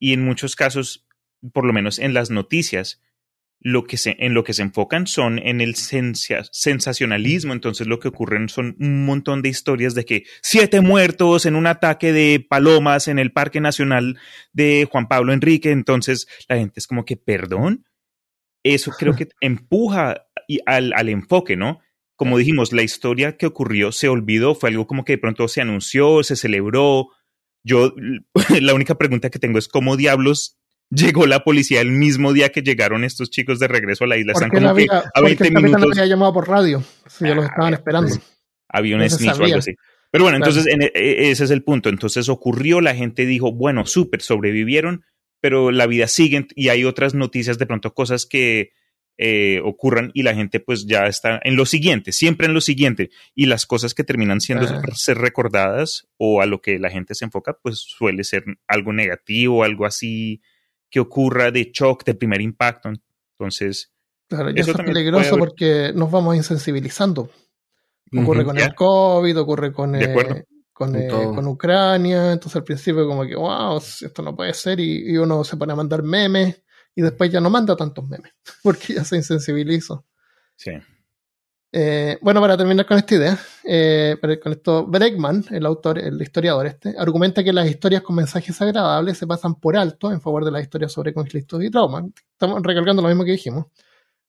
Y 0.02 0.14
en 0.14 0.26
muchos 0.26 0.56
casos, 0.56 1.06
por 1.54 1.64
lo 1.64 1.72
menos 1.72 2.00
en 2.00 2.16
las 2.16 2.32
noticias, 2.32 3.00
lo 3.60 3.84
que 3.84 3.98
se, 3.98 4.16
en 4.18 4.34
lo 4.34 4.44
que 4.44 4.54
se 4.54 4.64
enfocan 4.64 5.06
son 5.06 5.38
en 5.38 5.62
el 5.62 5.76
sensacionalismo. 5.76 7.54
Entonces 7.54 7.86
lo 7.86 8.00
que 8.00 8.08
ocurren 8.08 8.50
son 8.50 8.76
un 8.80 9.06
montón 9.06 9.44
de 9.44 9.50
historias 9.50 9.94
de 9.94 10.04
que 10.04 10.24
siete 10.42 10.82
muertos 10.82 11.46
en 11.46 11.56
un 11.56 11.68
ataque 11.68 12.12
de 12.12 12.44
palomas 12.50 13.08
en 13.08 13.20
el 13.20 13.32
Parque 13.32 13.62
Nacional 13.62 14.18
de 14.54 14.88
Juan 14.92 15.08
Pablo 15.08 15.34
Enrique. 15.34 15.70
Entonces 15.70 16.28
la 16.50 16.58
gente 16.58 16.80
es 16.80 16.88
como 16.88 17.06
que, 17.06 17.16
perdón, 17.16 17.86
eso 18.64 18.92
creo 18.98 19.16
que 19.16 19.30
empuja 19.40 20.26
al, 20.66 20.94
al 20.94 21.10
enfoque, 21.10 21.56
¿no? 21.56 21.80
Como 22.16 22.40
dijimos, 22.40 22.74
la 22.74 22.82
historia 22.82 23.38
que 23.38 23.46
ocurrió 23.46 23.92
se 23.92 24.10
olvidó, 24.10 24.56
fue 24.56 24.70
algo 24.70 24.88
como 24.88 25.06
que 25.06 25.14
de 25.14 25.18
pronto 25.20 25.48
se 25.48 25.62
anunció, 25.62 26.24
se 26.24 26.36
celebró, 26.36 27.10
Yo, 27.64 27.94
la 28.62 28.74
única 28.74 28.96
pregunta 28.96 29.30
que 29.30 29.40
tengo 29.40 29.60
es 29.60 29.68
cómo 29.68 29.98
diablos 29.98 30.58
llegó 30.92 31.26
la 31.26 31.44
policía 31.44 31.82
el 31.82 31.92
mismo 31.92 32.34
día 32.34 32.50
que 32.50 32.62
llegaron 32.62 33.04
estos 33.04 33.30
chicos 33.30 33.60
de 33.60 33.68
regreso 33.68 34.04
a 34.04 34.08
la 34.08 34.18
isla. 34.18 34.34
Están 34.34 34.50
como 34.50 34.76
que 34.76 34.88
a 34.92 35.22
20 35.22 35.48
el 35.48 35.54
minutos. 35.54 35.98
había 35.98 36.06
llamado 36.06 36.34
por 36.34 36.48
radio, 36.48 36.84
si 37.08 37.26
ya 37.26 37.36
los 37.36 37.46
estaban 37.46 37.74
ah, 37.74 37.78
esperando. 37.78 38.14
Había 38.68 38.98
un 38.98 39.10
snitch 39.10 39.40
o 39.40 39.44
algo 39.44 39.58
así. 39.58 39.76
Pero 40.12 40.26
bueno, 40.26 40.38
entonces 40.38 40.68
e, 40.68 40.92
e, 40.94 41.32
ese 41.32 41.46
es 41.46 41.52
el 41.52 41.64
punto. 41.64 41.90
Entonces 41.90 42.28
ocurrió, 42.30 42.82
la 42.82 42.94
gente 42.94 43.26
dijo, 43.26 43.54
bueno, 43.54 43.86
súper, 43.86 44.22
sobrevivieron, 44.22 45.06
pero 45.40 45.72
la 45.72 45.88
vida 45.88 46.08
sigue 46.08 46.48
y 46.56 46.70
hay 46.70 46.84
otras 46.84 47.14
noticias, 47.14 47.58
de 47.58 47.66
pronto 47.66 47.94
cosas 47.94 48.26
que 48.26 48.72
eh, 49.24 49.62
ocurran 49.64 50.10
y 50.16 50.24
la 50.24 50.34
gente 50.34 50.60
pues 50.60 50.88
ya 50.88 51.06
está 51.06 51.40
en 51.44 51.56
lo 51.56 51.68
siguiente, 51.68 52.12
siempre 52.12 52.48
en 52.48 52.56
lo 52.56 52.62
siguiente. 52.62 53.12
Y 53.36 53.46
las 53.46 53.68
cosas 53.68 53.94
que 53.94 54.04
terminan 54.04 54.42
siendo 54.42 54.68
ser 54.96 55.20
recordadas 55.20 56.08
o 56.18 56.42
a 56.42 56.48
lo 56.48 56.60
que 56.60 56.80
la 56.80 56.90
gente 56.90 57.14
se 57.14 57.26
enfoca, 57.26 57.56
pues 57.62 57.78
suele 57.78 58.24
ser 58.24 58.44
algo 58.68 58.94
negativo, 58.94 59.64
algo 59.64 59.86
así 59.86 60.42
que 60.90 61.00
ocurra 61.00 61.52
de 61.52 61.70
shock, 61.72 62.04
de 62.04 62.16
primer 62.16 62.42
impacto. 62.42 62.90
Entonces... 63.38 63.94
Claro, 64.28 64.50
eso, 64.56 64.72
es 64.72 64.78
peligroso 64.78 65.38
porque 65.38 65.92
nos 65.94 66.10
vamos 66.10 66.36
insensibilizando. 66.36 67.30
Ocurre 68.18 68.44
con 68.44 68.58
el 68.58 68.74
COVID, 68.74 69.40
ocurre 69.40 69.72
con, 69.72 69.96
eh, 69.96 70.16
con, 70.74 70.96
eh, 70.96 71.08
con, 71.10 71.46
Ucrania, 71.48 72.32
entonces 72.32 72.56
al 72.56 72.64
principio 72.64 73.08
como 73.08 73.24
que, 73.24 73.36
wow, 73.36 73.78
esto 73.78 74.24
no 74.24 74.36
puede 74.36 74.56
ser, 74.56 74.80
y, 74.80 75.16
uno 75.16 75.44
se 75.44 75.58
pone 75.58 75.74
a 75.74 75.76
mandar 75.76 76.02
memes, 76.02 76.64
y 76.96 77.02
después 77.02 77.32
ya 77.32 77.40
no 77.40 77.50
manda 77.50 77.76
tantos 77.76 78.08
memes, 78.08 78.34
porque 78.64 78.94
ya 78.96 79.04
se 79.04 79.18
insensibilizó. 79.18 80.06
Sí. 80.56 80.72
Eh, 81.74 82.18
bueno, 82.22 82.42
para 82.42 82.58
terminar 82.58 82.86
con 82.86 82.98
esta 82.98 83.16
idea, 83.16 83.40
eh, 83.64 84.18
con 84.44 84.52
esto, 84.52 84.86
Bregman, 84.86 85.46
el 85.52 85.66
autor, 85.66 86.00
el 86.00 86.22
historiador 86.22 86.68
este, 86.68 86.96
argumenta 86.98 87.44
que 87.46 87.54
las 87.54 87.70
historias 87.70 88.02
con 88.02 88.18
mensajes 88.18 88.62
agradables 88.62 89.18
se 89.18 89.26
pasan 89.26 89.56
por 89.56 89.78
alto 89.78 90.12
en 90.12 90.20
favor 90.20 90.44
de 90.44 90.52
las 90.52 90.64
historias 90.64 90.92
sobre 90.92 91.14
conflictos 91.14 91.64
y 91.64 91.70
traumas. 91.70 92.06
Estamos 92.34 92.62
recalcando 92.62 93.02
lo 93.02 93.08
mismo 93.08 93.24
que 93.24 93.32
dijimos. 93.32 93.68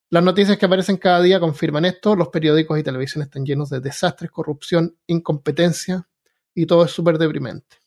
Las 0.09 0.23
noticias 0.23 0.57
que 0.57 0.67
aparecen 0.67 0.97
cada 0.97 1.21
día 1.21 1.39
confirman 1.39 1.85
esto. 1.85 2.15
Los 2.15 2.29
periódicos 2.29 2.79
y 2.79 2.83
televisión 2.83 3.23
están 3.23 3.45
llenos 3.45 3.69
de 3.69 3.81
desastres, 3.81 4.31
corrupción, 4.31 4.95
incompetencia 5.07 6.07
y 6.53 6.65
todo 6.65 6.85
es 6.85 6.91
súper 6.91 7.17
deprimente. 7.17 7.77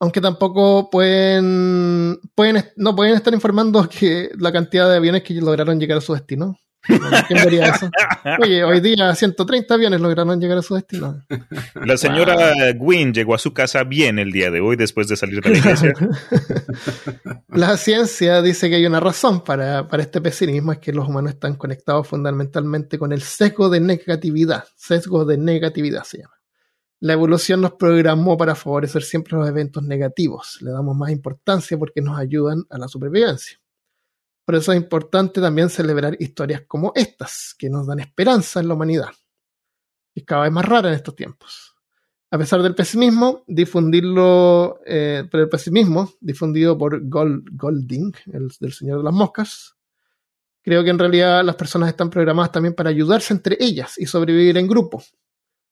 Aunque 0.00 0.22
tampoco 0.22 0.88
pueden, 0.88 2.18
pueden, 2.34 2.64
no 2.76 2.96
pueden 2.96 3.14
estar 3.14 3.34
informando 3.34 3.86
que 4.00 4.30
la 4.38 4.50
cantidad 4.50 4.88
de 4.88 4.96
aviones 4.96 5.22
que 5.22 5.34
lograron 5.34 5.78
llegar 5.78 5.98
a 5.98 6.00
su 6.00 6.14
destino. 6.14 6.56
¿Quién 6.82 7.44
vería 7.44 7.66
eso? 7.66 7.90
Oye, 8.42 8.64
hoy 8.64 8.80
día 8.80 9.14
130 9.14 9.74
aviones 9.74 10.00
lograron 10.00 10.40
llegar 10.40 10.56
a 10.56 10.62
su 10.62 10.74
destino. 10.74 11.22
La 11.74 11.98
señora 11.98 12.72
Gwyn 12.72 13.12
llegó 13.12 13.34
a 13.34 13.38
su 13.38 13.52
casa 13.52 13.84
bien 13.84 14.18
el 14.18 14.32
día 14.32 14.50
de 14.50 14.62
hoy 14.62 14.76
después 14.76 15.06
de 15.06 15.16
salir 15.16 15.42
de 15.42 15.50
la 15.50 15.58
iglesia. 15.58 15.92
la 17.48 17.76
ciencia 17.76 18.40
dice 18.40 18.70
que 18.70 18.76
hay 18.76 18.86
una 18.86 19.00
razón 19.00 19.44
para, 19.44 19.86
para 19.88 20.02
este 20.02 20.22
pesimismo, 20.22 20.72
es 20.72 20.78
que 20.78 20.94
los 20.94 21.06
humanos 21.06 21.34
están 21.34 21.56
conectados 21.56 22.08
fundamentalmente 22.08 22.98
con 22.98 23.12
el 23.12 23.20
sesgo 23.20 23.68
de 23.68 23.80
negatividad. 23.80 24.64
Sesgo 24.76 25.26
de 25.26 25.36
negatividad 25.36 26.04
se 26.04 26.22
llama. 26.22 26.39
La 27.00 27.14
evolución 27.14 27.62
nos 27.62 27.72
programó 27.72 28.36
para 28.36 28.54
favorecer 28.54 29.02
siempre 29.02 29.36
los 29.36 29.48
eventos 29.48 29.82
negativos. 29.82 30.58
Le 30.60 30.70
damos 30.70 30.94
más 30.94 31.10
importancia 31.10 31.78
porque 31.78 32.02
nos 32.02 32.18
ayudan 32.18 32.64
a 32.68 32.76
la 32.76 32.88
supervivencia. 32.88 33.58
Por 34.44 34.54
eso 34.54 34.72
es 34.72 34.80
importante 34.80 35.40
también 35.40 35.70
celebrar 35.70 36.16
historias 36.18 36.62
como 36.66 36.92
estas, 36.94 37.54
que 37.58 37.70
nos 37.70 37.86
dan 37.86 38.00
esperanza 38.00 38.60
en 38.60 38.68
la 38.68 38.74
humanidad. 38.74 39.10
Es 40.14 40.24
cada 40.24 40.42
vez 40.42 40.52
más 40.52 40.64
rara 40.64 40.88
en 40.88 40.94
estos 40.94 41.16
tiempos. 41.16 41.74
A 42.32 42.36
pesar 42.36 42.62
del 42.62 42.74
pesimismo, 42.74 43.44
difundirlo, 43.46 44.80
eh, 44.84 45.26
pero 45.30 45.44
el 45.44 45.48
pesimismo, 45.48 46.12
difundido 46.20 46.76
por 46.76 47.00
Golding, 47.08 48.12
el 48.32 48.48
del 48.60 48.72
Señor 48.72 48.98
de 48.98 49.04
las 49.04 49.14
Moscas, 49.14 49.74
creo 50.62 50.84
que 50.84 50.90
en 50.90 50.98
realidad 50.98 51.44
las 51.44 51.56
personas 51.56 51.88
están 51.88 52.10
programadas 52.10 52.52
también 52.52 52.74
para 52.74 52.90
ayudarse 52.90 53.32
entre 53.32 53.56
ellas 53.58 53.98
y 53.98 54.06
sobrevivir 54.06 54.58
en 54.58 54.68
grupo. 54.68 55.02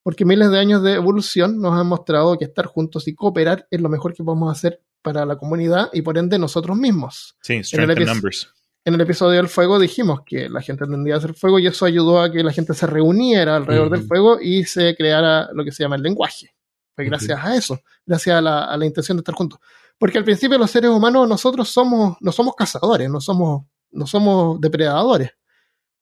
Porque 0.03 0.25
miles 0.25 0.51
de 0.51 0.59
años 0.59 0.83
de 0.83 0.95
evolución 0.95 1.61
nos 1.61 1.79
han 1.79 1.87
mostrado 1.87 2.39
que 2.39 2.45
estar 2.45 2.67
juntos 2.67 3.09
y 3.09 3.15
cooperar 3.15 3.67
es 3.71 3.81
lo 3.81 3.89
mejor 3.89 4.15
que 4.15 4.25
podemos 4.25 4.51
hacer 4.51 4.81
para 5.03 5.27
la 5.27 5.37
comunidad 5.37 5.91
y 5.93 6.03
por 6.03 6.19
ende 6.19 6.39
nosotros 6.39 6.77
mismos. 6.77 7.37
Sí, 7.43 7.63
strength 7.63 7.99
numbers 8.01 8.53
en 8.89 8.95
el 8.95 9.01
episodio 9.03 9.37
del 9.37 9.49
fuego 9.49 9.79
dijimos 9.79 10.21
que 10.25 10.49
la 10.49 10.63
gente 10.63 10.87
tendría 10.87 11.17
a 11.17 11.19
hacer 11.19 11.35
fuego 11.35 11.59
y 11.59 11.67
eso 11.67 11.85
ayudó 11.85 12.23
a 12.23 12.33
que 12.33 12.43
la 12.43 12.53
gente 12.53 12.73
se 12.73 12.87
reuniera 12.87 13.57
alrededor 13.57 13.91
del 13.91 14.03
fuego 14.03 14.39
y 14.41 14.65
se 14.65 14.97
creara 14.97 15.51
lo 15.53 15.63
que 15.63 15.73
se 15.73 15.83
llama 15.83 15.97
el 15.97 16.03
lenguaje. 16.03 16.55
Fue 16.97 17.05
gracias 17.05 17.39
a 17.39 17.55
eso, 17.55 17.79
gracias 18.07 18.39
a 18.39 18.41
la, 18.41 18.87
intención 18.87 19.19
de 19.19 19.21
estar 19.21 19.35
juntos. 19.35 19.61
Porque 19.99 20.17
al 20.17 20.25
principio 20.25 20.57
los 20.57 20.71
seres 20.71 20.91
humanos 20.91 21.29
nosotros 21.29 21.69
somos, 21.69 22.17
no 22.21 22.33
somos 22.33 22.55
cazadores, 22.57 23.11
no 23.11 23.21
somos, 23.21 23.67
no 23.91 24.07
somos 24.07 24.59
depredadores. 24.59 25.33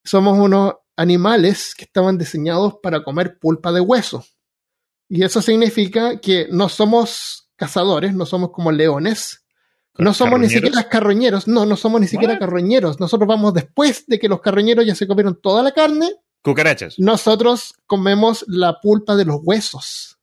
Somos 0.05 0.39
unos 0.39 0.75
animales 0.97 1.75
que 1.77 1.85
estaban 1.85 2.19
diseñados 2.19 2.77
para 2.83 3.05
comer 3.05 3.39
pulpa 3.39 3.73
de 3.73 3.81
hueso. 3.81 4.25
Y 5.09 5.23
eso 5.23 5.41
significa 5.41 6.21
que 6.21 6.49
no 6.51 6.69
somos 6.69 7.49
cazadores, 7.57 8.15
no 8.15 8.27
somos 8.27 8.51
como 8.51 8.73
leones, 8.73 9.45
no 9.99 10.13
somos 10.13 10.41
ni 10.41 10.49
siquiera 10.49 10.89
carroñeros, 10.89 11.49
no, 11.49 11.65
no 11.65 11.77
somos 11.77 12.01
ni 12.01 12.09
siquiera 12.09 12.39
carroñeros. 12.39 13.01
Nosotros 13.01 13.29
vamos 13.29 13.55
después 13.55 14.07
de 14.07 14.19
que 14.19 14.29
los 14.29 14.41
carroñeros 14.41 14.85
ya 14.85 14.95
se 14.95 15.07
comieron 15.07 15.41
toda 15.41 15.63
la 15.63 15.73
carne. 15.73 16.13
Cucarachas. 16.43 16.99
Nosotros 16.99 17.75
comemos 17.87 18.45
la 18.49 18.81
pulpa 18.81 19.17
de 19.17 19.25
los 19.25 19.41
huesos. 19.43 20.19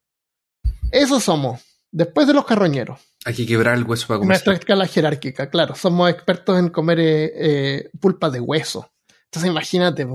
Eso 0.92 1.20
somos, 1.20 1.62
después 1.92 2.28
de 2.28 2.34
los 2.34 2.46
carroñeros. 2.46 3.00
Hay 3.26 3.34
que 3.34 3.46
quebrar 3.46 3.76
el 3.76 3.84
hueso 3.84 4.06
para 4.08 4.20
comer. 4.20 4.30
Nuestra 4.30 4.54
escala 4.54 4.86
jerárquica, 4.86 5.50
claro. 5.50 5.76
Somos 5.76 6.10
expertos 6.10 6.60
en 6.60 6.70
comer 6.70 7.00
eh, 7.00 7.32
eh, 7.36 7.90
pulpa 8.00 8.30
de 8.30 8.40
hueso. 8.40 8.92
Entonces 9.26 9.50
imagínate, 9.50 10.06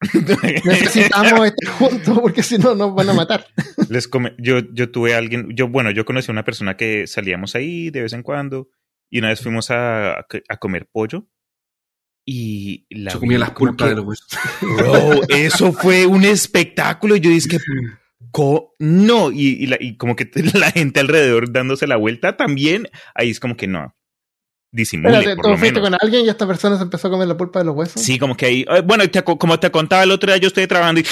necesitamos 0.64 1.46
estar 1.46 1.68
juntos 1.78 2.18
porque 2.20 2.42
si 2.42 2.58
no 2.58 2.74
nos 2.74 2.94
van 2.94 3.10
a 3.10 3.14
matar. 3.14 3.46
Les 3.88 4.08
yo, 4.38 4.60
yo 4.72 4.90
tuve 4.90 5.14
a 5.14 5.18
alguien, 5.18 5.48
yo, 5.54 5.68
bueno, 5.68 5.90
yo 5.90 6.04
conocí 6.04 6.30
a 6.30 6.32
una 6.32 6.44
persona 6.44 6.76
que 6.76 7.06
salíamos 7.06 7.54
ahí 7.54 7.90
de 7.90 8.02
vez 8.02 8.12
en 8.12 8.22
cuando 8.22 8.68
y 9.10 9.18
una 9.18 9.28
vez 9.28 9.42
fuimos 9.42 9.70
a, 9.70 10.20
a 10.20 10.56
comer 10.58 10.88
pollo 10.90 11.26
y 12.24 12.86
la 12.90 13.12
Yo 13.12 13.20
comía 13.20 13.38
las 13.38 13.50
pulpas 13.50 13.88
de 13.88 13.96
los 13.96 14.04
huesos. 14.04 14.28
Bro, 14.60 15.22
eso 15.28 15.72
fue 15.72 16.06
un 16.06 16.24
espectáculo. 16.24 17.16
Yo 17.16 17.30
dije, 17.30 17.58
no, 18.78 19.32
y, 19.32 19.68
y, 19.80 19.96
como 19.96 20.16
que 20.16 20.30
la 20.54 20.70
gente 20.70 21.00
alrededor 21.00 21.52
dándose 21.52 21.86
la 21.86 21.96
vuelta 21.96 22.36
también, 22.36 22.88
ahí 23.14 23.30
es 23.30 23.40
como 23.40 23.56
que 23.56 23.66
no. 23.66 23.96
Disimule, 24.72 25.18
Espérate, 25.18 25.42
¿tú 25.42 25.56
fuiste 25.56 25.80
con 25.80 25.96
alguien 26.00 26.26
y 26.26 26.28
esta 26.28 26.46
persona 26.46 26.76
se 26.76 26.84
empezó 26.84 27.08
a 27.08 27.10
comer 27.10 27.26
la 27.26 27.36
pulpa 27.36 27.58
de 27.58 27.64
los 27.64 27.74
huesos? 27.74 28.00
Sí, 28.00 28.20
como 28.20 28.36
que 28.36 28.46
ahí, 28.46 28.64
eh, 28.68 28.82
bueno, 28.82 29.02
como 29.38 29.58
te 29.58 29.70
contaba 29.72 30.04
el 30.04 30.12
otro 30.12 30.30
día, 30.30 30.36
yo 30.36 30.46
estoy 30.46 30.68
trabajando 30.68 31.00
y, 31.00 31.04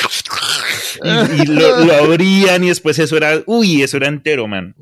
y, 1.42 1.46
lo, 1.46 1.84
lo, 1.84 1.94
abrían 1.94 2.62
y 2.62 2.68
después 2.68 2.98
eso 3.00 3.16
era, 3.16 3.42
uy, 3.46 3.82
eso 3.82 3.96
era 3.96 4.06
entero, 4.06 4.46
man. 4.46 4.76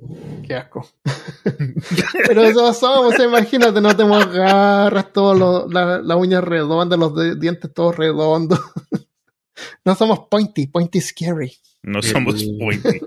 Qué 0.46 0.54
asco. 0.54 0.88
Pero 2.26 2.44
eso 2.44 2.74
somos, 2.74 3.18
imagínate, 3.18 3.80
no 3.80 3.96
tenemos 3.96 4.30
garras, 4.30 5.10
todas 5.10 5.72
las 5.72 6.16
uñas 6.16 6.44
redondas, 6.44 6.98
los 6.98 7.40
dientes 7.40 7.72
todos 7.72 7.96
redondos. 7.96 8.60
no 9.86 9.94
somos 9.94 10.20
pointy, 10.30 10.66
pointy 10.66 11.00
scary. 11.00 11.56
No 11.82 12.02
somos 12.02 12.44
pointy. 12.58 13.00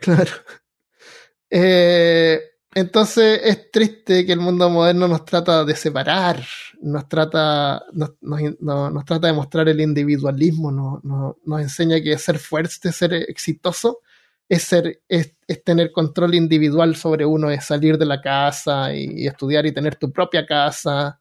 claro. 0.00 0.32
Eh, 1.48 2.40
entonces 2.74 3.40
es 3.44 3.70
triste 3.70 4.24
que 4.24 4.32
el 4.32 4.40
mundo 4.40 4.70
moderno 4.70 5.06
nos 5.06 5.24
trata 5.24 5.64
de 5.64 5.76
separar, 5.76 6.42
nos 6.80 7.08
trata, 7.08 7.82
nos, 7.92 8.12
nos, 8.20 9.04
trata 9.04 9.26
de 9.26 9.32
mostrar 9.32 9.68
el 9.68 9.80
individualismo, 9.80 10.72
nos, 10.72 11.36
nos 11.44 11.60
enseña 11.60 12.00
que 12.00 12.16
ser 12.18 12.38
fuerte, 12.38 12.90
ser 12.92 13.12
exitoso, 13.12 14.00
es, 14.48 14.62
ser, 14.62 15.02
es, 15.08 15.34
tener 15.64 15.92
control 15.92 16.34
individual 16.34 16.96
sobre 16.96 17.24
uno, 17.24 17.50
es 17.50 17.64
salir 17.64 17.98
de 17.98 18.06
la 18.06 18.20
casa 18.20 18.94
y, 18.94 19.26
estudiar 19.26 19.64
y 19.66 19.72
tener 19.72 19.96
tu 19.96 20.12
propia 20.12 20.46
casa. 20.46 21.20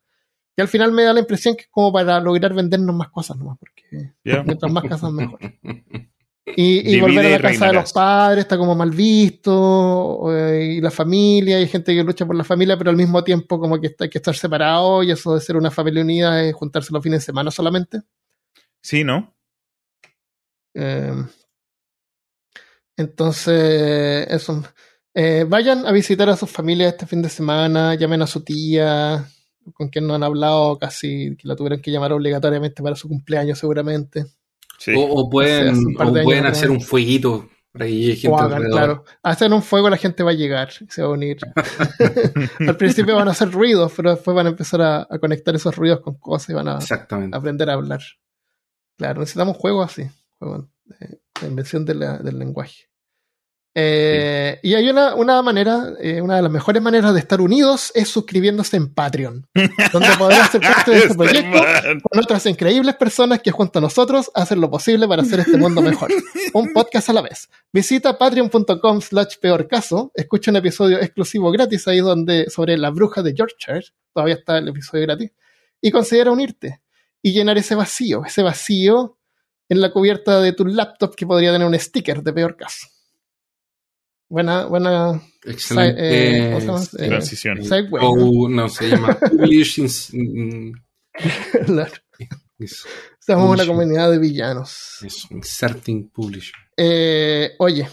Y 0.55 0.61
al 0.61 0.67
final 0.67 0.91
me 0.91 1.03
da 1.03 1.13
la 1.13 1.21
impresión 1.21 1.55
que 1.55 1.63
es 1.63 1.69
como 1.69 1.93
para 1.93 2.19
lograr 2.19 2.53
vendernos 2.53 2.95
más 2.95 3.09
cosas 3.09 3.37
nomás, 3.37 3.57
porque 3.57 4.13
mientras 4.23 4.71
más 4.71 4.83
casas 4.83 5.11
mejor. 5.11 5.39
Y, 6.43 6.99
volver 6.99 7.25
a 7.27 7.29
la 7.29 7.39
casa 7.39 7.67
de 7.67 7.73
los 7.73 7.93
padres 7.93 8.43
está 8.43 8.57
como 8.57 8.75
mal 8.75 8.89
visto, 8.91 10.35
eh, 10.35 10.73
y 10.77 10.81
la 10.81 10.89
familia, 10.89 11.57
hay 11.57 11.67
gente 11.67 11.93
que 11.93 12.03
lucha 12.03 12.25
por 12.25 12.35
la 12.35 12.43
familia, 12.43 12.77
pero 12.77 12.89
al 12.89 12.95
mismo 12.95 13.23
tiempo 13.23 13.59
como 13.59 13.79
que 13.79 13.95
hay 13.99 14.09
que 14.09 14.17
estar 14.17 14.35
separado, 14.35 15.03
y 15.03 15.11
eso 15.11 15.35
de 15.35 15.41
ser 15.41 15.55
una 15.55 15.69
familia 15.69 16.01
unida 16.01 16.43
es 16.43 16.53
juntarse 16.55 16.91
los 16.91 17.03
fines 17.03 17.19
de 17.19 17.25
semana 17.25 17.51
solamente. 17.51 18.01
Sí, 18.81 19.03
¿no? 19.03 19.35
Eh, 20.73 21.13
entonces, 22.97 24.27
eso. 24.29 24.63
Eh, 25.13 25.45
vayan 25.47 25.85
a 25.85 25.91
visitar 25.91 26.29
a 26.29 26.37
sus 26.37 26.49
familias 26.49 26.93
este 26.93 27.05
fin 27.05 27.21
de 27.21 27.29
semana, 27.29 27.95
llamen 27.95 28.21
a 28.21 28.27
su 28.27 28.43
tía, 28.43 29.25
con 29.73 29.89
quien 29.89 30.07
no 30.07 30.15
han 30.15 30.23
hablado 30.23 30.77
casi, 30.79 31.35
que 31.37 31.47
la 31.47 31.55
tuvieron 31.55 31.81
que 31.81 31.91
llamar 31.91 32.13
obligatoriamente 32.13 32.81
para 32.81 32.95
su 32.95 33.07
cumpleaños 33.07 33.59
seguramente. 33.59 34.25
O, 34.95 35.29
pueden, 35.29 35.93
pueden 35.95 36.45
hacer 36.45 36.71
un 36.71 36.82
fueguito 36.82 37.49
ahí 37.79 38.11
hay 38.11 38.17
gente 38.17 38.41
hagan, 38.41 38.63
claro. 38.63 39.03
Hacen 39.23 39.53
un 39.53 39.61
fuego, 39.61 39.89
la 39.89 39.97
gente 39.97 40.23
va 40.23 40.32
a 40.32 40.36
llegar, 40.36 40.71
se 40.71 41.01
va 41.01 41.07
a 41.07 41.11
unir. 41.11 41.38
Al 42.67 42.77
principio 42.77 43.15
van 43.15 43.27
a 43.27 43.32
hacer 43.32 43.51
ruidos, 43.51 43.93
pero 43.95 44.11
después 44.11 44.36
van 44.36 44.47
a 44.47 44.49
empezar 44.49 44.82
a, 44.82 45.07
conectar 45.19 45.55
esos 45.55 45.75
ruidos 45.75 46.01
con 46.01 46.15
cosas 46.15 46.49
y 46.49 46.53
van 46.53 46.67
a 46.67 46.79
aprender 47.32 47.69
a 47.69 47.73
hablar. 47.73 48.01
Claro, 48.97 49.21
necesitamos 49.21 49.57
juegos 49.57 49.91
así, 49.91 50.09
juegos 50.38 50.67
de, 50.86 51.47
invención 51.47 51.86
del 51.86 52.38
lenguaje. 52.38 52.90
Eh, 53.74 54.59
y 54.63 54.74
hay 54.74 54.89
una, 54.89 55.15
una 55.15 55.41
manera, 55.41 55.93
eh, 56.01 56.19
una 56.22 56.36
de 56.36 56.41
las 56.41 56.51
mejores 56.51 56.82
maneras 56.82 57.13
de 57.13 57.22
estar 57.22 57.39
unidos 57.39 57.93
es 57.95 58.09
suscribiéndose 58.09 58.76
en 58.76 58.93
Patreon, 58.93 59.47
donde 59.93 60.09
podrás 60.17 60.51
ser 60.51 60.61
parte 60.61 60.91
de 60.91 60.97
este 60.97 61.15
proyecto 61.15 61.59
con 62.03 62.19
otras 62.19 62.45
increíbles 62.47 62.95
personas 62.95 63.41
que 63.41 63.51
junto 63.51 63.80
a 63.80 63.82
nosotros 63.82 64.30
hacen 64.34 64.59
lo 64.59 64.69
posible 64.69 65.07
para 65.07 65.22
hacer 65.22 65.39
este 65.39 65.57
mundo 65.57 65.82
mejor. 65.82 66.11
Un 66.53 66.74
podcast 66.74 67.09
a 67.09 67.13
la 67.13 67.22
vez. 67.22 67.49
Visita 67.72 68.17
patreon.com 68.17 69.01
slash 69.01 69.38
peor 69.39 69.67
caso, 69.67 70.11
escucha 70.15 70.51
un 70.51 70.57
episodio 70.57 70.99
exclusivo 70.99 71.49
gratis 71.51 71.88
ahí 71.88 71.99
donde 71.99 72.49
sobre 72.49 72.78
la 72.78 72.89
bruja 72.89 73.22
de 73.22 73.34
Yorkshire, 73.34 73.86
todavía 74.13 74.36
está 74.36 74.57
el 74.57 74.67
episodio 74.67 75.03
gratis, 75.03 75.32
y 75.80 75.91
considera 75.91 76.32
unirte 76.32 76.82
y 77.22 77.32
llenar 77.32 77.57
ese 77.57 77.76
vacío, 77.76 78.26
ese 78.26 78.43
vacío 78.43 79.17
en 79.69 79.80
la 79.80 79.91
cubierta 79.91 80.41
de 80.41 80.51
tu 80.51 80.65
laptop 80.65 81.15
que 81.15 81.26
podría 81.26 81.53
tener 81.53 81.65
un 81.65 81.80
sticker 81.80 82.22
de 82.22 82.34
peor 82.34 82.57
caso. 82.57 82.88
Buena, 84.32 84.63
buena. 84.63 85.21
Excelente. 85.43 86.01
Eh, 86.01 86.57
eh, 86.57 87.07
transición. 87.09 87.59
O, 87.99 88.47
no, 88.47 88.69
se 88.69 88.88
llama 88.88 89.19
Somos 93.19 93.49
una 93.53 93.65
comunidad 93.65 94.09
de 94.09 94.19
villanos. 94.19 94.99
Es 95.05 95.29
inserting 95.32 96.09
publisher. 96.11 96.55
Eh, 96.77 97.55
oye. 97.59 97.89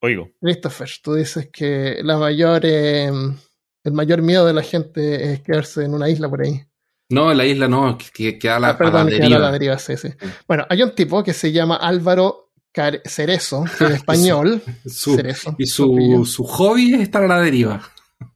Oigo. 0.00 0.30
Christopher, 0.40 0.88
tú 1.02 1.12
dices 1.12 1.50
que 1.52 1.98
la 2.02 2.16
mayor, 2.16 2.64
el 2.64 3.92
mayor 3.92 4.22
miedo 4.22 4.46
de 4.46 4.54
la 4.54 4.62
gente 4.62 5.34
es 5.34 5.42
quedarse 5.42 5.84
en 5.84 5.92
una 5.92 6.08
isla 6.08 6.30
por 6.30 6.40
ahí. 6.40 6.62
No, 7.10 7.30
en 7.30 7.36
la 7.36 7.44
isla 7.44 7.68
no, 7.68 7.98
que 7.98 8.38
queda 8.38 8.58
la, 8.58 8.70
ah, 8.70 8.78
perdón, 8.78 9.10
la 9.10 9.38
la 9.38 9.52
deriva, 9.52 9.78
sí, 9.78 9.98
sí. 9.98 10.08
Bueno, 10.46 10.64
hay 10.70 10.82
un 10.82 10.94
tipo 10.94 11.22
que 11.22 11.34
se 11.34 11.52
llama 11.52 11.76
Álvaro 11.76 12.47
Cerezo, 12.72 13.64
en 13.80 13.92
español. 13.92 14.62
y 14.84 15.66
su, 15.66 16.24
su, 16.26 16.44
hobby 16.44 16.94
es 16.94 17.00
estar 17.00 17.24
a 17.24 17.28
la 17.28 17.40
deriva. 17.40 17.82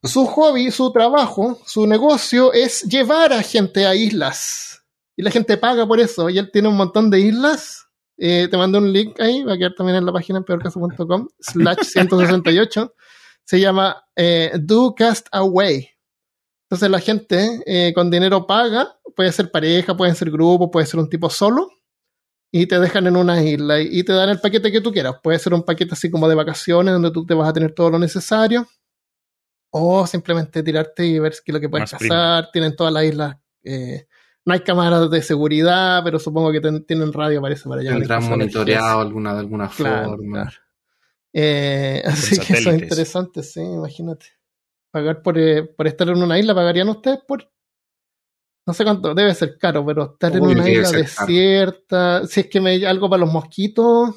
Su 0.03 0.27
hobby, 0.27 0.71
su 0.71 0.93
trabajo, 0.93 1.61
su 1.65 1.87
negocio 1.87 2.53
es 2.53 2.83
llevar 2.83 3.33
a 3.33 3.43
gente 3.43 3.87
a 3.87 3.95
islas. 3.95 4.83
Y 5.17 5.23
la 5.23 5.31
gente 5.31 5.57
paga 5.57 5.87
por 5.87 6.01
eso. 6.01 6.31
Y 6.31 6.39
él 6.39 6.51
tiene 6.53 6.69
un 6.69 6.77
montón 6.77 7.11
de 7.11 7.21
islas. 7.21 7.87
Eh, 8.17 8.49
te 8.51 8.57
mando 8.57 8.79
un 8.79 8.93
link 8.93 9.21
ahí, 9.21 9.43
va 9.43 9.55
a 9.55 9.59
quedar 9.59 9.75
también 9.75 9.97
en 9.97 10.07
la 10.07 10.13
página 10.13 10.43
peorcaso.com, 10.43 11.29
slash 11.41 11.83
168. 11.83 12.95
Se 13.45 13.61
llama 13.61 14.05
eh, 14.17 14.53
Do 14.61 14.95
Cast 14.95 15.27
Away. 15.33 15.89
Entonces 16.65 16.91
la 16.91 17.01
gente 17.01 17.63
eh, 17.67 17.93
con 17.95 18.11
dinero 18.11 18.47
paga, 18.47 18.97
puede 19.15 19.31
ser 19.33 19.51
pareja, 19.51 19.97
puede 19.97 20.15
ser 20.15 20.31
grupo, 20.31 20.71
puede 20.71 20.87
ser 20.87 21.01
un 21.01 21.09
tipo 21.09 21.29
solo 21.29 21.69
y 22.55 22.67
te 22.67 22.79
dejan 22.79 23.07
en 23.07 23.17
una 23.17 23.43
isla 23.43 23.81
y 23.81 24.05
te 24.05 24.13
dan 24.13 24.29
el 24.29 24.39
paquete 24.39 24.71
que 24.71 24.83
tú 24.83 24.93
quieras. 24.93 25.17
Puede 25.23 25.39
ser 25.39 25.55
un 25.55 25.63
paquete 25.63 25.95
así 25.95 26.11
como 26.11 26.29
de 26.29 26.35
vacaciones 26.35 26.93
donde 26.93 27.11
tú 27.11 27.25
te 27.25 27.33
vas 27.33 27.49
a 27.49 27.53
tener 27.55 27.73
todo 27.73 27.91
lo 27.91 27.99
necesario 27.99 28.69
o 29.71 30.07
simplemente 30.07 30.63
tirarte 30.63 31.07
y 31.07 31.19
ver 31.19 31.33
qué 31.33 31.51
es 31.51 31.55
lo 31.55 31.61
que 31.61 31.71
puede 31.71 31.87
pasar. 31.87 32.51
Tienen 32.53 32.77
todas 32.77 32.93
las 32.93 33.05
islas. 33.05 33.37
Eh, 33.65 34.07
no 34.45 34.53
hay 34.53 34.61
cámaras 34.61 35.11
de 35.11 35.23
seguridad, 35.23 36.03
pero 36.05 36.19
supongo 36.19 36.53
que 36.53 36.61
tienen 36.87 37.13
radio, 37.15 37.41
parece, 37.41 37.67
para 37.67 37.81
allá. 37.81 37.93
Tendrán 37.93 38.29
monitoreado 38.29 39.01
alguna, 39.01 39.33
de 39.33 39.41
alguna 39.41 39.69
forma. 39.71 40.53
Eh, 41.33 42.03
así 42.05 42.39
que 42.39 42.53
eso 42.53 42.71
es 42.71 42.83
interesante, 42.83 43.43
sí, 43.43 43.61
imagínate. 43.61 44.27
Pagar 44.91 45.23
por, 45.23 45.39
eh, 45.39 45.63
por 45.65 45.87
estar 45.87 46.07
en 46.11 46.23
una 46.23 46.39
isla, 46.39 46.55
¿pagarían 46.55 46.91
ustedes 46.91 47.21
por 47.27 47.51
no 48.67 48.73
sé 48.73 48.85
cuánto, 48.85 49.15
debe 49.15 49.35
ser 49.35 49.59
caro, 49.59 49.85
pero 49.85 50.13
estar 50.13 50.37
en 50.37 50.43
una 50.43 50.71
isla 50.71 50.91
desierta, 50.91 52.27
si 52.27 52.41
es 52.41 52.47
que 52.47 52.61
me 52.61 52.87
algo 52.87 53.11
para 53.11 53.21
los 53.21 53.33
mosquitos, 53.33 54.15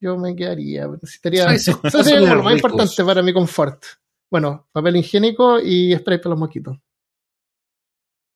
yo 0.00 0.18
me 0.18 0.36
quedaría. 0.36 0.86
Necesitaría. 0.86 1.44
Eso, 1.46 1.80
sería 2.02 2.34
lo 2.34 2.42
más 2.42 2.54
importante 2.54 3.04
para 3.04 3.22
mi 3.22 3.32
confort. 3.32 3.82
Bueno, 4.30 4.68
papel 4.72 4.96
higiénico 4.96 5.60
y 5.60 5.96
spray 5.96 6.18
para 6.18 6.30
los 6.30 6.38
mosquitos. 6.38 6.76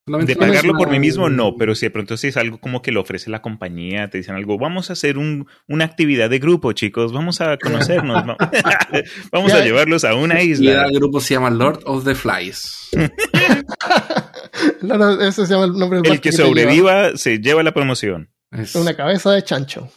De 0.07 0.35
pagarlo 0.35 0.73
por 0.73 0.89
mí 0.89 0.99
mismo, 0.99 1.29
no, 1.29 1.55
pero 1.55 1.75
si 1.75 1.85
de 1.85 1.91
pronto 1.91 2.17
si 2.17 2.29
es 2.29 2.37
algo 2.37 2.59
como 2.59 2.81
que 2.81 2.91
lo 2.91 3.01
ofrece 3.01 3.29
la 3.29 3.43
compañía, 3.43 4.09
te 4.09 4.17
dicen 4.17 4.35
algo, 4.35 4.57
vamos 4.57 4.89
a 4.89 4.93
hacer 4.93 5.19
un, 5.19 5.47
una 5.67 5.85
actividad 5.85 6.27
de 6.27 6.39
grupo, 6.39 6.73
chicos, 6.73 7.13
vamos 7.13 7.39
a 7.39 7.57
conocernos, 7.57 8.25
vamos 9.31 9.53
a 9.53 9.63
llevarlos 9.63 10.03
a 10.03 10.15
una 10.15 10.41
isla. 10.41 10.87
Y 10.89 10.93
el 10.93 10.99
grupo 10.99 11.21
se 11.21 11.35
llama 11.35 11.51
Lord 11.51 11.81
of 11.85 12.03
the 12.03 12.15
Flies. 12.15 12.89
ese 15.21 15.45
se 15.45 15.53
llama 15.53 15.65
el 15.65 15.73
nombre 15.73 16.01
del 16.01 16.11
El 16.11 16.21
que 16.21 16.31
sobreviva 16.31 17.15
se 17.17 17.39
lleva 17.39 17.63
la 17.63 17.73
promoción. 17.73 18.29
Es 18.51 18.75
una 18.75 18.95
cabeza 18.95 19.31
de 19.31 19.43
chancho. 19.43 19.91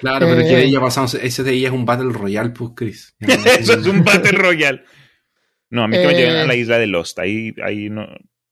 Claro, 0.00 0.26
pero 0.28 0.40
que 0.40 0.62
eh, 0.62 0.70
ya 0.70 0.80
pasamos, 0.80 1.14
ese 1.14 1.42
de 1.42 1.52
ella 1.52 1.68
es 1.68 1.74
un 1.74 1.84
Battle 1.84 2.10
Royale, 2.10 2.50
pues, 2.50 2.70
Chris. 2.74 3.14
Eso 3.20 3.74
es 3.74 3.86
un 3.86 4.02
Battle 4.02 4.32
Royale. 4.32 4.82
No, 5.68 5.84
a 5.84 5.88
mí 5.88 5.98
que 5.98 6.06
me 6.06 6.14
lleven 6.14 6.36
a 6.36 6.46
la 6.46 6.54
eh, 6.54 6.58
isla 6.58 6.78
de 6.78 6.86
Lost, 6.86 7.18
ahí, 7.18 7.54
ahí 7.62 7.90
no, 7.90 8.06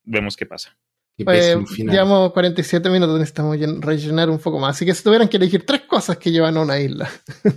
vemos 0.05 0.37
qué 0.37 0.45
pasa. 0.45 0.77
Pues, 1.25 1.57
llevamos 1.79 2.33
47 2.33 2.91
minutos, 2.91 3.19
necesitamos 3.19 3.59
rellenar 3.81 4.31
un 4.31 4.39
poco 4.39 4.61
más. 4.61 4.77
Así 4.77 4.87
que 4.87 4.95
si 4.95 5.03
tuvieran 5.03 5.29
que 5.29 5.37
elegir 5.39 5.67
tres 5.67 5.83
cosas 5.83 6.17
que 6.17 6.31
llevan 6.31 6.57
a 6.59 6.61
una 6.61 6.79
isla, 6.79 7.11
¿qué 7.43 7.51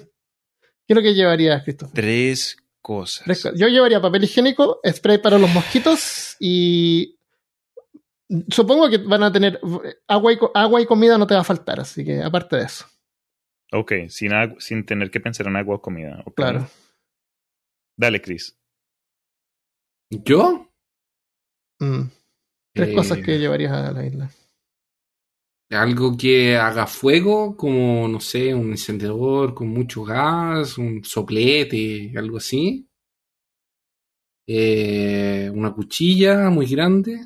es 0.87 0.95
lo 0.95 1.01
que 1.01 1.13
llevarías, 1.13 1.63
Cristo? 1.63 1.91
Tres 1.93 2.57
cosas. 2.81 3.25
Yo 3.55 3.67
llevaría 3.67 4.01
papel 4.01 4.23
higiénico, 4.23 4.79
spray 4.89 5.19
para 5.19 5.37
los 5.37 5.49
mosquitos 5.51 6.37
y 6.39 7.19
supongo 8.49 8.89
que 8.89 8.97
van 8.97 9.23
a 9.23 9.31
tener 9.31 9.59
agua 10.07 10.33
y, 10.33 10.39
agua 10.53 10.81
y 10.81 10.85
comida 10.85 11.17
no 11.17 11.27
te 11.27 11.33
va 11.33 11.41
a 11.41 11.45
faltar, 11.45 11.79
así 11.79 12.03
que 12.05 12.21
aparte 12.21 12.57
de 12.57 12.63
eso. 12.63 12.85
Ok, 13.73 13.93
sin, 14.09 14.31
sin 14.59 14.85
tener 14.85 15.09
que 15.11 15.19
pensar 15.19 15.47
en 15.47 15.55
agua 15.55 15.75
o 15.75 15.81
comida. 15.81 16.23
Claro. 16.35 16.67
Dale, 17.97 18.21
Chris. 18.21 18.57
¿Yo? 20.09 20.69
Mm. 21.79 22.03
Tres 22.73 22.95
cosas 22.95 23.19
que 23.19 23.35
eh, 23.35 23.39
llevarías 23.39 23.71
a 23.71 23.91
la 23.91 24.05
isla. 24.05 24.29
Algo 25.69 26.17
que 26.17 26.57
haga 26.57 26.85
fuego, 26.85 27.55
como, 27.55 28.07
no 28.07 28.19
sé, 28.19 28.53
un 28.53 28.71
encendedor 28.71 29.53
con 29.53 29.69
mucho 29.69 30.03
gas, 30.03 30.77
un 30.77 31.03
soplete, 31.03 32.11
algo 32.17 32.37
así. 32.37 32.89
Eh, 34.47 35.49
una 35.53 35.73
cuchilla 35.73 36.49
muy 36.49 36.65
grande. 36.65 37.21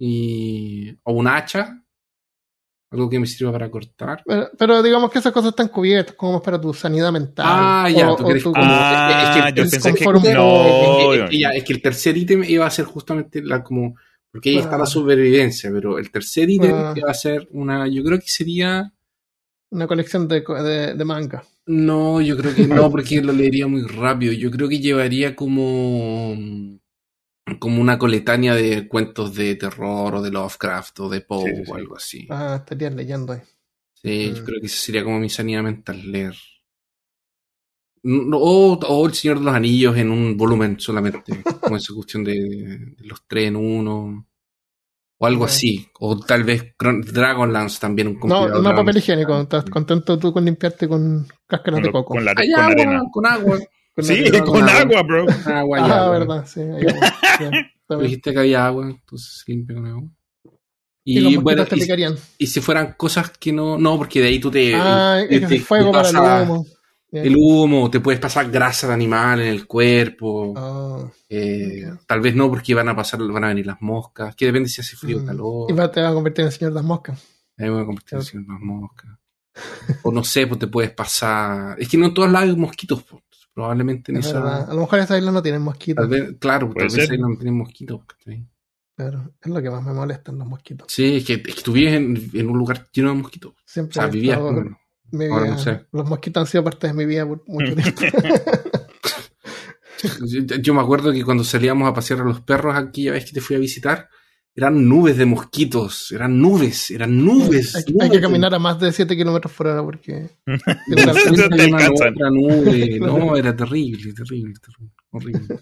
Y, 0.00 0.90
o 1.04 1.12
un 1.12 1.28
hacha. 1.28 1.80
Algo 2.90 3.08
que 3.08 3.20
me 3.20 3.26
sirva 3.26 3.52
para 3.52 3.70
cortar. 3.70 4.24
Pero, 4.58 4.82
digamos 4.82 5.12
que 5.12 5.20
esas 5.20 5.32
cosas 5.32 5.50
están 5.50 5.68
cubiertas 5.68 6.16
como 6.16 6.42
para 6.42 6.60
tu 6.60 6.74
sanidad 6.74 7.12
mental. 7.12 7.46
Ah, 7.48 7.88
ya, 7.88 8.16
tú 8.16 8.26
ah, 8.56 9.44
es 9.46 9.54
que, 9.54 9.62
yo 9.62 9.70
pensé 9.70 9.94
que 9.94 10.34
no. 10.34 11.14
Es 11.14 11.64
que, 11.64 11.72
el 11.72 11.82
tercer 11.82 12.16
ítem 12.16 12.42
iba 12.42 12.66
a 12.66 12.70
ser 12.70 12.86
justamente 12.86 13.42
la 13.42 13.62
como 13.62 13.94
porque 14.30 14.50
ahí 14.50 14.58
está 14.58 14.78
la 14.78 14.86
supervivencia, 14.86 15.70
pero 15.72 15.98
el 15.98 16.10
tercer 16.10 16.48
ítem 16.48 16.72
va 16.72 17.10
a 17.10 17.14
ser 17.14 17.48
una, 17.52 17.88
yo 17.88 18.04
creo 18.04 18.18
que 18.18 18.28
sería... 18.28 18.92
Una 19.72 19.86
colección 19.86 20.26
de, 20.26 20.40
de, 20.96 21.04
manga. 21.04 21.44
No, 21.66 22.20
yo 22.20 22.36
creo 22.36 22.54
que 22.54 22.66
no, 22.66 22.90
porque 22.90 23.22
lo 23.22 23.32
leería 23.32 23.68
muy 23.68 23.82
rápido. 23.82 24.32
Yo 24.32 24.50
creo 24.50 24.68
que 24.68 24.80
llevaría 24.80 25.36
como 25.36 26.36
como 27.58 27.80
una 27.80 27.98
coletánea 27.98 28.54
de 28.54 28.86
cuentos 28.88 29.34
de 29.34 29.56
terror 29.56 30.14
o 30.14 30.22
de 30.22 30.30
Lovecraft 30.30 31.00
o 31.00 31.08
de 31.08 31.20
Poe 31.20 31.64
o 31.66 31.74
algo 31.74 31.96
así. 31.96 32.26
Ah, 32.30 32.56
estarías 32.60 32.94
leyendo 32.94 33.32
ahí. 33.32 33.40
Sí, 33.94 34.32
yo 34.34 34.42
mm. 34.42 34.44
creo 34.44 34.60
que 34.60 34.66
esa 34.66 34.76
sería 34.76 35.04
como 35.04 35.18
mi 35.18 35.28
sanidad 35.28 35.62
mental, 35.62 36.10
leer. 36.10 36.34
O, 38.02 38.78
o, 38.82 39.06
El 39.06 39.14
Señor 39.14 39.40
de 39.40 39.44
los 39.44 39.54
Anillos 39.54 39.96
en 39.96 40.10
un 40.10 40.36
volumen 40.36 40.80
solamente, 40.80 41.42
como 41.60 41.76
esa 41.76 41.92
cuestión 41.94 42.24
de, 42.24 42.94
los 42.98 43.26
tres 43.26 43.48
en 43.48 43.56
uno. 43.56 44.26
O 45.22 45.26
algo 45.26 45.44
así. 45.44 45.86
O 45.98 46.18
tal 46.18 46.44
vez 46.44 46.74
Dragonlance 46.78 47.78
también. 47.78 48.08
Un 48.08 48.20
no, 48.26 48.48
no 48.48 48.74
papel 48.74 48.96
higiénico. 48.96 49.38
Estás 49.42 49.66
contento 49.66 50.18
tú 50.18 50.32
con 50.32 50.46
limpiarte 50.46 50.88
con 50.88 51.26
cáscaras 51.46 51.82
de 51.82 51.92
coco. 51.92 52.14
Con, 52.14 52.24
la, 52.24 52.34
con, 52.34 52.44
agua, 52.54 52.66
arena. 52.66 53.02
con 53.12 53.26
agua. 53.26 53.58
Sí, 54.02 54.30
con, 54.44 54.68
agua, 54.68 55.02
bro. 55.02 55.26
Agua 55.46 55.78
ah, 55.80 56.10
verdad, 56.10 56.46
sí. 56.46 56.60
dijiste 58.02 58.32
que 58.32 58.38
había 58.38 58.66
agua, 58.66 58.90
entonces 58.90 59.42
limpia 59.46 59.76
con 59.76 59.86
agua. 59.86 60.08
Y, 61.02 61.36
bueno, 61.36 61.64
y, 62.38 62.46
si 62.46 62.60
fueran 62.60 62.94
cosas 62.96 63.30
que 63.30 63.52
no. 63.52 63.78
No, 63.78 63.96
porque 63.96 64.20
de 64.20 64.28
ahí 64.28 64.38
tú 64.38 64.50
te. 64.50 64.74
Ah, 64.74 65.20
es 65.28 65.46
que 65.46 65.60
fuego 65.60 65.92
para 65.92 66.08
el 66.08 66.16
humo. 66.16 66.66
El 67.12 67.34
humo, 67.36 67.90
te 67.90 67.98
puedes 67.98 68.20
pasar 68.20 68.50
grasa 68.50 68.86
de 68.86 68.92
animal 68.92 69.40
en 69.40 69.48
el 69.48 69.66
cuerpo. 69.66 70.54
Ah, 70.56 71.10
eh, 71.28 71.90
tal 72.06 72.20
vez 72.20 72.36
no, 72.36 72.48
porque 72.48 72.74
van 72.74 72.88
a 72.88 72.94
pasar, 72.94 73.20
van 73.20 73.44
a 73.44 73.48
venir 73.48 73.66
las 73.66 73.80
moscas. 73.80 74.36
Que 74.36 74.46
depende 74.46 74.68
si 74.68 74.80
hace 74.80 74.96
frío 74.96 75.18
o 75.18 75.22
mm. 75.22 75.26
calor. 75.26 75.70
Y 75.70 75.74
te 75.90 76.00
va 76.00 76.10
a 76.10 76.14
convertir 76.14 76.42
en 76.42 76.46
el 76.46 76.52
señor 76.52 76.72
de 76.72 76.76
las 76.76 76.84
moscas. 76.84 77.20
Ahí 77.56 77.66
me 77.66 77.72
voy 77.72 77.82
a 77.82 77.86
convertir 77.86 78.14
en 78.14 78.18
el 78.20 78.26
señor 78.26 78.46
de 78.46 78.52
las 78.52 78.62
moscas. 78.62 79.10
o 80.04 80.12
no 80.12 80.22
sé, 80.22 80.46
pues 80.46 80.60
te 80.60 80.66
puedes 80.68 80.92
pasar. 80.92 81.80
Es 81.80 81.88
que 81.88 81.96
no 81.96 82.06
en 82.06 82.14
todas 82.14 82.30
lados 82.30 82.50
hay 82.50 82.56
mosquitos, 82.56 83.02
pues. 83.02 83.22
Probablemente 83.60 84.10
en 84.10 84.18
esa. 84.18 84.64
A 84.64 84.72
lo 84.72 84.80
mejor 84.80 85.00
esa 85.00 85.18
isla 85.18 85.30
no 85.30 85.42
tienen 85.42 85.60
mosquitos. 85.60 86.08
claro, 86.38 86.72
tal 86.74 86.88
vez 86.88 87.10
ahí 87.10 87.18
no 87.18 87.36
tienen 87.36 87.54
mosquitos. 87.54 88.00
Claro, 88.96 89.34
es 89.40 89.50
lo 89.50 89.62
que 89.62 89.70
más 89.70 89.82
me 89.82 89.92
molesta 89.92 90.32
los 90.32 90.46
mosquitos. 90.46 90.86
Sí, 90.90 91.16
es 91.16 91.24
que, 91.24 91.34
es 91.34 91.54
que 91.54 91.62
tú 91.62 91.72
vives 91.72 91.94
en, 91.94 92.48
un 92.48 92.58
lugar 92.58 92.88
lleno 92.90 93.10
de 93.10 93.16
mosquitos. 93.16 93.54
Siempre. 93.66 93.98
O 93.98 94.02
sea, 94.02 94.06
vivías. 94.10 94.40
no 94.40 95.58
sé. 95.58 95.86
Los 95.92 96.08
mosquitos 96.08 96.40
han 96.40 96.46
sido 96.46 96.64
parte 96.64 96.86
de 96.86 96.94
mi 96.94 97.04
vida 97.04 97.26
por 97.26 97.42
mucho 97.46 97.74
tiempo. 97.94 97.98
yo, 100.62 100.74
me 100.74 100.80
acuerdo 100.80 101.12
que 101.12 101.24
cuando 101.24 101.44
salíamos 101.44 101.88
a 101.88 101.94
pasear 101.94 102.20
a 102.20 102.24
los 102.24 102.40
perros 102.40 102.74
aquella 102.74 103.12
vez 103.12 103.26
que 103.26 103.32
te 103.32 103.42
fui 103.42 103.56
a 103.56 103.58
visitar, 103.58 104.08
eran 104.60 104.86
nubes 104.86 105.16
de 105.16 105.24
mosquitos, 105.24 106.12
eran 106.12 106.38
nubes, 106.38 106.90
eran 106.90 107.24
nubes. 107.24 107.74
Hay, 107.76 108.10
que 108.10 108.20
caminar 108.20 108.54
a 108.54 108.58
más 108.58 108.78
de 108.78 108.92
7 108.92 109.16
kilómetros 109.16 109.54
por 109.54 109.68
hora 109.68 109.82
porque... 109.82 110.28
no, 113.00 113.38
era 113.38 113.56
terrible, 113.56 114.12
terrible, 114.12 114.52
terrible, 114.60 114.92
horrible. 115.10 115.60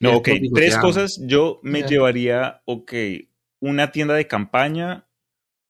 No, 0.00 0.16
ok, 0.16 0.30
tres 0.52 0.76
cosas 0.78 1.20
yo 1.22 1.60
me 1.62 1.84
llevaría, 1.84 2.60
ok, 2.64 2.92
una 3.60 3.92
tienda 3.92 4.14
de 4.14 4.26
campaña, 4.26 5.06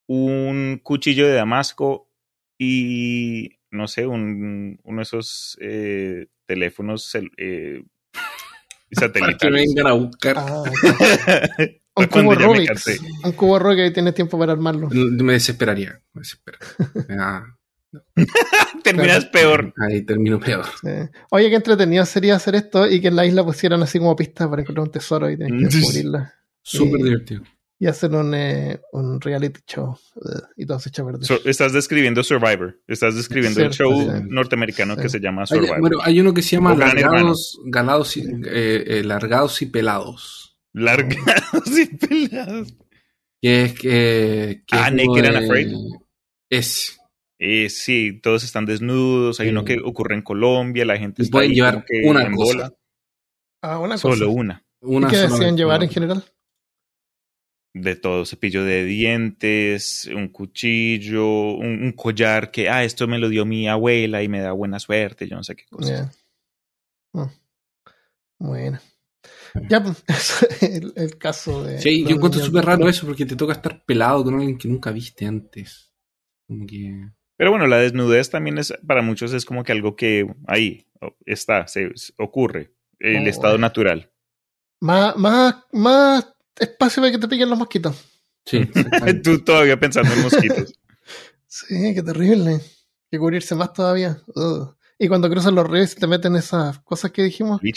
un 0.06 0.80
cuchillo 0.82 1.26
de 1.26 1.34
Damasco 1.34 2.10
y, 2.58 3.58
no 3.70 3.88
sé, 3.88 4.06
un, 4.06 4.80
uno 4.84 4.96
de 4.96 5.02
esos 5.02 5.58
eh, 5.60 6.28
teléfonos 6.46 7.14
eh, 7.36 7.84
satélites. 8.90 9.36
que 9.36 9.50
vengan 9.50 9.86
a 9.86 9.92
buscar. 9.92 10.36
Ah, 10.38 10.62
un 11.96 12.06
cubo 12.06 12.34
Rubik. 12.34 12.70
Un 13.24 13.32
cubo 13.32 13.58
Rubik 13.58 13.78
que 13.78 13.90
tienes 13.90 14.14
tiempo 14.14 14.38
para 14.38 14.52
armarlo. 14.52 14.88
Me 14.90 15.34
desesperaría. 15.34 16.00
Me 16.12 16.20
desesperaría. 16.20 17.44
Terminas 18.82 19.26
peor. 19.26 19.72
Ahí 19.78 20.02
termino 20.02 20.40
peor. 20.40 20.64
Oye, 21.30 21.48
qué 21.48 21.56
entretenido 21.56 22.04
sería 22.04 22.36
hacer 22.36 22.54
esto 22.54 22.86
y 22.86 23.00
que 23.00 23.08
en 23.08 23.16
la 23.16 23.26
isla 23.26 23.44
pusieran 23.44 23.82
así 23.82 23.98
como 23.98 24.16
pistas 24.16 24.48
para 24.48 24.62
encontrar 24.62 24.86
un 24.86 24.92
tesoro 24.92 25.30
y 25.30 25.36
tener 25.36 25.58
que 25.58 25.76
descubrirla. 25.76 26.34
Súper 26.62 27.02
divertido. 27.02 27.42
Y 27.78 27.86
hacer 27.86 28.12
un, 28.12 28.32
eh, 28.34 28.80
un 28.92 29.20
reality 29.20 29.60
show 29.66 29.98
y 30.56 30.64
todo 30.64 30.78
se 30.78 30.88
echa 30.88 31.02
verde. 31.02 31.26
estás 31.44 31.72
describiendo 31.72 32.22
Survivor. 32.22 32.78
Estás 32.86 33.16
describiendo 33.16 33.60
el 33.60 33.70
show 33.70 33.92
norteamericano 34.28 34.96
que 34.96 35.08
se 35.08 35.20
llama 35.20 35.44
Survivor. 35.44 35.80
bueno, 35.80 35.98
hay 36.02 36.20
uno 36.20 36.32
que 36.32 36.40
se 36.40 36.56
llama 36.56 36.74
Largados, 36.74 37.60
galados 37.66 38.16
y, 38.16 38.20
eh, 38.22 38.84
eh, 38.86 39.04
Largados 39.04 39.60
y 39.60 39.66
Pelados. 39.66 40.53
Largados 40.74 41.78
y 41.78 41.86
Pelados. 41.86 42.76
Que 43.40 43.64
es 43.64 43.72
que. 43.74 44.62
que 44.66 44.76
ah, 44.76 44.90
Naked 44.90 45.24
and 45.24 45.36
Afraid. 45.36 45.72
Es. 46.50 46.98
Eh, 47.38 47.68
sí, 47.68 48.20
todos 48.22 48.44
están 48.44 48.66
desnudos. 48.66 49.40
Hay 49.40 49.48
uno 49.48 49.64
que 49.64 49.78
ocurre 49.82 50.14
en 50.14 50.22
Colombia, 50.22 50.84
la 50.84 50.98
gente 50.98 51.22
está 51.22 51.42
llevar 51.44 51.84
una 52.04 52.30
cosa. 52.32 52.74
Ah, 53.62 53.78
una 53.78 53.96
Solo 53.98 54.30
una. 54.30 54.64
¿Y 54.82 55.06
qué 55.06 55.16
decían 55.16 55.56
llevar 55.56 55.82
en 55.82 55.90
general? 55.90 56.24
De 57.72 57.96
todo, 57.96 58.24
cepillo 58.24 58.62
de 58.62 58.84
dientes, 58.84 60.08
un 60.14 60.28
cuchillo, 60.28 61.54
un, 61.54 61.92
collar 61.92 62.52
que, 62.52 62.68
ah, 62.68 62.84
esto 62.84 63.08
me 63.08 63.18
lo 63.18 63.28
dio 63.28 63.44
mi 63.44 63.66
abuela 63.66 64.22
y 64.22 64.28
me 64.28 64.40
da 64.40 64.52
buena 64.52 64.78
suerte, 64.78 65.26
yo 65.26 65.34
no 65.34 65.42
sé 65.42 65.56
qué 65.56 65.64
cosa. 65.68 66.12
Ah, 67.14 67.30
bueno. 68.38 68.78
Ya, 69.68 69.82
pues, 69.82 70.02
el, 70.62 70.92
el, 70.96 71.16
caso 71.16 71.64
de. 71.64 71.80
Sí, 71.80 72.04
yo 72.04 72.16
encuentro 72.16 72.42
súper 72.42 72.64
raro 72.64 72.88
eso 72.88 73.06
porque 73.06 73.24
te 73.24 73.36
toca 73.36 73.52
estar 73.52 73.84
pelado 73.84 74.24
con 74.24 74.34
alguien 74.34 74.58
que 74.58 74.68
nunca 74.68 74.90
viste 74.90 75.26
antes. 75.26 75.92
Como 76.46 76.66
que. 76.66 77.10
Pero 77.36 77.50
bueno, 77.50 77.66
la 77.66 77.78
desnudez 77.78 78.30
también 78.30 78.58
es, 78.58 78.72
para 78.86 79.02
muchos 79.02 79.32
es 79.32 79.44
como 79.44 79.64
que 79.64 79.72
algo 79.72 79.96
que 79.96 80.26
ahí 80.46 80.86
está, 81.26 81.66
se 81.66 81.90
ocurre, 82.16 82.72
el 82.98 83.26
oh, 83.26 83.30
estado 83.30 83.58
natural. 83.58 84.10
Más, 84.80 85.16
más, 85.16 85.56
más 85.72 86.32
espacio 86.58 87.02
para 87.02 87.12
que 87.12 87.18
te 87.18 87.28
piquen 87.28 87.50
los 87.50 87.58
mosquitos. 87.58 87.96
Sí. 88.44 88.60
Tú 89.24 89.42
todavía 89.42 89.78
pensando 89.78 90.12
en 90.12 90.22
mosquitos. 90.22 90.78
sí, 91.46 91.94
qué 91.94 92.02
terrible. 92.02 92.60
Que 93.10 93.18
cubrirse 93.18 93.54
más 93.54 93.72
todavía. 93.72 94.18
Y 94.98 95.08
cuando 95.08 95.28
cruzan 95.28 95.54
los 95.54 95.68
ríos 95.68 95.92
y 95.92 95.96
te 95.96 96.06
meten 96.06 96.36
esas 96.36 96.78
cosas 96.80 97.10
que 97.10 97.22
dijimos. 97.22 97.60
Que, 97.60 97.72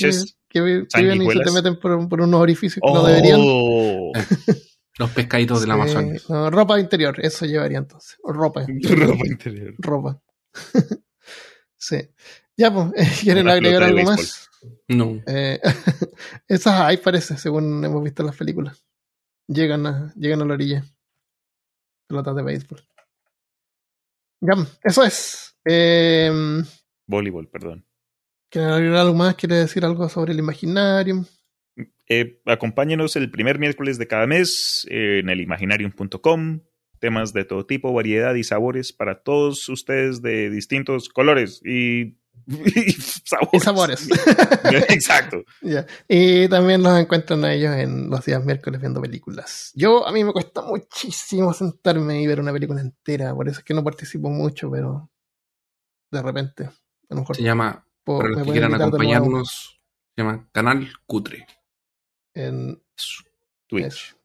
que, 0.49 0.61
viven 0.61 1.21
y 1.21 1.31
se 1.31 1.39
te 1.39 1.51
meten 1.51 1.79
por, 1.79 2.07
por 2.07 2.21
unos 2.21 2.39
orificios 2.39 2.81
que 2.85 2.93
no 2.93 3.03
deberían. 3.03 3.39
Oh. 3.41 4.11
Los 4.99 5.11
pescaditos 5.11 5.61
del 5.61 5.71
Amazonas. 5.71 6.25
ropa 6.27 6.79
interior, 6.79 7.15
eso 7.23 7.45
llevaría 7.45 7.77
entonces. 7.77 8.17
O 8.23 8.33
ropa. 8.33 8.65
ropa 8.83 9.27
interior. 9.27 9.75
Ropa. 9.77 10.21
sí. 11.77 12.09
Ya, 12.55 12.73
pues, 12.73 13.21
¿quieren 13.21 13.47
agregar 13.47 13.83
algo 13.83 14.03
más? 14.03 14.49
No. 14.87 15.21
Eh, 15.27 15.59
esas 16.47 16.81
hay, 16.81 16.97
parece, 16.97 17.37
según 17.37 17.85
hemos 17.85 18.03
visto 18.03 18.23
en 18.23 18.27
las 18.27 18.35
películas. 18.35 18.83
Llegan 19.47 19.85
a, 19.85 20.13
llegan 20.15 20.41
a 20.41 20.45
la 20.45 20.53
orilla. 20.55 20.83
Pelotas 22.07 22.35
de 22.35 22.43
béisbol. 22.43 22.81
Ya, 24.41 24.53
eso 24.83 25.03
es. 25.03 25.55
Eh, 25.65 26.63
Voleibol, 27.07 27.47
perdón. 27.47 27.85
¿Quieren 28.49 28.71
agregar 28.71 28.99
algo 28.99 29.15
más? 29.15 29.35
¿Quiere 29.35 29.55
decir 29.55 29.83
algo 29.83 30.07
sobre 30.09 30.33
el 30.33 30.39
imaginario? 30.39 31.25
Eh, 32.09 32.41
acompáñenos 32.45 33.15
el 33.15 33.29
primer 33.29 33.59
miércoles 33.59 33.97
de 33.97 34.07
cada 34.07 34.27
mes 34.27 34.85
en 34.89 35.29
el 35.29 35.41
imaginarium.com. 35.41 36.61
Temas 36.99 37.33
de 37.33 37.45
todo 37.45 37.65
tipo, 37.65 37.93
variedad 37.93 38.33
y 38.35 38.43
sabores 38.43 38.91
para 38.91 39.21
todos 39.21 39.67
ustedes 39.69 40.21
de 40.21 40.49
distintos 40.49 41.09
colores 41.09 41.61
y, 41.63 42.17
sabores. 43.61 44.07
Exacto. 44.89 45.43
Y 46.07 46.47
también 46.47 46.81
nos 46.81 46.99
encuentran 46.99 47.43
a 47.45 47.53
ellos 47.53 47.75
en 47.75 48.09
los 48.09 48.25
días 48.25 48.43
miércoles 48.43 48.79
viendo 48.79 49.01
películas. 49.01 49.71
Yo, 49.75 50.07
a 50.07 50.11
mí 50.11 50.23
me 50.23 50.31
cuesta 50.31 50.61
muchísimo 50.61 51.53
sentarme 51.53 52.21
y 52.21 52.27
ver 52.27 52.39
una 52.39 52.53
película 52.53 52.81
entera, 52.81 53.35
por 53.35 53.47
eso 53.47 53.59
es 53.59 53.65
que 53.65 53.73
no 53.73 53.83
participo 53.83 54.29
mucho, 54.29 54.71
pero 54.71 55.11
de 56.11 56.21
repente, 56.21 56.69
a 57.09 57.15
lo 57.15 57.21
mejor. 57.21 57.35
Se 57.35 57.43
llama, 57.43 57.85
para 58.03 58.29
los 58.29 58.45
que 58.45 58.51
quieran 58.51 58.73
acompañarnos, 58.73 59.79
se 60.15 60.21
llama 60.21 60.47
Canal 60.51 60.89
Cutre 61.05 61.45
en 62.33 62.81
Twitch. 63.67 64.15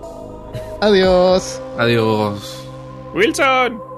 Adiós. 0.82 1.62
Adiós. 1.78 2.64
Wilson. 3.14 3.89